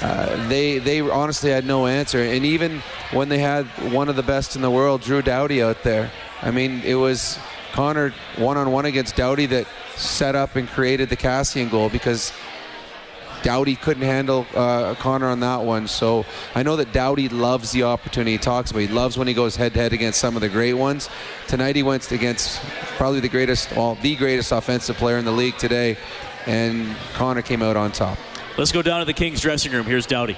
Uh, 0.00 0.48
they 0.48 0.78
they 0.78 1.00
honestly 1.00 1.50
had 1.50 1.66
no 1.66 1.86
answer, 1.86 2.18
and 2.18 2.46
even 2.46 2.80
when 3.12 3.28
they 3.28 3.38
had 3.38 3.66
one 3.92 4.08
of 4.08 4.16
the 4.16 4.22
best 4.22 4.56
in 4.56 4.62
the 4.62 4.70
world, 4.70 5.02
Drew 5.02 5.20
Doughty, 5.20 5.62
out 5.62 5.82
there, 5.82 6.10
I 6.40 6.50
mean, 6.50 6.80
it 6.82 6.94
was 6.94 7.38
Connor 7.72 8.14
one 8.36 8.56
on 8.56 8.72
one 8.72 8.86
against 8.86 9.16
Doughty 9.16 9.46
that 9.46 9.66
set 9.96 10.34
up 10.34 10.56
and 10.56 10.68
created 10.68 11.08
the 11.08 11.16
Kassian 11.16 11.70
goal 11.70 11.88
because 11.88 12.32
Doughty 13.42 13.74
couldn't 13.74 14.04
handle 14.04 14.46
uh, 14.54 14.94
Connor 14.94 15.28
on 15.28 15.40
that 15.40 15.62
one. 15.62 15.88
So 15.88 16.24
I 16.54 16.62
know 16.62 16.76
that 16.76 16.92
Doughty 16.92 17.28
loves 17.28 17.72
the 17.72 17.82
opportunity 17.82 18.32
he 18.32 18.38
talks 18.38 18.70
about. 18.70 18.80
He 18.80 18.88
loves 18.88 19.18
when 19.18 19.28
he 19.28 19.34
goes 19.34 19.56
head 19.56 19.74
to 19.74 19.80
head 19.80 19.92
against 19.92 20.20
some 20.20 20.36
of 20.36 20.42
the 20.42 20.48
great 20.48 20.74
ones. 20.74 21.08
Tonight 21.48 21.76
he 21.76 21.82
went 21.82 22.10
against 22.12 22.60
probably 22.96 23.20
the 23.20 23.28
greatest, 23.28 23.74
well, 23.76 23.96
the 24.00 24.16
greatest 24.16 24.52
offensive 24.52 24.96
player 24.96 25.18
in 25.18 25.24
the 25.24 25.32
league 25.32 25.58
today, 25.58 25.96
and 26.46 26.94
Connor 27.14 27.42
came 27.42 27.62
out 27.62 27.76
on 27.76 27.92
top. 27.92 28.18
Let's 28.58 28.72
go 28.72 28.82
down 28.82 29.00
to 29.00 29.04
the 29.04 29.12
Kings 29.12 29.40
dressing 29.40 29.72
room. 29.72 29.86
Here's 29.86 30.06
Doughty. 30.06 30.36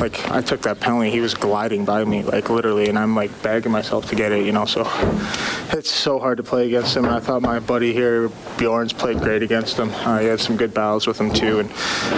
Like 0.00 0.30
I 0.30 0.40
took 0.40 0.62
that 0.62 0.80
penalty, 0.80 1.10
he 1.10 1.20
was 1.20 1.34
gliding 1.34 1.84
by 1.84 2.04
me, 2.04 2.22
like 2.22 2.50
literally, 2.50 2.88
and 2.88 2.98
I'm 2.98 3.14
like 3.14 3.30
begging 3.42 3.72
myself 3.72 4.08
to 4.10 4.14
get 4.14 4.32
it, 4.32 4.44
you 4.46 4.52
know. 4.52 4.64
So 4.64 4.82
it's 5.72 5.90
so 5.90 6.18
hard 6.18 6.36
to 6.38 6.42
play 6.42 6.66
against 6.66 6.96
him. 6.96 7.04
And 7.04 7.14
I 7.14 7.20
thought 7.20 7.42
my 7.42 7.58
buddy 7.58 7.92
here, 7.92 8.28
Bjorn's, 8.56 8.92
played 8.92 9.18
great 9.18 9.42
against 9.42 9.76
him. 9.76 9.90
Uh, 9.90 10.18
he 10.18 10.26
had 10.26 10.40
some 10.40 10.56
good 10.56 10.72
battles 10.72 11.06
with 11.06 11.20
him 11.20 11.32
too. 11.32 11.60
And 11.60 11.70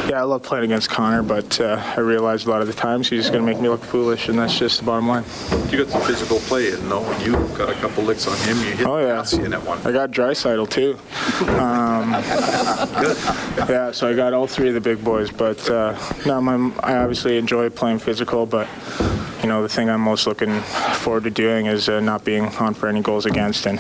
yeah, 0.09 0.20
I 0.20 0.22
love 0.22 0.43
playing 0.43 0.64
against 0.64 0.91
Connor, 0.91 1.22
but 1.22 1.61
uh, 1.61 1.83
I 1.97 2.01
realized 2.01 2.47
a 2.47 2.51
lot 2.51 2.61
of 2.61 2.66
the 2.66 2.74
times 2.74 3.09
he's 3.09 3.20
just 3.20 3.33
going 3.33 3.45
to 3.45 3.51
make 3.51 3.61
me 3.61 3.68
look 3.68 3.83
foolish, 3.83 4.28
and 4.28 4.39
that's 4.39 4.59
just 4.59 4.81
the 4.81 4.85
bottom 4.85 5.09
line. 5.09 5.24
You 5.70 5.85
got 5.85 5.89
some 5.89 6.03
physical 6.03 6.39
play 6.41 6.72
in, 6.72 6.89
though. 6.89 7.11
You 7.18 7.33
got 7.57 7.70
a 7.70 7.74
couple 7.74 8.05
licks 8.05 8.26
on 8.26 8.37
him. 8.49 8.57
You 8.59 8.76
hit 8.76 8.87
Oh 8.87 8.99
yeah, 8.99 9.20
Kassian 9.20 9.53
at 9.53 9.64
one. 9.64 9.78
I 9.87 9.93
got 9.93 10.11
Draisaitl 10.11 10.68
too. 10.68 10.99
Um, 11.49 12.11
Yeah, 13.68 13.93
so 13.93 14.09
I 14.09 14.14
got 14.14 14.33
all 14.33 14.47
three 14.47 14.68
of 14.68 14.74
the 14.74 14.81
big 14.81 15.03
boys, 15.05 15.31
but 15.31 15.68
uh, 15.70 15.97
no, 16.26 16.41
my, 16.41 16.74
I 16.81 16.97
obviously 16.97 17.37
enjoy 17.39 17.70
playing 17.71 17.99
physical, 18.01 18.47
but 18.47 18.68
you 19.43 19.49
know 19.49 19.62
the 19.62 19.68
thing 19.68 19.89
I'm 19.89 20.01
most 20.01 20.27
looking 20.27 20.61
forward 20.61 21.25
to 21.25 21.31
doing 21.31 21.66
is 21.66 21.89
uh, 21.89 22.01
not 22.01 22.25
being 22.25 22.47
on 22.57 22.75
for 22.75 22.89
any 22.89 23.01
goals 23.01 23.27
against. 23.27 23.66
And 23.66 23.79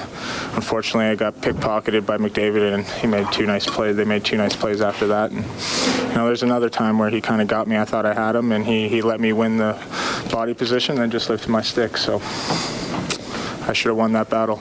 unfortunately, 0.54 1.06
I 1.06 1.14
got 1.14 1.34
pickpocketed 1.36 2.06
by 2.06 2.16
McDavid, 2.16 2.74
and 2.74 2.84
he 2.84 3.06
made 3.06 3.30
two 3.32 3.46
nice 3.46 3.66
plays. 3.66 3.96
They 3.96 4.04
made 4.04 4.24
two 4.24 4.36
nice 4.36 4.56
plays 4.56 4.80
after 4.80 5.06
that. 5.08 5.30
And 5.30 5.44
you 6.08 6.14
know, 6.14 6.26
there's 6.26 6.42
another 6.42 6.70
time 6.70 6.98
where 6.98 7.10
he 7.10 7.20
kind 7.20 7.42
of 7.42 7.48
got 7.48 7.66
me. 7.66 7.76
I 7.76 7.84
thought 7.84 8.06
I 8.06 8.14
had 8.14 8.36
him, 8.36 8.52
and 8.52 8.64
he 8.64 8.88
he 8.88 9.02
let 9.02 9.20
me 9.20 9.32
win 9.32 9.58
the 9.58 9.78
body 10.30 10.54
position, 10.54 10.98
and 10.98 11.12
just 11.12 11.28
lifted 11.28 11.50
my 11.50 11.62
stick. 11.62 11.96
So 11.96 12.20
I 13.68 13.72
should 13.74 13.88
have 13.88 13.96
won 13.96 14.12
that 14.12 14.30
battle. 14.30 14.60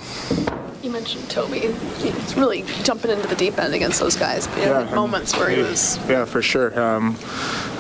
You 0.82 0.92
mentioned 0.92 1.30
Toby. 1.30 1.60
He's 1.60 2.38
really 2.38 2.64
jumping 2.84 3.12
into 3.12 3.28
the 3.28 3.36
deep 3.36 3.60
end 3.60 3.74
against 3.74 4.00
those 4.00 4.16
guys. 4.16 4.48
But 4.48 4.60
yeah, 4.60 4.82
and 4.82 4.92
moments 4.92 5.36
where 5.36 5.50
he 5.50 5.62
was. 5.62 5.98
Yeah, 6.08 6.24
for 6.24 6.42
sure. 6.42 6.80
Um, 6.80 7.12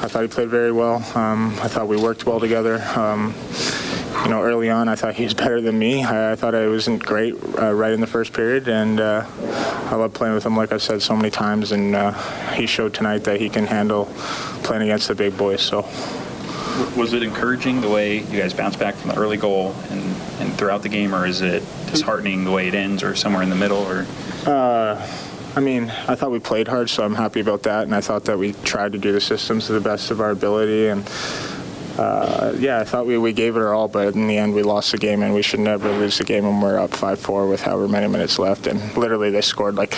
I 0.01 0.07
thought 0.07 0.21
he 0.21 0.27
played 0.27 0.49
very 0.49 0.73
well. 0.73 0.95
Um, 1.15 1.57
I 1.61 1.69
thought 1.69 1.87
we 1.87 1.95
worked 1.95 2.25
well 2.25 2.41
together. 2.41 2.81
Um, 2.97 3.33
you 4.23 4.29
know, 4.29 4.41
early 4.41 4.69
on, 4.69 4.89
I 4.89 4.95
thought 4.95 5.15
he 5.15 5.23
was 5.23 5.33
better 5.45 5.61
than 5.61 5.79
me. 5.79 6.03
I, 6.03 6.33
I 6.33 6.35
thought 6.35 6.53
I 6.55 6.67
wasn't 6.67 7.05
great 7.05 7.35
uh, 7.57 7.71
right 7.71 7.93
in 7.93 8.01
the 8.01 8.07
first 8.07 8.33
period, 8.33 8.67
and 8.67 8.99
uh, 8.99 9.25
I 9.89 9.95
love 9.95 10.13
playing 10.13 10.33
with 10.35 10.45
him, 10.45 10.57
like 10.57 10.73
I've 10.73 10.81
said 10.81 11.01
so 11.01 11.15
many 11.15 11.29
times. 11.29 11.71
And 11.71 11.95
uh, 11.95 12.11
he 12.51 12.65
showed 12.65 12.93
tonight 12.93 13.23
that 13.23 13.39
he 13.39 13.49
can 13.49 13.65
handle 13.65 14.05
playing 14.63 14.83
against 14.83 15.07
the 15.07 15.15
big 15.15 15.37
boys. 15.37 15.61
So. 15.61 15.87
Was 16.95 17.13
it 17.13 17.23
encouraging 17.23 17.81
the 17.81 17.89
way 17.89 18.19
you 18.19 18.39
guys 18.39 18.53
bounced 18.53 18.79
back 18.79 18.95
from 18.95 19.11
the 19.11 19.17
early 19.17 19.37
goal 19.37 19.73
and, 19.89 20.01
and 20.39 20.53
throughout 20.57 20.81
the 20.81 20.89
game, 20.89 21.13
or 21.13 21.25
is 21.25 21.41
it 21.41 21.63
disheartening 21.87 22.43
the 22.43 22.51
way 22.51 22.67
it 22.67 22.73
ends, 22.73 23.03
or 23.03 23.15
somewhere 23.15 23.43
in 23.43 23.49
the 23.49 23.55
middle, 23.55 23.79
or? 23.79 24.05
Uh, 24.45 25.07
I 25.55 25.59
mean, 25.61 25.89
I 26.07 26.15
thought 26.15 26.31
we 26.31 26.39
played 26.39 26.67
hard, 26.67 26.89
so 26.89 27.03
I'm 27.03 27.15
happy 27.15 27.39
about 27.39 27.63
that. 27.63 27.83
And 27.83 27.95
I 27.95 28.01
thought 28.01 28.25
that 28.25 28.37
we 28.37 28.53
tried 28.63 28.91
to 28.93 28.97
do 28.97 29.11
the 29.11 29.21
systems 29.21 29.67
to 29.67 29.73
the 29.73 29.81
best 29.81 30.11
of 30.11 30.21
our 30.21 30.29
ability. 30.29 30.87
And 30.87 31.09
uh, 31.97 32.53
yeah, 32.57 32.79
I 32.79 32.83
thought 32.85 33.05
we, 33.05 33.17
we 33.17 33.33
gave 33.33 33.57
it 33.57 33.59
our 33.59 33.73
all, 33.73 33.87
but 33.87 34.15
in 34.15 34.27
the 34.27 34.37
end 34.37 34.53
we 34.53 34.63
lost 34.63 34.91
the 34.91 34.97
game, 34.97 35.21
and 35.21 35.33
we 35.33 35.41
should 35.41 35.59
never 35.59 35.91
lose 35.91 36.17
the 36.17 36.23
game 36.23 36.45
when 36.45 36.61
we're 36.61 36.79
up 36.79 36.91
5-4 36.91 37.49
with 37.49 37.61
however 37.61 37.87
many 37.87 38.07
minutes 38.07 38.39
left. 38.39 38.67
And 38.67 38.95
literally 38.95 39.31
they 39.31 39.41
scored 39.41 39.75
like 39.75 39.97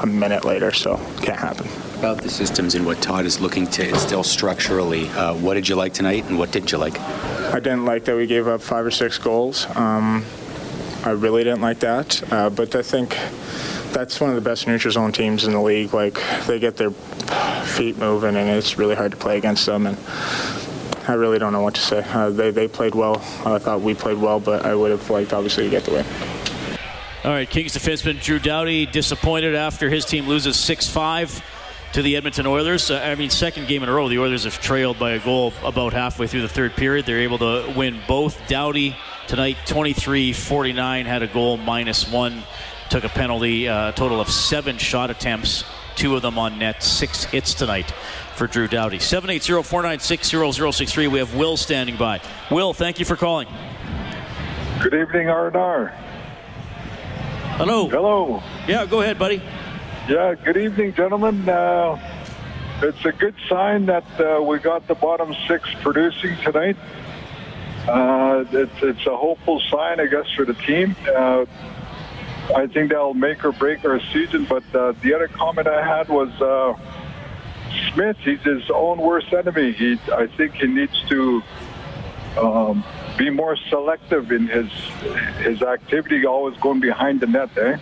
a 0.00 0.06
minute 0.06 0.44
later, 0.44 0.72
so 0.72 0.96
can't 1.20 1.38
happen. 1.38 1.68
About 1.98 2.20
the 2.20 2.28
systems 2.28 2.74
and 2.74 2.84
what 2.84 3.00
Todd 3.00 3.24
is 3.24 3.40
looking 3.40 3.66
to 3.68 3.88
instill 3.88 4.22
structurally, 4.22 5.08
uh, 5.10 5.34
what 5.34 5.54
did 5.54 5.66
you 5.66 5.76
like 5.76 5.94
tonight 5.94 6.26
and 6.26 6.38
what 6.38 6.52
didn't 6.52 6.70
you 6.70 6.76
like? 6.76 7.00
I 7.00 7.58
didn't 7.58 7.86
like 7.86 8.04
that 8.04 8.16
we 8.16 8.26
gave 8.26 8.46
up 8.46 8.60
five 8.60 8.84
or 8.84 8.90
six 8.90 9.16
goals. 9.16 9.66
Um, 9.74 10.22
I 11.04 11.10
really 11.10 11.42
didn't 11.42 11.62
like 11.62 11.78
that, 11.80 12.22
uh, 12.30 12.50
but 12.50 12.74
I 12.74 12.82
think 12.82 13.16
that's 13.92 14.20
one 14.20 14.28
of 14.28 14.36
the 14.36 14.42
best 14.42 14.66
neutral 14.66 14.92
zone 14.92 15.10
teams 15.10 15.44
in 15.44 15.52
the 15.52 15.60
league. 15.60 15.94
Like 15.94 16.20
they 16.46 16.58
get 16.58 16.76
their 16.76 16.90
feet 16.90 17.96
moving, 17.96 18.36
and 18.36 18.50
it's 18.50 18.76
really 18.76 18.94
hard 18.94 19.12
to 19.12 19.16
play 19.16 19.38
against 19.38 19.64
them. 19.64 19.86
And 19.86 19.96
I 21.08 21.14
really 21.14 21.38
don't 21.38 21.54
know 21.54 21.62
what 21.62 21.76
to 21.76 21.80
say. 21.80 22.04
Uh, 22.06 22.28
they 22.28 22.50
they 22.50 22.68
played 22.68 22.94
well. 22.94 23.16
I 23.46 23.58
thought 23.58 23.80
we 23.80 23.94
played 23.94 24.18
well, 24.18 24.38
but 24.38 24.66
I 24.66 24.74
would 24.74 24.90
have 24.90 25.08
liked 25.08 25.32
obviously 25.32 25.64
to 25.64 25.70
get 25.70 25.84
the 25.84 25.92
win. 25.92 26.06
All 27.24 27.30
right, 27.30 27.48
Kings 27.48 27.72
defenseman 27.72 28.22
Drew 28.22 28.38
Doughty 28.38 28.84
disappointed 28.84 29.54
after 29.54 29.88
his 29.88 30.04
team 30.04 30.28
loses 30.28 30.56
6 30.56 30.88
5 30.88 31.42
to 31.96 32.02
the 32.02 32.14
Edmonton 32.14 32.46
Oilers. 32.46 32.90
Uh, 32.90 32.98
I 32.98 33.14
mean, 33.14 33.30
second 33.30 33.68
game 33.68 33.82
in 33.82 33.88
a 33.88 33.92
row, 33.94 34.06
the 34.10 34.18
Oilers 34.18 34.44
have 34.44 34.60
trailed 34.60 34.98
by 34.98 35.12
a 35.12 35.18
goal 35.18 35.54
about 35.64 35.94
halfway 35.94 36.26
through 36.26 36.42
the 36.42 36.48
third 36.48 36.76
period. 36.76 37.06
They're 37.06 37.20
able 37.20 37.38
to 37.38 37.72
win 37.74 38.00
both. 38.06 38.38
Doughty 38.48 38.94
tonight, 39.26 39.56
23 39.64 40.34
49, 40.34 41.06
had 41.06 41.22
a 41.22 41.26
goal 41.26 41.56
minus 41.56 42.06
one, 42.06 42.42
took 42.90 43.04
a 43.04 43.08
penalty, 43.08 43.66
uh, 43.66 43.88
a 43.88 43.92
total 43.92 44.20
of 44.20 44.28
seven 44.28 44.76
shot 44.76 45.08
attempts, 45.08 45.64
two 45.94 46.14
of 46.14 46.20
them 46.20 46.38
on 46.38 46.58
net, 46.58 46.82
six 46.82 47.24
hits 47.24 47.54
tonight 47.54 47.90
for 48.34 48.46
Drew 48.46 48.68
Doughty. 48.68 48.98
780 48.98 49.62
496 49.62 50.54
0063. 50.54 51.06
We 51.08 51.18
have 51.18 51.34
Will 51.34 51.56
standing 51.56 51.96
by. 51.96 52.20
Will, 52.50 52.74
thank 52.74 52.98
you 52.98 53.06
for 53.06 53.16
calling. 53.16 53.48
Good 54.82 54.92
evening, 54.92 55.30
R&R. 55.30 55.88
Hello. 57.56 57.88
Hello. 57.88 58.42
Yeah, 58.68 58.84
go 58.84 59.00
ahead, 59.00 59.18
buddy. 59.18 59.40
Yeah, 60.08 60.36
good 60.36 60.56
evening, 60.56 60.94
gentlemen. 60.94 61.48
Uh, 61.48 61.98
it's 62.80 63.04
a 63.04 63.10
good 63.10 63.34
sign 63.48 63.86
that 63.86 64.04
uh, 64.20 64.40
we 64.40 64.60
got 64.60 64.86
the 64.86 64.94
bottom 64.94 65.34
six 65.48 65.68
producing 65.82 66.36
tonight. 66.44 66.76
Uh, 67.88 68.44
it's, 68.52 68.82
it's 68.82 69.04
a 69.06 69.16
hopeful 69.16 69.60
sign, 69.68 69.98
I 69.98 70.06
guess, 70.06 70.30
for 70.36 70.44
the 70.44 70.54
team. 70.54 70.94
Uh, 71.08 71.44
I 72.54 72.68
think 72.68 72.90
that'll 72.90 73.14
make 73.14 73.44
or 73.44 73.50
break 73.50 73.84
our 73.84 73.98
season. 74.12 74.44
But 74.44 74.62
uh, 74.72 74.92
the 75.02 75.12
other 75.12 75.26
comment 75.26 75.66
I 75.66 75.84
had 75.84 76.08
was 76.08 76.30
uh, 76.40 76.74
Smith. 77.92 78.16
He's 78.18 78.40
his 78.42 78.70
own 78.70 78.98
worst 78.98 79.32
enemy. 79.32 79.72
He, 79.72 79.98
I 80.12 80.28
think, 80.28 80.54
he 80.54 80.68
needs 80.68 81.02
to 81.08 81.42
um, 82.38 82.84
be 83.18 83.28
more 83.28 83.56
selective 83.70 84.30
in 84.30 84.46
his 84.46 84.70
his 85.38 85.62
activity. 85.62 86.24
Always 86.26 86.56
going 86.58 86.78
behind 86.78 87.18
the 87.18 87.26
net, 87.26 87.58
eh? 87.58 87.78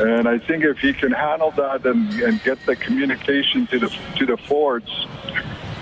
And 0.00 0.28
I 0.28 0.38
think 0.38 0.64
if 0.64 0.78
he 0.78 0.92
can 0.92 1.12
handle 1.12 1.52
that 1.52 1.86
and, 1.86 2.12
and 2.20 2.42
get 2.42 2.58
the 2.66 2.74
communication 2.74 3.66
to 3.68 3.78
the 3.78 3.96
to 4.16 4.26
the 4.26 4.36
forwards, 4.36 4.90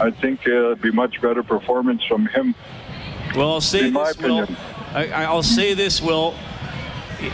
I 0.01 0.11
think 0.11 0.47
it'll 0.47 0.77
be 0.77 0.91
much 0.91 1.21
better 1.23 1.43
performance 1.43 2.05
from 2.05 2.27
him. 2.27 2.55
Well, 3.35 3.53
I'll 3.53 3.61
say 3.63 3.89
in 3.89 3.95
this, 3.95 4.19
Will. 4.19 4.47
I, 4.93 5.25
I'll 5.25 5.43
say 5.43 5.73
this, 5.73 6.03
Will. 6.03 6.35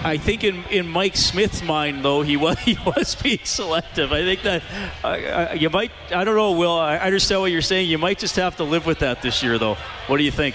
I 0.05 0.19
think 0.19 0.45
in, 0.45 0.63
in 0.71 0.87
Mike 0.87 1.17
Smith's 1.17 1.63
mind, 1.63 2.05
though, 2.05 2.23
he 2.23 2.37
was 2.37 2.59
he 2.65 2.79
was 2.87 3.17
being 3.17 3.41
selective. 3.45 4.13
I 4.13 4.23
think 4.23 4.43
that 4.43 4.63
uh, 5.03 5.55
you 5.55 5.71
might. 5.71 5.91
I 6.15 6.25
don't 6.25 6.37
know, 6.37 6.53
Will. 6.53 6.79
I 6.79 6.99
understand 6.99 7.41
what 7.41 7.51
you're 7.51 7.63
saying. 7.63 7.89
You 7.89 7.99
might 7.99 8.19
just 8.19 8.37
have 8.37 8.57
to 8.57 8.65
live 8.65 8.87
with 8.87 9.01
that 9.01 9.23
this 9.23 9.43
year, 9.43 9.59
though. 9.59 9.77
What 10.07 10.19
do 10.19 10.25
you 10.25 10.31
think? 10.31 10.55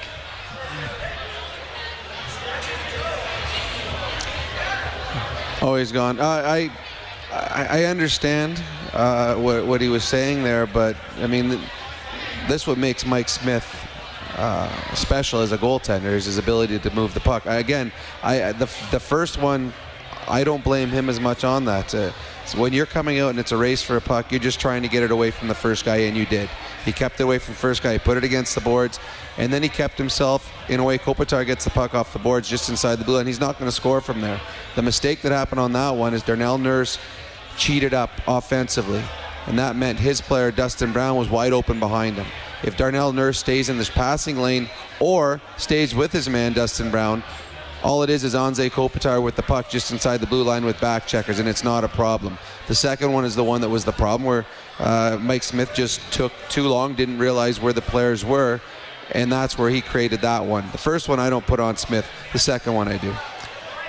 He's 5.63 5.93
gone. 5.93 6.19
Uh, 6.19 6.25
I, 6.25 6.71
I 7.31 7.67
I 7.69 7.83
understand 7.85 8.61
uh, 8.91 9.35
what 9.35 9.65
what 9.65 9.79
he 9.79 9.87
was 9.87 10.03
saying 10.03 10.43
there, 10.43 10.67
but 10.67 10.97
I 11.19 11.27
mean, 11.27 11.57
this 12.49 12.67
what 12.67 12.77
makes 12.77 13.05
Mike 13.05 13.29
Smith 13.29 13.65
uh, 14.35 14.67
special 14.93 15.39
as 15.39 15.53
a 15.53 15.57
goaltender 15.57 16.11
is 16.11 16.25
his 16.25 16.37
ability 16.37 16.79
to 16.79 16.93
move 16.93 17.13
the 17.13 17.21
puck. 17.21 17.45
Again, 17.45 17.93
I 18.21 18.51
the 18.51 18.69
the 18.91 18.99
first 18.99 19.41
one, 19.41 19.71
I 20.27 20.43
don't 20.43 20.63
blame 20.63 20.89
him 20.89 21.07
as 21.09 21.21
much 21.21 21.45
on 21.45 21.63
that. 21.65 21.95
Uh, 21.95 22.11
so 22.45 22.59
when 22.59 22.73
you're 22.73 22.85
coming 22.85 23.19
out 23.19 23.29
and 23.29 23.39
it's 23.39 23.53
a 23.53 23.57
race 23.57 23.81
for 23.81 23.95
a 23.95 24.01
puck, 24.01 24.31
you're 24.31 24.41
just 24.41 24.59
trying 24.59 24.81
to 24.81 24.89
get 24.89 25.01
it 25.01 25.11
away 25.11 25.31
from 25.31 25.47
the 25.47 25.55
first 25.55 25.85
guy, 25.85 25.95
and 25.95 26.17
you 26.17 26.25
did. 26.25 26.49
He 26.83 26.91
kept 26.91 27.21
it 27.21 27.23
away 27.23 27.39
from 27.39 27.53
the 27.53 27.59
first 27.59 27.81
guy, 27.81 27.97
put 27.97 28.17
it 28.17 28.25
against 28.25 28.53
the 28.53 28.61
boards, 28.61 28.99
and 29.37 29.51
then 29.51 29.63
he 29.63 29.69
kept 29.69 29.97
himself 29.97 30.51
in 30.69 30.79
a 30.79 30.83
way. 30.83 30.97
Kopitar 30.97 31.45
gets 31.45 31.63
the 31.63 31.69
puck 31.69 31.93
off 31.93 32.13
the 32.13 32.19
boards 32.19 32.49
just 32.49 32.69
inside 32.69 32.97
the 32.97 33.05
blue, 33.05 33.19
and 33.19 33.27
he's 33.27 33.39
not 33.39 33.57
going 33.57 33.69
to 33.69 33.75
score 33.75 34.01
from 34.01 34.21
there. 34.21 34.39
The 34.75 34.81
mistake 34.81 35.21
that 35.21 35.31
happened 35.31 35.59
on 35.59 35.73
that 35.73 35.91
one 35.91 36.13
is 36.13 36.23
Darnell 36.23 36.57
Nurse 36.57 36.97
cheated 37.57 37.93
up 37.93 38.11
offensively, 38.27 39.03
and 39.47 39.57
that 39.59 39.75
meant 39.75 39.99
his 39.99 40.21
player 40.21 40.51
Dustin 40.51 40.91
Brown 40.91 41.17
was 41.17 41.29
wide 41.29 41.53
open 41.53 41.79
behind 41.79 42.15
him. 42.15 42.27
If 42.63 42.77
Darnell 42.77 43.11
Nurse 43.11 43.39
stays 43.39 43.69
in 43.69 43.77
this 43.77 43.89
passing 43.89 44.37
lane 44.37 44.69
or 44.99 45.41
stays 45.57 45.93
with 45.93 46.11
his 46.11 46.29
man 46.29 46.53
Dustin 46.53 46.89
Brown, 46.89 47.23
all 47.83 48.01
it 48.01 48.09
is 48.09 48.23
is 48.23 48.33
Anze 48.33 48.71
Kopitar 48.71 49.21
with 49.21 49.35
the 49.35 49.43
puck 49.43 49.69
just 49.69 49.91
inside 49.91 50.21
the 50.21 50.27
blue 50.27 50.43
line 50.43 50.63
with 50.63 50.79
back 50.79 51.05
checkers, 51.05 51.39
and 51.39 51.49
it's 51.49 51.65
not 51.65 51.83
a 51.83 51.89
problem. 51.89 52.37
The 52.67 52.75
second 52.75 53.11
one 53.11 53.25
is 53.25 53.35
the 53.35 53.43
one 53.43 53.59
that 53.59 53.69
was 53.69 53.83
the 53.83 53.91
problem 53.91 54.23
where 54.23 54.45
uh, 54.79 55.17
Mike 55.19 55.43
Smith 55.43 55.73
just 55.73 55.99
took 56.09 56.31
too 56.47 56.69
long, 56.69 56.95
didn't 56.95 57.19
realize 57.19 57.59
where 57.59 57.73
the 57.73 57.81
players 57.81 58.23
were, 58.23 58.61
and 59.13 59.31
that's 59.31 59.57
where 59.57 59.69
he 59.69 59.81
created 59.81 60.21
that 60.21 60.45
one. 60.45 60.69
The 60.71 60.77
first 60.77 61.07
one 61.07 61.19
I 61.19 61.29
don't 61.29 61.45
put 61.45 61.59
on 61.59 61.77
Smith, 61.77 62.05
the 62.31 62.39
second 62.39 62.73
one 62.73 62.87
I 62.87 62.97
do. 62.97 63.13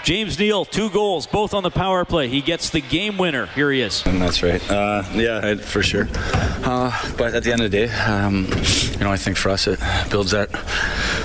James 0.04 0.38
Neal, 0.38 0.66
two 0.66 0.90
goals, 0.90 1.26
both 1.26 1.54
on 1.54 1.62
the 1.62 1.70
power 1.70 2.04
play. 2.04 2.28
He 2.28 2.42
gets 2.42 2.68
the 2.68 2.82
game 2.82 3.16
winner. 3.16 3.46
Here 3.46 3.72
he 3.72 3.80
is. 3.80 4.04
And 4.04 4.20
that's 4.20 4.42
right. 4.42 4.60
Uh, 4.70 5.02
yeah, 5.14 5.54
for 5.54 5.82
sure. 5.82 6.08
Uh, 6.12 6.92
but 7.16 7.34
at 7.34 7.42
the 7.42 7.50
end 7.50 7.62
of 7.62 7.70
the 7.70 7.86
day, 7.86 7.92
um, 7.92 8.46
you 8.92 8.98
know, 8.98 9.10
I 9.10 9.16
think 9.16 9.38
for 9.38 9.48
us 9.48 9.66
it 9.66 9.80
builds 10.10 10.32
that 10.32 10.50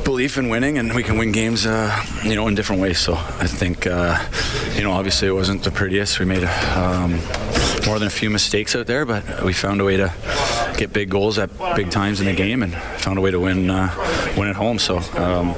belief 0.05 0.38
in 0.38 0.47
winning, 0.47 0.77
and 0.77 0.95
we 0.95 1.03
can 1.03 1.17
win 1.17 1.34
games, 1.34 1.65
uh, 1.65 1.93
you 2.23 2.36
know, 2.36 2.47
in 2.47 2.55
different 2.55 2.82
ways. 2.82 2.99
So 2.99 3.15
I 3.15 3.47
think, 3.47 3.86
uh, 3.86 4.17
you 4.75 4.84
know, 4.84 4.93
obviously 4.93 5.27
it 5.27 5.34
wasn't 5.34 5.63
the 5.63 5.71
prettiest. 5.71 6.17
We 6.17 6.25
made 6.25 6.45
um, 6.45 7.19
more 7.86 7.99
than 7.99 8.07
a 8.07 8.09
few 8.09 8.30
mistakes 8.30 8.77
out 8.77 8.88
there, 8.88 9.05
but 9.05 9.43
we 9.43 9.51
found 9.51 9.82
a 9.82 9.84
way 9.84 9.97
to 9.97 10.13
get 10.77 10.93
big 10.93 11.09
goals 11.09 11.38
at 11.38 11.49
big 11.75 11.91
times 11.91 12.21
in 12.21 12.27
the 12.27 12.34
game, 12.34 12.63
and 12.63 12.73
found 12.73 13.17
a 13.17 13.21
way 13.21 13.32
to 13.32 13.41
win, 13.41 13.69
uh, 13.69 13.93
win 14.38 14.47
at 14.47 14.55
home. 14.55 14.80
So. 14.80 14.99
Um, 15.17 15.53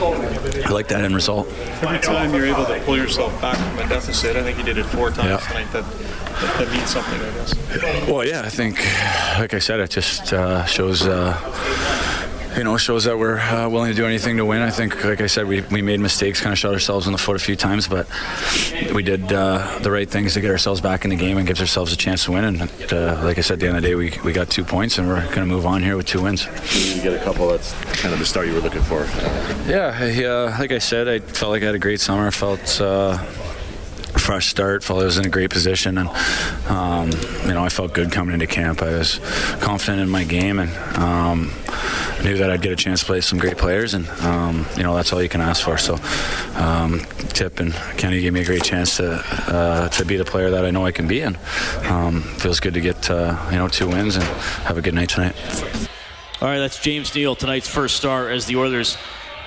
I 0.00 0.70
like 0.70 0.88
that 0.88 1.02
end 1.04 1.14
result. 1.14 1.48
Every 1.82 1.98
time 1.98 2.34
you're 2.34 2.46
able 2.46 2.64
to 2.66 2.80
pull 2.84 2.96
yourself 2.96 3.38
back 3.40 3.56
from 3.56 3.78
a 3.78 3.88
deficit, 3.88 4.36
I 4.36 4.42
think 4.42 4.58
you 4.58 4.64
did 4.64 4.78
it 4.78 4.84
four 4.86 5.10
times 5.10 5.28
Yeah. 5.42 5.48
tonight. 5.48 5.72
That, 5.72 5.84
that 5.84 6.58
that 6.58 6.70
means 6.70 6.90
something, 6.90 7.18
I 7.20 7.30
guess. 7.34 8.08
Well, 8.08 8.24
yeah, 8.24 8.42
I 8.42 8.50
think, 8.50 8.78
like 9.38 9.54
I 9.54 9.58
said, 9.58 9.80
it 9.80 9.90
just 9.90 10.32
uh, 10.32 10.64
shows, 10.66 11.06
uh, 11.06 11.32
you 12.56 12.64
know, 12.64 12.76
shows 12.76 13.04
that 13.04 13.18
we're 13.18 13.38
uh, 13.38 13.68
willing 13.68 13.90
to 13.90 13.96
do 13.96 14.06
anything 14.06 14.38
to 14.38 14.44
win. 14.44 14.62
I 14.62 14.70
think, 14.70 15.04
like 15.04 15.20
I 15.20 15.26
said, 15.26 15.46
we, 15.46 15.60
we 15.62 15.82
made 15.82 16.00
mistakes, 16.00 16.40
kind 16.40 16.52
of 16.52 16.58
shot 16.58 16.72
ourselves 16.72 17.06
in 17.06 17.12
the 17.12 17.18
foot 17.18 17.36
a 17.36 17.38
few 17.38 17.56
times, 17.56 17.86
but 17.86 18.08
we 18.94 19.02
did 19.02 19.32
uh, 19.32 19.78
the 19.82 19.90
right 19.90 20.08
things 20.08 20.34
to 20.34 20.40
get 20.40 20.50
ourselves 20.50 20.80
back 20.80 21.04
in 21.04 21.10
the 21.10 21.16
game 21.16 21.36
and 21.36 21.46
gives 21.46 21.60
ourselves 21.60 21.92
a 21.92 21.96
chance 21.96 22.24
to 22.24 22.32
win. 22.32 22.44
And 22.44 22.62
uh, 22.92 23.20
like 23.22 23.38
I 23.38 23.42
said, 23.42 23.54
at 23.54 23.60
the 23.60 23.68
end 23.68 23.76
of 23.76 23.82
the 23.82 23.88
day, 23.88 23.94
we, 23.94 24.12
we 24.24 24.32
got 24.32 24.48
two 24.48 24.64
points, 24.64 24.98
and 24.98 25.06
we're 25.06 25.20
going 25.26 25.36
to 25.36 25.46
move 25.46 25.66
on 25.66 25.82
here 25.82 25.96
with 25.96 26.06
two 26.06 26.22
wins. 26.22 26.46
You 26.94 27.02
get 27.02 27.12
a 27.12 27.22
couple. 27.22 27.48
That's 27.48 27.74
kind 28.00 28.12
of 28.14 28.18
the 28.18 28.26
start 28.26 28.46
you 28.46 28.54
were 28.54 28.60
looking 28.60 28.82
for. 28.82 29.04
Yeah, 29.68 29.94
I, 29.94 30.24
uh, 30.24 30.56
like 30.58 30.72
I 30.72 30.78
said, 30.78 31.08
I 31.08 31.18
felt 31.18 31.52
like 31.52 31.62
I 31.62 31.66
had 31.66 31.74
a 31.74 31.78
great 31.78 32.00
summer. 32.00 32.26
I 32.26 32.30
felt 32.30 32.80
uh, 32.80 33.18
fresh 34.18 34.48
start. 34.48 34.82
Felt 34.82 35.00
I 35.00 35.04
was 35.04 35.18
in 35.18 35.26
a 35.26 35.30
great 35.30 35.50
position, 35.50 35.98
and 35.98 36.08
um, 36.68 37.10
you 37.46 37.54
know 37.54 37.64
I 37.64 37.68
felt 37.68 37.92
good 37.92 38.12
coming 38.12 38.34
into 38.34 38.46
camp. 38.46 38.82
I 38.82 38.92
was 38.92 39.18
confident 39.60 40.00
in 40.00 40.08
my 40.08 40.24
game, 40.24 40.58
and 40.58 40.74
um, 40.96 41.52
knew 42.22 42.36
that 42.38 42.50
I'd 42.50 42.62
get 42.62 42.72
a 42.72 42.76
chance 42.76 43.00
to 43.00 43.06
play 43.06 43.20
some 43.20 43.38
great 43.38 43.58
players, 43.58 43.94
and 43.94 44.08
um, 44.20 44.66
you 44.76 44.82
know 44.82 44.94
that's 44.94 45.12
all 45.12 45.22
you 45.22 45.28
can 45.28 45.40
ask 45.40 45.64
for. 45.64 45.78
So, 45.78 45.98
um, 46.54 47.00
Tip 47.28 47.60
and 47.60 47.72
Kenny 47.96 48.20
gave 48.20 48.32
me 48.32 48.40
a 48.40 48.44
great 48.44 48.64
chance 48.64 48.96
to 48.96 49.22
uh, 49.48 49.88
to 49.90 50.04
be 50.04 50.16
the 50.16 50.24
player 50.24 50.50
that 50.50 50.64
I 50.64 50.70
know 50.70 50.84
I 50.84 50.92
can 50.92 51.06
be, 51.06 51.20
and 51.20 51.36
um, 51.84 52.22
feels 52.22 52.60
good 52.60 52.74
to 52.74 52.80
get 52.80 53.10
uh, 53.10 53.36
you 53.50 53.58
know 53.58 53.68
two 53.68 53.88
wins 53.88 54.16
and 54.16 54.24
have 54.64 54.78
a 54.78 54.82
good 54.82 54.94
night 54.94 55.10
tonight. 55.10 55.36
All 56.40 56.48
right, 56.48 56.58
that's 56.58 56.78
James 56.78 57.14
Neal, 57.14 57.34
tonight's 57.34 57.68
first 57.68 57.96
star 57.96 58.28
as 58.28 58.44
the 58.44 58.56
Oilers 58.56 58.98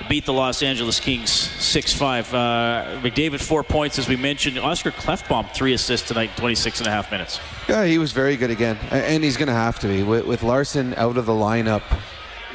beat 0.08 0.24
the 0.24 0.32
Los 0.32 0.62
Angeles 0.62 1.00
Kings 1.00 1.30
6 1.30 1.92
5. 1.92 2.34
Uh, 2.34 3.00
McDavid, 3.02 3.40
four 3.40 3.62
points, 3.62 3.98
as 3.98 4.08
we 4.08 4.16
mentioned. 4.16 4.58
Oscar 4.58 4.90
Klefbom, 4.90 5.52
three 5.54 5.72
assists 5.72 6.08
tonight, 6.08 6.30
26 6.36 6.80
and 6.80 6.86
a 6.86 6.90
half 6.90 7.10
minutes. 7.10 7.40
Yeah, 7.68 7.84
he 7.84 7.98
was 7.98 8.12
very 8.12 8.36
good 8.36 8.50
again, 8.50 8.76
and 8.90 9.22
he's 9.22 9.36
going 9.36 9.48
to 9.48 9.52
have 9.52 9.78
to 9.80 9.88
be 9.88 10.02
with, 10.02 10.26
with 10.26 10.42
Larsson 10.42 10.94
out 10.94 11.16
of 11.16 11.26
the 11.26 11.32
lineup. 11.32 11.82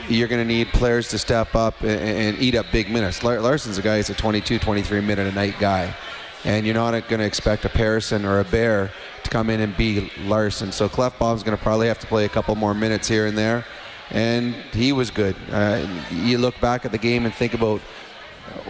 You're 0.08 0.28
going 0.28 0.46
to 0.46 0.54
need 0.54 0.68
players 0.68 1.10
to 1.10 1.18
step 1.18 1.56
up 1.56 1.82
and, 1.82 2.00
and 2.00 2.40
eat 2.40 2.56
up 2.56 2.68
big 2.72 2.92
minutes. 2.92 3.24
Lar- 3.24 3.42
Larsson's 3.42 3.78
a 3.78 3.82
guy 3.82 3.98
who's 3.98 4.10
a 4.10 4.14
22, 4.14 4.60
23 4.60 5.02
minute 5.02 5.28
a 5.28 5.32
night 5.32 5.56
guy, 5.60 5.96
and 6.44 6.66
you're 6.66 6.76
not 6.76 6.92
going 7.08 7.20
to 7.20 7.26
expect 7.26 7.66
a 7.66 7.70
Persson 7.70 8.26
or 8.26 8.40
a 8.40 8.44
Bear 8.46 8.92
to 9.24 9.30
come 9.30 9.50
in 9.50 9.60
and 9.62 9.76
be 9.76 10.12
Larsson. 10.20 10.72
So 10.72 10.88
Klefbom's 10.88 11.44
going 11.44 11.58
to 11.58 11.64
probably 11.64 11.88
have 11.88 12.00
to 12.00 12.08
play 12.08 12.26
a 12.26 12.30
couple 12.30 12.56
more 12.56 12.74
minutes 12.74 13.08
here 13.08 13.26
and 13.26 13.38
there. 13.38 13.66
And 14.12 14.54
he 14.72 14.92
was 14.92 15.12
good. 15.12 15.36
Uh, 15.52 15.88
you 16.12 16.38
look 16.38 16.60
back 16.60 16.86
at 16.86 16.92
the 16.92 16.98
game 16.98 17.26
and 17.26 17.34
think 17.34 17.54
about 17.54 17.82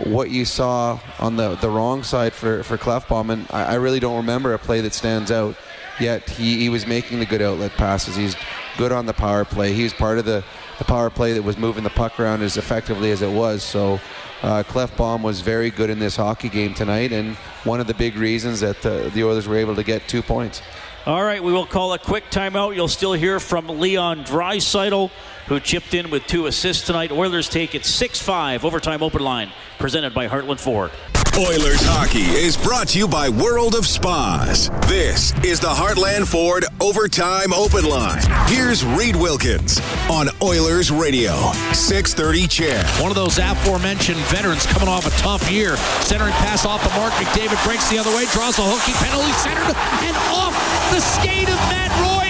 what 0.05 0.29
you 0.29 0.45
saw 0.45 0.99
on 1.19 1.36
the, 1.36 1.55
the 1.55 1.69
wrong 1.69 2.03
side 2.03 2.33
for, 2.33 2.63
for 2.63 2.77
Klefbom, 2.77 3.31
and 3.31 3.47
I, 3.51 3.73
I 3.73 3.73
really 3.75 3.99
don't 3.99 4.17
remember 4.17 4.53
a 4.53 4.59
play 4.59 4.81
that 4.81 4.93
stands 4.93 5.31
out. 5.31 5.55
Yet 5.99 6.29
he, 6.29 6.59
he 6.59 6.67
was 6.67 6.86
making 6.86 7.19
the 7.19 7.25
good 7.25 7.41
outlet 7.41 7.71
passes. 7.71 8.17
He's 8.17 8.36
good 8.77 8.91
on 8.91 9.05
the 9.05 9.13
power 9.13 9.45
play. 9.45 9.71
He 9.71 9.83
was 9.83 9.93
part 9.93 10.17
of 10.17 10.25
the, 10.25 10.43
the 10.77 10.83
power 10.83 11.09
play 11.09 11.31
that 11.33 11.41
was 11.41 11.57
moving 11.57 11.86
the 11.86 11.89
puck 11.89 12.19
around 12.19 12.41
as 12.41 12.57
effectively 12.57 13.11
as 13.11 13.21
it 13.21 13.31
was. 13.31 13.63
So 13.63 14.01
uh, 14.41 14.63
Klefbom 14.63 15.21
was 15.21 15.39
very 15.39 15.69
good 15.69 15.89
in 15.89 15.99
this 15.99 16.17
hockey 16.17 16.49
game 16.49 16.73
tonight, 16.73 17.13
and 17.13 17.36
one 17.63 17.79
of 17.79 17.88
the 17.88 17.93
big 17.93 18.17
reasons 18.17 18.59
that 18.59 18.81
the, 18.81 19.09
the 19.13 19.23
Oilers 19.23 19.47
were 19.47 19.55
able 19.55 19.75
to 19.75 19.83
get 19.83 20.07
two 20.07 20.21
points. 20.21 20.61
All 21.05 21.23
right, 21.23 21.43
we 21.43 21.53
will 21.53 21.67
call 21.67 21.93
a 21.93 21.99
quick 21.99 22.31
timeout. 22.31 22.75
You'll 22.75 22.87
still 22.87 23.13
hear 23.13 23.39
from 23.39 23.67
Leon 23.79 24.23
Draisaitl, 24.23 25.11
who 25.47 25.59
chipped 25.59 25.93
in 25.93 26.09
with 26.09 26.25
two 26.27 26.47
assists 26.47 26.85
tonight. 26.85 27.11
Oilers 27.11 27.49
take 27.49 27.75
it 27.75 27.83
6-5 27.83 28.63
overtime 28.63 29.03
open 29.03 29.21
line, 29.21 29.51
presented 29.79 30.13
by 30.13 30.27
Heartland 30.27 30.59
Ford. 30.59 30.91
Oilers 31.37 31.83
hockey 31.83 32.23
is 32.31 32.55
brought 32.55 32.87
to 32.95 32.97
you 32.97 33.09
by 33.09 33.27
World 33.27 33.75
of 33.75 33.85
Spas. 33.85 34.69
This 34.87 35.35
is 35.43 35.59
the 35.59 35.67
Heartland 35.67 36.31
Ford 36.31 36.63
Overtime 36.79 37.51
Open 37.53 37.83
Line. 37.83 38.23
Here's 38.47 38.85
Reed 38.85 39.17
Wilkins 39.17 39.81
on 40.09 40.29
Oilers 40.41 40.91
Radio, 40.91 41.35
630 41.75 42.47
CHED. 42.47 42.85
One 43.03 43.11
of 43.11 43.19
those 43.19 43.37
aforementioned 43.37 44.23
veterans 44.31 44.65
coming 44.65 44.87
off 44.87 45.05
a 45.05 45.11
tough 45.21 45.51
year. 45.51 45.75
Centering 46.07 46.31
pass 46.39 46.65
off 46.65 46.81
the 46.87 46.95
mark. 46.95 47.11
McDavid 47.19 47.61
breaks 47.67 47.89
the 47.91 47.99
other 47.99 48.15
way, 48.15 48.23
draws 48.31 48.57
a 48.57 48.63
hooky 48.63 48.95
penalty, 49.03 49.35
centered, 49.43 49.75
and 50.07 50.15
off 50.31 50.55
the 50.95 51.01
skate 51.03 51.51
of 51.51 51.59
Matt 51.67 51.91
Roy 51.99 52.24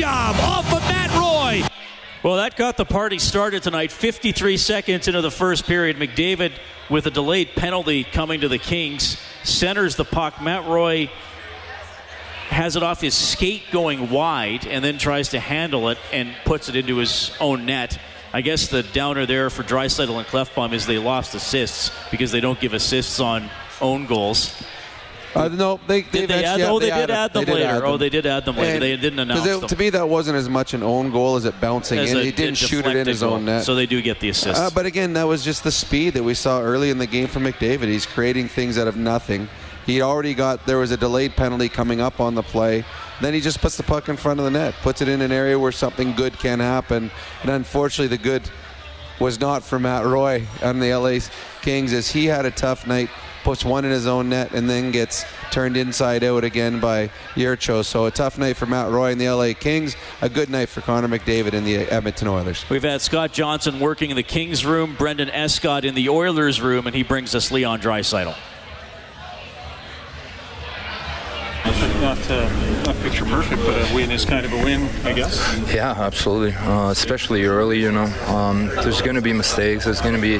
job 0.00 0.34
off 0.36 0.72
of 0.72 0.80
Matt 0.88 1.10
Roy. 1.10 1.62
Well, 2.22 2.36
that 2.36 2.56
got 2.56 2.78
the 2.78 2.86
party 2.86 3.18
started 3.18 3.62
tonight. 3.62 3.92
53 3.92 4.56
seconds 4.56 5.08
into 5.08 5.20
the 5.20 5.30
first 5.30 5.66
period, 5.66 5.98
McDavid 5.98 6.52
with 6.88 7.04
a 7.04 7.10
delayed 7.10 7.50
penalty 7.54 8.04
coming 8.04 8.40
to 8.40 8.48
the 8.48 8.56
Kings 8.56 9.18
centers 9.44 9.96
the 9.96 10.06
puck. 10.06 10.40
Matt 10.40 10.66
Roy 10.66 11.10
has 12.48 12.76
it 12.76 12.82
off 12.82 13.02
his 13.02 13.14
skate 13.14 13.64
going 13.72 14.08
wide 14.08 14.66
and 14.66 14.82
then 14.82 14.96
tries 14.96 15.28
to 15.30 15.38
handle 15.38 15.90
it 15.90 15.98
and 16.14 16.34
puts 16.46 16.70
it 16.70 16.76
into 16.76 16.96
his 16.96 17.30
own 17.38 17.66
net. 17.66 17.98
I 18.32 18.40
guess 18.40 18.68
the 18.68 18.82
downer 18.82 19.26
there 19.26 19.50
for 19.50 19.62
Draisaitl 19.62 20.16
and 20.16 20.26
Klefbom 20.26 20.72
is 20.72 20.86
they 20.86 20.96
lost 20.96 21.34
assists 21.34 21.90
because 22.10 22.32
they 22.32 22.40
don't 22.40 22.58
give 22.58 22.72
assists 22.72 23.20
on 23.20 23.50
own 23.82 24.06
goals. 24.06 24.62
Uh, 25.34 25.48
no, 25.48 25.78
they 25.86 26.02
did 26.02 26.28
they 26.28 26.44
add, 26.44 26.60
oh, 26.62 26.78
they, 26.80 26.90
did 26.90 27.10
add 27.10 27.32
them 27.32 27.44
they 27.44 27.54
later. 27.54 27.66
Add 27.66 27.74
them. 27.82 27.84
Oh, 27.84 27.96
they 27.96 28.08
did 28.08 28.26
add 28.26 28.44
them 28.44 28.56
later. 28.56 28.72
And 28.74 28.82
they 28.82 28.96
didn't 28.96 29.18
announce 29.20 29.46
it, 29.46 29.60
them. 29.60 29.68
To 29.68 29.76
me, 29.76 29.90
that 29.90 30.08
wasn't 30.08 30.36
as 30.36 30.48
much 30.48 30.74
an 30.74 30.82
own 30.82 31.12
goal 31.12 31.36
as 31.36 31.44
it 31.44 31.60
bouncing 31.60 31.98
As 32.00 32.10
in. 32.10 32.18
a- 32.18 32.22
He 32.24 32.32
didn't 32.32 32.56
shoot 32.56 32.84
it 32.84 32.96
in 32.96 33.06
his 33.06 33.20
deflected 33.20 33.24
own 33.24 33.44
net. 33.44 33.64
So 33.64 33.74
they 33.74 33.86
do 33.86 34.02
get 34.02 34.18
the 34.18 34.30
assist. 34.30 34.60
Uh, 34.60 34.70
but 34.74 34.86
again, 34.86 35.12
that 35.12 35.28
was 35.28 35.44
just 35.44 35.62
the 35.62 35.70
speed 35.70 36.14
that 36.14 36.22
we 36.24 36.34
saw 36.34 36.60
early 36.60 36.90
in 36.90 36.98
the 36.98 37.06
game 37.06 37.28
from 37.28 37.44
McDavid. 37.44 37.84
He's 37.84 38.06
creating 38.06 38.48
things 38.48 38.76
out 38.76 38.88
of 38.88 38.96
nothing. 38.96 39.48
He 39.86 40.02
already 40.02 40.34
got 40.34 40.66
there 40.66 40.78
was 40.78 40.90
a 40.90 40.96
delayed 40.96 41.36
penalty 41.36 41.68
coming 41.68 42.00
up 42.00 42.20
on 42.20 42.34
the 42.34 42.42
play. 42.42 42.84
Then 43.20 43.34
he 43.34 43.40
just 43.40 43.60
puts 43.60 43.76
the 43.76 43.82
puck 43.82 44.08
in 44.08 44.16
front 44.16 44.40
of 44.40 44.44
the 44.44 44.50
net, 44.50 44.74
puts 44.82 45.00
it 45.00 45.08
in 45.08 45.20
an 45.20 45.32
area 45.32 45.58
where 45.58 45.72
something 45.72 46.14
good 46.14 46.38
can 46.38 46.58
happen. 46.60 47.10
And 47.42 47.50
unfortunately, 47.50 48.16
the 48.16 48.22
good 48.22 48.42
was 49.20 49.38
not 49.40 49.62
for 49.62 49.78
Matt 49.78 50.04
Roy 50.06 50.46
on 50.62 50.80
the 50.80 50.94
LA 50.94 51.18
Kings 51.62 51.92
as 51.92 52.10
he 52.10 52.26
had 52.26 52.46
a 52.46 52.50
tough 52.50 52.86
night, 52.86 53.10
puts 53.42 53.64
one 53.64 53.84
in 53.84 53.90
his 53.90 54.06
own 54.06 54.28
net, 54.28 54.52
and 54.52 54.68
then 54.68 54.90
gets 54.90 55.24
turned 55.50 55.76
inside 55.76 56.24
out 56.24 56.44
again 56.44 56.80
by 56.80 57.10
Jurco. 57.36 57.82
So 57.82 58.06
a 58.06 58.10
tough 58.10 58.38
night 58.38 58.56
for 58.56 58.66
Matt 58.66 58.90
Roy 58.90 59.12
and 59.12 59.20
the 59.20 59.28
LA 59.28 59.52
Kings, 59.58 59.96
a 60.20 60.28
good 60.28 60.50
night 60.50 60.68
for 60.68 60.80
Connor 60.80 61.08
McDavid 61.08 61.52
and 61.52 61.66
the 61.66 61.76
Edmonton 61.76 62.28
Oilers. 62.28 62.68
We've 62.68 62.82
had 62.82 63.00
Scott 63.00 63.32
Johnson 63.32 63.80
working 63.80 64.10
in 64.10 64.16
the 64.16 64.22
Kings 64.22 64.64
room, 64.64 64.94
Brendan 64.96 65.30
Escott 65.30 65.84
in 65.84 65.94
the 65.94 66.08
Oilers 66.08 66.60
room, 66.60 66.86
and 66.86 66.94
he 66.94 67.02
brings 67.02 67.34
us 67.34 67.50
Leon 67.50 67.80
Draisaitl. 67.80 68.36
Not, 72.00 72.30
uh, 72.30 72.48
not 72.86 72.96
picture 73.02 73.26
perfect, 73.26 73.62
but 73.62 73.76
a 73.76 73.94
win 73.94 74.10
is 74.10 74.24
kind 74.24 74.46
of 74.46 74.52
a 74.54 74.64
win, 74.64 74.88
I 75.04 75.12
guess. 75.12 75.38
Yeah, 75.72 75.92
absolutely. 75.92 76.54
Uh, 76.54 76.90
especially 76.90 77.44
early, 77.44 77.78
you 77.78 77.92
know. 77.92 78.06
Um, 78.26 78.68
there's 78.68 79.02
going 79.02 79.16
to 79.16 79.22
be 79.22 79.34
mistakes. 79.34 79.84
There's 79.84 80.00
going 80.00 80.14
to 80.14 80.20
be, 80.20 80.38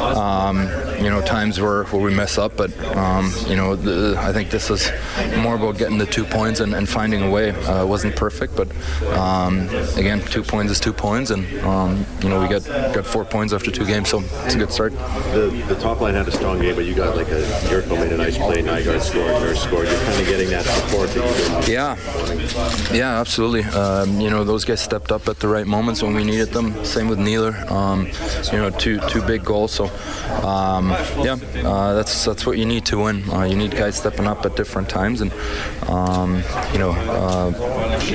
um, 0.00 0.66
you 0.98 1.10
know, 1.10 1.22
times 1.22 1.60
where, 1.60 1.84
where 1.84 2.02
we 2.02 2.14
mess 2.14 2.38
up. 2.38 2.56
But 2.56 2.76
um, 2.96 3.32
you 3.46 3.56
know, 3.56 3.76
the, 3.76 4.16
I 4.18 4.32
think 4.32 4.50
this 4.50 4.70
is 4.70 4.90
more 5.38 5.56
about 5.56 5.78
getting 5.78 5.98
the 5.98 6.06
two 6.06 6.24
points 6.24 6.60
and, 6.60 6.74
and 6.74 6.88
finding 6.88 7.22
a 7.22 7.30
way. 7.30 7.50
Uh, 7.50 7.84
it 7.84 7.86
wasn't 7.86 8.16
perfect, 8.16 8.56
but 8.56 8.68
um, 9.16 9.68
again, 9.96 10.20
two 10.20 10.42
points 10.42 10.72
is 10.72 10.80
two 10.80 10.92
points, 10.92 11.30
and 11.30 11.46
um, 11.60 12.04
you 12.22 12.28
know, 12.28 12.40
we 12.40 12.48
got 12.48 12.64
got 12.94 13.06
four 13.06 13.24
points 13.24 13.52
after 13.52 13.70
two 13.70 13.84
games, 13.84 14.08
so 14.08 14.22
it's 14.44 14.54
a 14.54 14.58
good 14.58 14.72
start. 14.72 14.92
The, 15.32 15.64
the 15.68 15.76
top 15.76 16.00
line 16.00 16.14
had 16.14 16.28
a 16.28 16.32
strong 16.32 16.60
game, 16.60 16.74
but 16.74 16.84
you 16.84 16.94
got 16.94 17.16
like 17.16 17.28
a 17.28 17.42
Jurco 17.68 17.96
made 17.98 18.12
a 18.12 18.16
nice 18.16 18.36
play, 18.38 18.62
Nygard 18.62 19.00
scored, 19.00 19.26
Nurse 19.42 19.62
scored. 19.62 19.88
You're 19.88 20.00
kind 20.00 20.20
of 20.20 20.26
getting 20.26 20.50
that 20.50 20.64
support 20.64 21.10
that. 21.10 21.68
Yeah, 21.68 21.96
yeah, 22.94 23.20
absolutely. 23.20 23.64
Um, 23.64 24.20
you 24.20 24.30
know, 24.30 24.44
those 24.44 24.64
guys 24.64 24.80
stepped 24.80 25.12
up 25.12 25.28
at 25.28 25.38
the 25.40 25.48
right 25.48 25.66
moments 25.66 26.02
when 26.02 26.14
we 26.14 26.24
needed 26.24 26.50
them. 26.50 26.84
Same 26.84 27.08
with 27.08 27.18
Neeler. 27.18 27.56
Um, 27.68 28.06
you 28.52 28.58
know, 28.58 28.70
two 28.70 29.00
two 29.08 29.22
big 29.22 29.44
goals. 29.44 29.72
So, 29.72 29.86
um, 30.42 30.85
yeah, 30.90 31.36
uh, 31.68 31.94
that's 31.94 32.24
that's 32.24 32.46
what 32.46 32.58
you 32.58 32.64
need 32.66 32.84
to 32.86 32.98
win. 32.98 33.28
Uh, 33.30 33.44
you 33.44 33.56
need 33.56 33.72
guys 33.72 33.96
stepping 33.96 34.26
up 34.26 34.44
at 34.44 34.56
different 34.56 34.88
times, 34.88 35.20
and 35.20 35.32
um, 35.88 36.42
you 36.72 36.78
know, 36.78 36.90
uh, 36.92 37.50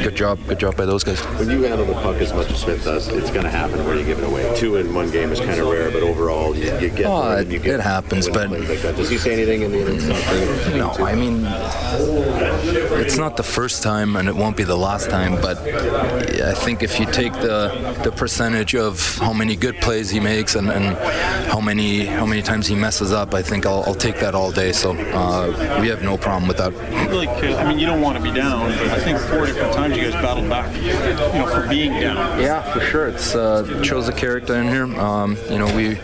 good 0.04 0.16
job, 0.16 0.40
good 0.48 0.60
job 0.60 0.76
by 0.78 0.86
those 0.86 1.04
guys. 1.04 1.20
When 1.40 1.50
you 1.50 1.62
handle 1.64 1.86
the 1.86 1.94
puck 1.94 2.18
as 2.18 2.34
much 2.34 2.50
as 2.52 2.60
Smith 2.62 2.84
does, 2.84 3.08
it's 3.08 3.30
going 3.32 3.44
to 3.44 3.50
happen 3.50 3.84
where 3.86 3.96
you 3.98 4.06
give 4.06 4.20
it 4.20 4.24
away. 4.26 4.54
Two 4.58 4.76
in 4.78 4.94
one 4.94 5.12
game 5.12 5.32
is 5.32 5.40
kind 5.40 5.60
of 5.60 5.68
rare, 5.68 5.92
but 5.92 6.04
overall, 6.04 6.56
you, 6.56 6.66
you 6.80 6.90
get 6.90 7.06
Oh, 7.06 7.32
it, 7.38 7.48
you 7.48 7.60
get 7.60 7.76
it 7.76 7.82
happens, 7.82 8.28
but 8.30 8.50
like. 8.50 8.68
Does 8.82 9.10
he 9.10 9.18
say 9.18 9.34
anything 9.34 9.62
in 9.64 9.72
the 9.72 9.82
innings? 9.82 10.08
no, 10.76 10.92
I 11.06 11.16
mean, 11.16 11.46
it's 13.02 13.18
not 13.18 13.38
the 13.38 13.44
first 13.44 13.84
time, 13.84 14.16
and 14.16 14.28
it 14.28 14.36
won't 14.36 14.58
be 14.58 14.64
the 14.64 14.78
last 14.78 15.10
time. 15.10 15.40
But 15.42 15.58
I 15.60 16.54
think 16.54 16.84
if 16.84 17.00
you 17.00 17.06
take 17.08 17.34
the 17.34 17.98
the 18.04 18.12
percentage 18.12 18.76
of 18.76 19.18
how 19.18 19.34
many 19.34 19.56
good 19.56 19.78
plays 19.82 20.10
he 20.10 20.20
makes 20.20 20.56
and, 20.56 20.70
and 20.70 20.98
how 21.50 21.60
many 21.60 22.06
how 22.06 22.26
many 22.26 22.42
times 22.42 22.61
he 22.68 22.76
messes 22.76 23.12
up, 23.12 23.34
I 23.34 23.42
think 23.42 23.66
I'll, 23.66 23.84
I'll 23.86 23.96
take 23.96 24.20
that 24.20 24.36
all 24.36 24.52
day. 24.52 24.72
So 24.72 24.92
uh, 24.92 25.80
we 25.82 25.88
have 25.88 26.04
no 26.04 26.18
problem 26.18 26.48
with 26.48 26.58
that. 26.58 26.74
Like, 27.12 27.30
I 27.30 27.68
mean, 27.68 27.80
you 27.80 27.86
don't 27.86 28.02
want 28.02 28.18
to 28.18 28.24
be 28.24 28.32
down, 28.32 28.72
but 28.72 28.88
I 28.90 29.00
think 29.00 29.20
four 29.20 29.46
different 29.46 29.74
times 29.74 29.98
you 29.98 30.04
guys 30.04 30.14
battled 30.14 30.50
back, 30.50 30.76
you 30.76 30.94
know, 30.94 31.48
for 31.48 31.68
being 31.68 31.92
down. 31.92 32.40
Yeah, 32.40 32.62
for 32.74 32.80
sure. 32.82 33.08
It's 33.10 33.36
uh, 33.36 33.66
it 33.68 33.86
shows 33.86 34.08
the 34.08 34.14
character 34.14 34.56
in 34.56 34.68
here. 34.68 34.86
Um, 35.00 35.38
you 35.50 35.58
know, 35.58 35.76
we 35.76 36.00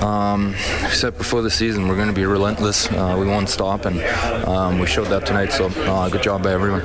um, 0.00 0.54
said 0.90 1.16
before 1.16 1.42
the 1.42 1.50
season 1.50 1.88
we're 1.88 1.96
going 1.96 2.08
to 2.08 2.14
be 2.14 2.26
relentless. 2.26 2.90
Uh, 2.90 3.16
we 3.18 3.26
won't 3.26 3.48
stop, 3.48 3.84
and 3.84 4.00
um, 4.46 4.78
we 4.78 4.86
showed 4.86 5.08
that 5.08 5.26
tonight. 5.26 5.52
So 5.52 5.66
uh, 5.66 6.08
good 6.08 6.22
job 6.22 6.42
by 6.42 6.52
everyone. 6.52 6.82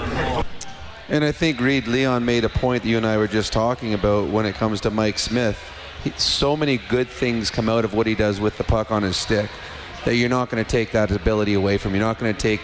And 1.10 1.24
I 1.24 1.32
think 1.32 1.60
Reed 1.60 1.88
Leon 1.88 2.24
made 2.24 2.43
a 2.43 2.49
point 2.49 2.84
that 2.84 2.89
you 2.89 2.97
and 2.97 3.05
I 3.05 3.18
were 3.18 3.28
just 3.28 3.51
talking 3.51 3.95
about 3.95 4.30
when 4.30 4.45
it 4.45 4.53
comes 4.53 4.82
to 4.82 4.91
Mike 4.91 5.18
Smith. 5.18 5.57
He, 6.03 6.11
so 6.17 6.55
many 6.55 6.77
good 6.77 7.09
things 7.09 7.49
come 7.49 7.69
out 7.69 7.85
of 7.85 7.93
what 7.93 8.07
he 8.07 8.15
does 8.15 8.39
with 8.39 8.57
the 8.57 8.63
puck 8.63 8.91
on 8.91 9.03
his 9.03 9.17
stick 9.17 9.49
that 10.05 10.15
you're 10.15 10.29
not 10.29 10.49
going 10.49 10.63
to 10.63 10.69
take 10.69 10.91
that 10.91 11.11
ability 11.11 11.53
away 11.53 11.77
from. 11.77 11.93
You're 11.93 12.03
not 12.03 12.19
going 12.19 12.33
to 12.33 12.39
take 12.39 12.61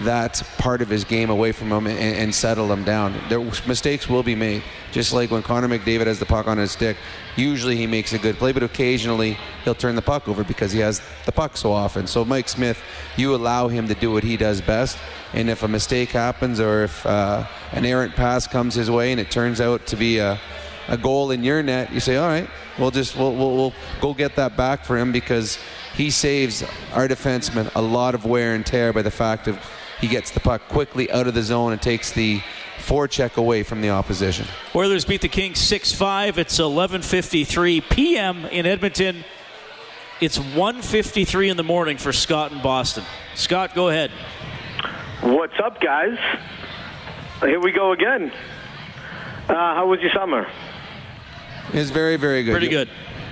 that 0.00 0.42
part 0.58 0.82
of 0.82 0.88
his 0.88 1.04
game 1.04 1.30
away 1.30 1.52
from 1.52 1.70
him 1.70 1.86
and, 1.86 1.98
and 1.98 2.34
settle 2.34 2.70
him 2.72 2.84
down. 2.84 3.14
There 3.28 3.40
mistakes 3.66 4.08
will 4.08 4.22
be 4.22 4.34
made, 4.34 4.62
just 4.90 5.12
like 5.12 5.30
when 5.30 5.42
Connor 5.42 5.68
McDavid 5.68 6.06
has 6.06 6.18
the 6.18 6.26
puck 6.26 6.46
on 6.46 6.58
his 6.58 6.72
stick. 6.72 6.96
Usually 7.36 7.76
he 7.76 7.86
makes 7.86 8.12
a 8.12 8.18
good 8.18 8.36
play, 8.36 8.52
but 8.52 8.62
occasionally 8.62 9.38
he'll 9.64 9.74
turn 9.74 9.94
the 9.94 10.02
puck 10.02 10.28
over 10.28 10.44
because 10.44 10.72
he 10.72 10.80
has 10.80 11.02
the 11.24 11.32
puck 11.32 11.56
so 11.56 11.72
often. 11.72 12.06
So 12.06 12.24
Mike 12.24 12.48
Smith, 12.48 12.82
you 13.16 13.34
allow 13.34 13.68
him 13.68 13.86
to 13.88 13.94
do 13.94 14.10
what 14.12 14.24
he 14.24 14.36
does 14.36 14.60
best, 14.60 14.98
and 15.32 15.48
if 15.48 15.62
a 15.62 15.68
mistake 15.68 16.10
happens 16.10 16.60
or 16.60 16.84
if 16.84 17.06
uh, 17.06 17.46
an 17.72 17.84
errant 17.84 18.14
pass 18.14 18.46
comes 18.46 18.74
his 18.74 18.90
way 18.90 19.12
and 19.12 19.20
it 19.20 19.30
turns 19.30 19.60
out 19.60 19.86
to 19.86 19.96
be 19.96 20.18
a 20.18 20.38
a 20.88 20.96
goal 20.96 21.30
in 21.30 21.44
your 21.44 21.62
net, 21.62 21.92
you 21.92 22.00
say, 22.00 22.16
all 22.16 22.28
right, 22.28 22.48
we'll 22.78 22.90
just 22.90 23.16
we'll, 23.16 23.34
we'll, 23.34 23.56
we'll 23.56 23.74
go 24.00 24.14
get 24.14 24.36
that 24.36 24.56
back 24.56 24.84
for 24.84 24.98
him 24.98 25.12
because 25.12 25.58
he 25.94 26.10
saves 26.10 26.62
our 26.92 27.08
defenseman 27.08 27.70
a 27.74 27.82
lot 27.82 28.14
of 28.14 28.24
wear 28.24 28.54
and 28.54 28.64
tear 28.64 28.92
by 28.92 29.02
the 29.02 29.10
fact 29.10 29.48
of 29.48 29.58
he 30.00 30.08
gets 30.08 30.30
the 30.32 30.40
puck 30.40 30.62
quickly 30.68 31.10
out 31.12 31.26
of 31.26 31.34
the 31.34 31.42
zone 31.42 31.72
and 31.72 31.80
takes 31.80 32.10
the 32.10 32.40
forecheck 32.78 33.36
away 33.36 33.62
from 33.62 33.80
the 33.80 33.90
opposition. 33.90 34.46
Oilers 34.74 35.04
beat 35.04 35.20
the 35.20 35.28
Kings 35.28 35.58
6-5. 35.58 36.38
It's 36.38 36.58
11:53 36.58 37.88
p.m. 37.88 38.44
in 38.46 38.66
Edmonton. 38.66 39.24
It's 40.20 40.38
1:53 40.38 41.50
in 41.50 41.56
the 41.56 41.64
morning 41.64 41.98
for 41.98 42.12
Scott 42.12 42.52
in 42.52 42.60
Boston. 42.62 43.04
Scott, 43.34 43.74
go 43.74 43.88
ahead. 43.88 44.10
What's 45.22 45.58
up, 45.64 45.80
guys? 45.80 46.18
Here 47.40 47.60
we 47.60 47.70
go 47.70 47.92
again. 47.92 48.32
Uh, 49.48 49.54
how 49.54 49.86
was 49.86 50.00
your 50.00 50.10
summer? 50.12 50.48
It's 51.72 51.90
very, 51.90 52.16
very 52.16 52.42
good. 52.44 52.52
Pretty 52.52 52.68
good. 52.68 52.88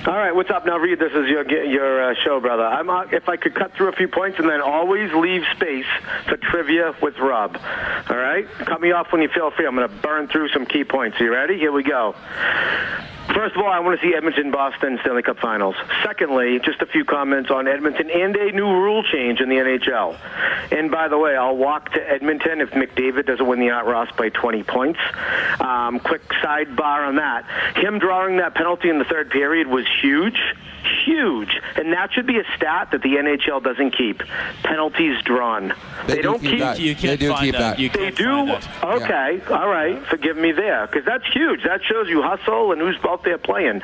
All 0.06 0.16
right, 0.16 0.34
what's 0.34 0.48
up 0.48 0.64
now, 0.64 0.78
Reed? 0.78 0.98
This 0.98 1.12
is 1.12 1.28
your 1.28 1.46
your 1.62 2.10
uh, 2.10 2.14
show, 2.24 2.40
brother. 2.40 2.64
I'm 2.64 2.88
uh, 2.88 3.02
if 3.12 3.28
I 3.28 3.36
could 3.36 3.54
cut 3.54 3.74
through 3.74 3.88
a 3.88 3.92
few 3.92 4.08
points 4.08 4.38
and 4.38 4.48
then 4.48 4.62
always 4.62 5.12
leave 5.12 5.42
space 5.54 5.84
for 6.26 6.38
trivia 6.38 6.94
with 7.02 7.18
Rob. 7.18 7.58
All 8.08 8.16
right, 8.16 8.48
cut 8.48 8.80
me 8.80 8.92
off 8.92 9.12
when 9.12 9.20
you 9.20 9.28
feel 9.28 9.50
free. 9.50 9.66
I'm 9.66 9.76
going 9.76 9.86
to 9.86 9.94
burn 9.94 10.28
through 10.28 10.48
some 10.48 10.64
key 10.64 10.84
points. 10.84 11.20
Are 11.20 11.24
you 11.24 11.32
ready? 11.32 11.58
Here 11.58 11.70
we 11.70 11.82
go. 11.82 12.14
First 13.34 13.54
of 13.54 13.62
all, 13.62 13.70
I 13.70 13.78
want 13.78 14.00
to 14.00 14.06
see 14.06 14.12
Edmonton 14.14 14.50
Boston 14.50 14.98
Stanley 15.02 15.22
Cup 15.22 15.38
Finals. 15.38 15.76
Secondly, 16.02 16.58
just 16.64 16.82
a 16.82 16.86
few 16.86 17.04
comments 17.04 17.48
on 17.50 17.68
Edmonton 17.68 18.10
and 18.10 18.34
a 18.34 18.50
new 18.50 18.66
rule 18.66 19.04
change 19.04 19.40
in 19.40 19.48
the 19.48 19.54
NHL. 19.54 20.18
And 20.72 20.90
by 20.90 21.06
the 21.06 21.16
way, 21.16 21.36
I'll 21.36 21.56
walk 21.56 21.92
to 21.92 22.10
Edmonton 22.10 22.60
if 22.60 22.70
McDavid 22.70 23.26
doesn't 23.26 23.46
win 23.46 23.60
the 23.60 23.70
Art 23.70 23.86
Ross 23.86 24.08
by 24.16 24.30
20 24.30 24.64
points. 24.64 24.98
Um, 25.60 26.00
quick 26.00 26.26
sidebar 26.42 27.06
on 27.06 27.16
that. 27.16 27.44
Him 27.76 28.00
drawing 28.00 28.38
that 28.38 28.54
penalty 28.54 28.90
in 28.90 28.98
the 28.98 29.04
third 29.04 29.30
period 29.30 29.68
was 29.68 29.86
huge. 30.00 30.38
Huge. 31.04 31.60
And 31.76 31.92
that 31.92 32.10
should 32.12 32.26
be 32.26 32.38
a 32.38 32.44
stat 32.56 32.88
that 32.92 33.02
the 33.02 33.16
NHL 33.16 33.62
doesn't 33.62 33.90
keep. 33.90 34.22
Penalties 34.62 35.20
drawn. 35.24 35.74
They 36.06 36.14
They, 36.14 36.16
do 36.16 36.22
don't 36.22 36.40
keep 36.40 36.50
keep. 36.52 36.60
that. 36.60 36.80
You 36.80 36.94
can't 36.94 37.20
They 37.20 37.26
do 37.26 37.32
find 37.32 37.44
keep 37.44 37.52
that. 37.52 37.76
that. 37.76 37.78
You 37.78 37.88
they 37.90 38.10
do. 38.10 38.24
find 38.24 38.48
that. 38.48 38.84
Okay. 38.84 39.40
All 39.52 39.68
right. 39.68 40.02
Forgive 40.06 40.38
me 40.38 40.52
there, 40.52 40.86
because 40.86 41.04
that's 41.04 41.26
huge. 41.34 41.62
That 41.64 41.82
shows 41.84 42.08
you 42.08 42.22
hustle 42.22 42.72
and 42.72 42.80
who's 42.80 42.96
out 43.06 43.24
there 43.24 43.36
playing. 43.36 43.82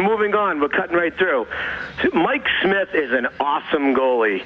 Moving 0.00 0.34
on, 0.34 0.60
we're 0.60 0.68
cutting 0.68 0.96
right 0.96 1.16
through. 1.16 1.46
Mike 2.12 2.46
Smith 2.60 2.88
is 2.92 3.12
an 3.12 3.28
awesome 3.38 3.94
goalie. 3.94 4.44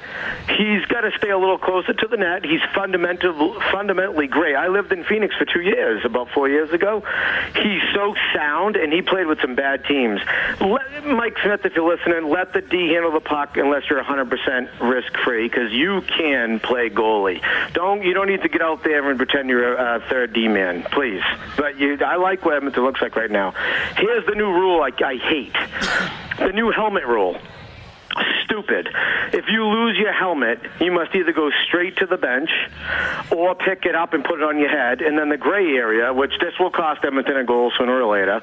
He's 0.55 0.85
got 0.85 1.01
to 1.01 1.11
stay 1.17 1.29
a 1.31 1.37
little 1.37 1.57
closer 1.57 1.93
to 1.93 2.07
the 2.07 2.17
net. 2.17 2.45
He's 2.45 2.61
fundamental, 2.75 3.59
fundamentally 3.71 4.27
great. 4.27 4.55
I 4.55 4.67
lived 4.67 4.91
in 4.91 5.03
Phoenix 5.03 5.35
for 5.35 5.45
two 5.45 5.61
years, 5.61 6.05
about 6.05 6.29
four 6.29 6.47
years 6.47 6.71
ago. 6.71 7.01
He's 7.55 7.81
so 7.95 8.13
sound, 8.35 8.75
and 8.75 8.93
he 8.93 9.01
played 9.01 9.25
with 9.25 9.41
some 9.41 9.55
bad 9.55 9.83
teams. 9.85 10.21
Mike 11.05 11.37
Smith, 11.43 11.65
if 11.65 11.75
you're 11.75 11.87
listening, 11.87 12.29
let 12.29 12.53
the 12.53 12.61
D 12.61 12.89
handle 12.89 13.11
the 13.11 13.19
puck 13.19 13.57
unless 13.57 13.89
you're 13.89 14.03
100% 14.03 14.79
risk-free, 14.81 15.47
because 15.47 15.71
you 15.71 16.01
can 16.01 16.59
play 16.59 16.89
goalie. 16.89 17.41
Don't 17.73 18.03
you 18.03 18.13
don't 18.13 18.27
need 18.27 18.41
to 18.41 18.49
get 18.49 18.61
out 18.61 18.83
there 18.83 19.09
and 19.09 19.17
pretend 19.17 19.49
you're 19.49 19.75
a, 19.75 19.97
a 19.97 19.99
third 20.09 20.33
D 20.33 20.47
man, 20.47 20.83
please. 20.91 21.21
But 21.55 21.77
you, 21.79 21.97
I 22.05 22.15
like 22.15 22.45
what 22.45 22.55
Edmonton 22.55 22.83
looks 22.83 23.01
like 23.01 23.15
right 23.15 23.31
now. 23.31 23.51
Here's 23.95 24.25
the 24.25 24.35
new 24.35 24.51
rule 24.51 24.81
I, 24.81 24.91
I 25.03 25.17
hate: 25.17 25.55
the 26.39 26.51
new 26.53 26.71
helmet 26.71 27.05
rule 27.05 27.37
stupid. 28.45 28.89
If 29.33 29.45
you 29.49 29.65
lose 29.65 29.97
your 29.97 30.13
helmet, 30.13 30.59
you 30.79 30.91
must 30.91 31.13
either 31.15 31.31
go 31.31 31.49
straight 31.67 31.97
to 31.97 32.05
the 32.05 32.17
bench 32.17 32.49
or 33.31 33.55
pick 33.55 33.85
it 33.85 33.95
up 33.95 34.13
and 34.13 34.23
put 34.23 34.39
it 34.39 34.43
on 34.43 34.57
your 34.57 34.69
head. 34.69 35.01
And 35.01 35.17
then 35.17 35.29
the 35.29 35.37
gray 35.37 35.75
area, 35.75 36.13
which 36.13 36.31
this 36.39 36.53
will 36.59 36.71
cost 36.71 37.03
Edmonton 37.03 37.37
a 37.37 37.43
goal 37.43 37.71
sooner 37.77 38.01
or 38.01 38.11
later, 38.11 38.41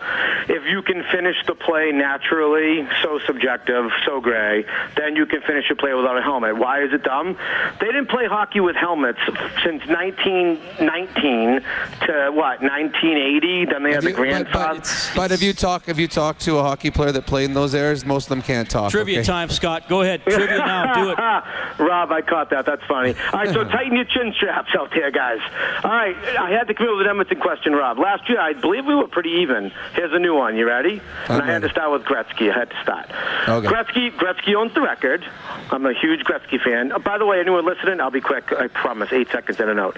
if 0.48 0.64
you 0.66 0.82
can 0.82 1.04
finish 1.10 1.36
the 1.46 1.54
play 1.54 1.90
naturally, 1.92 2.86
so 3.02 3.18
subjective, 3.26 3.90
so 4.04 4.20
gray, 4.20 4.64
then 4.96 5.16
you 5.16 5.26
can 5.26 5.40
finish 5.42 5.68
your 5.68 5.76
play 5.76 5.94
without 5.94 6.16
a 6.16 6.22
helmet. 6.22 6.56
Why 6.56 6.82
is 6.82 6.92
it 6.92 7.02
dumb? 7.02 7.36
They 7.80 7.86
didn't 7.86 8.08
play 8.08 8.26
hockey 8.26 8.60
with 8.60 8.76
helmets 8.76 9.20
since 9.64 9.84
1919 9.86 11.60
to 12.06 12.30
what 12.32 12.60
1980. 12.62 13.64
Then 13.66 13.82
they 13.82 13.92
had 13.92 14.02
the 14.02 14.12
grandfather. 14.12 14.82
But 15.16 15.32
if 15.32 15.42
you 15.42 15.52
talk, 15.52 15.88
if 15.88 15.98
you 15.98 16.08
talk 16.08 16.38
to 16.40 16.58
a 16.58 16.62
hockey 16.62 16.90
player 16.90 17.12
that 17.12 17.26
played 17.26 17.46
in 17.46 17.54
those 17.54 17.74
eras, 17.74 18.04
most 18.04 18.26
of 18.26 18.28
them 18.30 18.42
can't 18.42 18.68
talk. 18.68 18.90
Trivia 18.90 19.20
okay? 19.20 19.26
time, 19.26 19.48
Scott. 19.48 19.63
Go 19.88 20.02
ahead. 20.02 20.22
Trivia 20.22 20.58
now. 20.58 20.94
Do 20.94 21.10
it. 21.10 21.18
Rob, 21.78 22.12
I 22.12 22.20
caught 22.22 22.50
that. 22.50 22.66
That's 22.66 22.84
funny. 22.86 23.14
All 23.32 23.40
right, 23.40 23.48
so 23.52 23.64
tighten 23.76 23.96
your 23.96 24.04
chin 24.04 24.32
straps 24.36 24.70
out 24.78 24.90
there, 24.94 25.10
guys. 25.10 25.40
All 25.82 25.90
right, 25.90 26.16
I 26.38 26.50
had 26.50 26.68
to 26.68 26.74
come 26.74 26.86
up 26.88 26.96
with 26.96 27.06
an 27.06 27.10
Edmonton 27.10 27.40
question, 27.40 27.72
Rob. 27.72 27.98
Last 27.98 28.28
year, 28.28 28.40
I 28.40 28.52
believe 28.52 28.86
we 28.86 28.94
were 28.94 29.08
pretty 29.08 29.30
even. 29.42 29.72
Here's 29.94 30.12
a 30.12 30.18
new 30.18 30.34
one. 30.34 30.56
You 30.56 30.66
ready? 30.66 31.00
and 31.28 31.42
I 31.42 31.46
had 31.46 31.62
to 31.62 31.68
start 31.70 31.90
with 31.92 32.02
Gretzky. 32.02 32.50
I 32.54 32.58
had 32.58 32.70
to 32.70 32.82
start. 32.82 33.10
Okay. 33.48 33.66
Gretzky, 33.68 34.10
Gretzky 34.16 34.54
owns 34.54 34.74
the 34.74 34.80
record. 34.82 35.24
I'm 35.70 35.84
a 35.86 35.94
huge 35.94 36.20
Gretzky 36.20 36.60
fan. 36.62 36.92
Uh, 36.92 36.98
by 36.98 37.18
the 37.18 37.26
way, 37.26 37.40
anyone 37.40 37.64
listening, 37.64 38.00
I'll 38.00 38.10
be 38.10 38.20
quick. 38.20 38.52
I 38.52 38.68
promise. 38.68 39.12
Eight 39.12 39.30
seconds 39.30 39.58
in 39.60 39.68
a 39.68 39.74
note. 39.74 39.96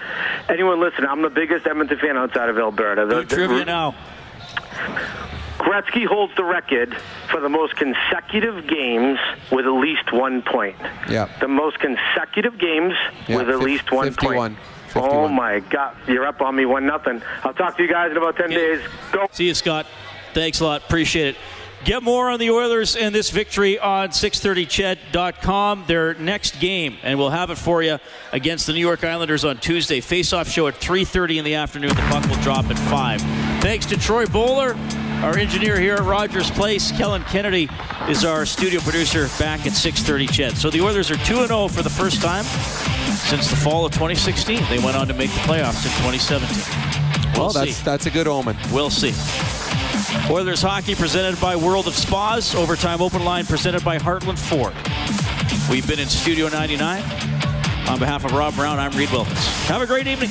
Anyone 0.48 0.80
listening, 0.80 1.08
I'm 1.08 1.22
the 1.22 1.30
biggest 1.30 1.66
Edmonton 1.66 1.98
fan 1.98 2.16
outside 2.16 2.48
of 2.48 2.58
Alberta. 2.58 3.06
The, 3.06 3.22
Do 3.22 3.36
trivia 3.36 3.64
now. 3.64 3.94
Gretzky 5.66 6.06
holds 6.06 6.32
the 6.36 6.44
record 6.44 6.96
for 7.28 7.40
the 7.40 7.48
most 7.48 7.74
consecutive 7.74 8.68
games 8.68 9.18
with 9.50 9.66
at 9.66 9.70
least 9.72 10.12
one 10.12 10.40
point. 10.42 10.76
Yeah. 11.10 11.28
The 11.40 11.48
most 11.48 11.80
consecutive 11.80 12.56
games 12.58 12.94
Yeah, 13.26 13.36
with 13.38 13.48
at 13.48 13.56
fif- 13.56 13.62
least 13.64 13.90
one 13.90 14.12
51. 14.12 14.54
point. 14.54 14.58
Oh 14.94 15.26
my 15.28 15.58
God! 15.60 15.94
You're 16.06 16.24
up 16.26 16.40
on 16.40 16.54
me 16.54 16.64
one 16.64 16.86
nothing. 16.86 17.20
I'll 17.42 17.52
talk 17.52 17.76
to 17.76 17.82
you 17.82 17.88
guys 17.88 18.12
in 18.12 18.16
about 18.16 18.36
ten 18.36 18.48
days. 18.48 18.80
Go. 19.12 19.26
See 19.32 19.46
you, 19.48 19.54
Scott. 19.54 19.86
Thanks 20.32 20.60
a 20.60 20.64
lot. 20.64 20.82
Appreciate 20.84 21.30
it. 21.34 21.36
Get 21.84 22.02
more 22.02 22.30
on 22.30 22.38
the 22.38 22.50
Oilers 22.50 22.96
and 22.96 23.14
this 23.14 23.28
victory 23.30 23.78
on 23.78 24.08
630ched.com. 24.10 25.84
Their 25.86 26.14
next 26.14 26.58
game, 26.60 26.96
and 27.02 27.18
we'll 27.18 27.30
have 27.30 27.50
it 27.50 27.56
for 27.58 27.82
you 27.82 27.98
against 28.32 28.66
the 28.66 28.72
New 28.72 28.80
York 28.80 29.04
Islanders 29.04 29.44
on 29.44 29.58
Tuesday. 29.58 30.00
Face-off 30.00 30.48
show 30.48 30.66
at 30.68 30.74
3.30 30.80 31.36
in 31.38 31.44
the 31.44 31.54
afternoon. 31.54 31.90
The 31.90 31.96
puck 32.02 32.26
will 32.28 32.42
drop 32.42 32.64
at 32.70 32.78
5. 32.78 33.20
Thanks 33.62 33.86
to 33.86 33.96
Troy 33.98 34.26
Bowler, 34.26 34.74
our 35.22 35.36
engineer 35.38 35.78
here 35.80 35.94
at 35.94 36.00
Rogers 36.02 36.50
Place. 36.50 36.92
Kellen 36.92 37.22
Kennedy 37.24 37.68
is 38.08 38.24
our 38.24 38.46
studio 38.46 38.80
producer 38.80 39.28
back 39.38 39.60
at 39.66 39.72
6.30 39.72 40.30
CHED. 40.30 40.56
So 40.56 40.70
the 40.70 40.80
Oilers 40.82 41.10
are 41.10 41.14
2-0 41.16 41.70
for 41.70 41.82
the 41.82 41.90
first 41.90 42.20
time 42.22 42.44
since 43.28 43.48
the 43.50 43.56
fall 43.56 43.84
of 43.86 43.92
2016. 43.92 44.60
They 44.68 44.78
went 44.78 44.96
on 44.96 45.08
to 45.08 45.14
make 45.14 45.30
the 45.30 45.40
playoffs 45.40 45.84
in 45.84 45.90
2017. 46.04 47.32
We'll 47.34 47.44
Well, 47.46 47.52
that's 47.52 47.76
see. 47.76 47.84
that's 47.84 48.06
a 48.06 48.10
good 48.10 48.28
omen. 48.28 48.56
We'll 48.72 48.90
see. 48.90 49.12
Oilers 50.30 50.62
hockey 50.62 50.94
presented 50.94 51.40
by 51.40 51.56
World 51.56 51.86
of 51.86 51.94
Spas. 51.94 52.54
Overtime 52.54 53.00
open 53.00 53.24
line 53.24 53.46
presented 53.46 53.84
by 53.84 53.98
Heartland 53.98 54.38
Ford. 54.38 54.74
We've 55.70 55.86
been 55.86 55.98
in 55.98 56.08
Studio 56.08 56.48
99. 56.48 57.02
On 57.88 57.98
behalf 57.98 58.24
of 58.24 58.32
Rob 58.32 58.54
Brown, 58.54 58.78
I'm 58.78 58.92
Reed 58.92 59.10
Wilkins. 59.10 59.44
Have 59.66 59.80
a 59.82 59.86
great 59.86 60.06
evening. 60.06 60.30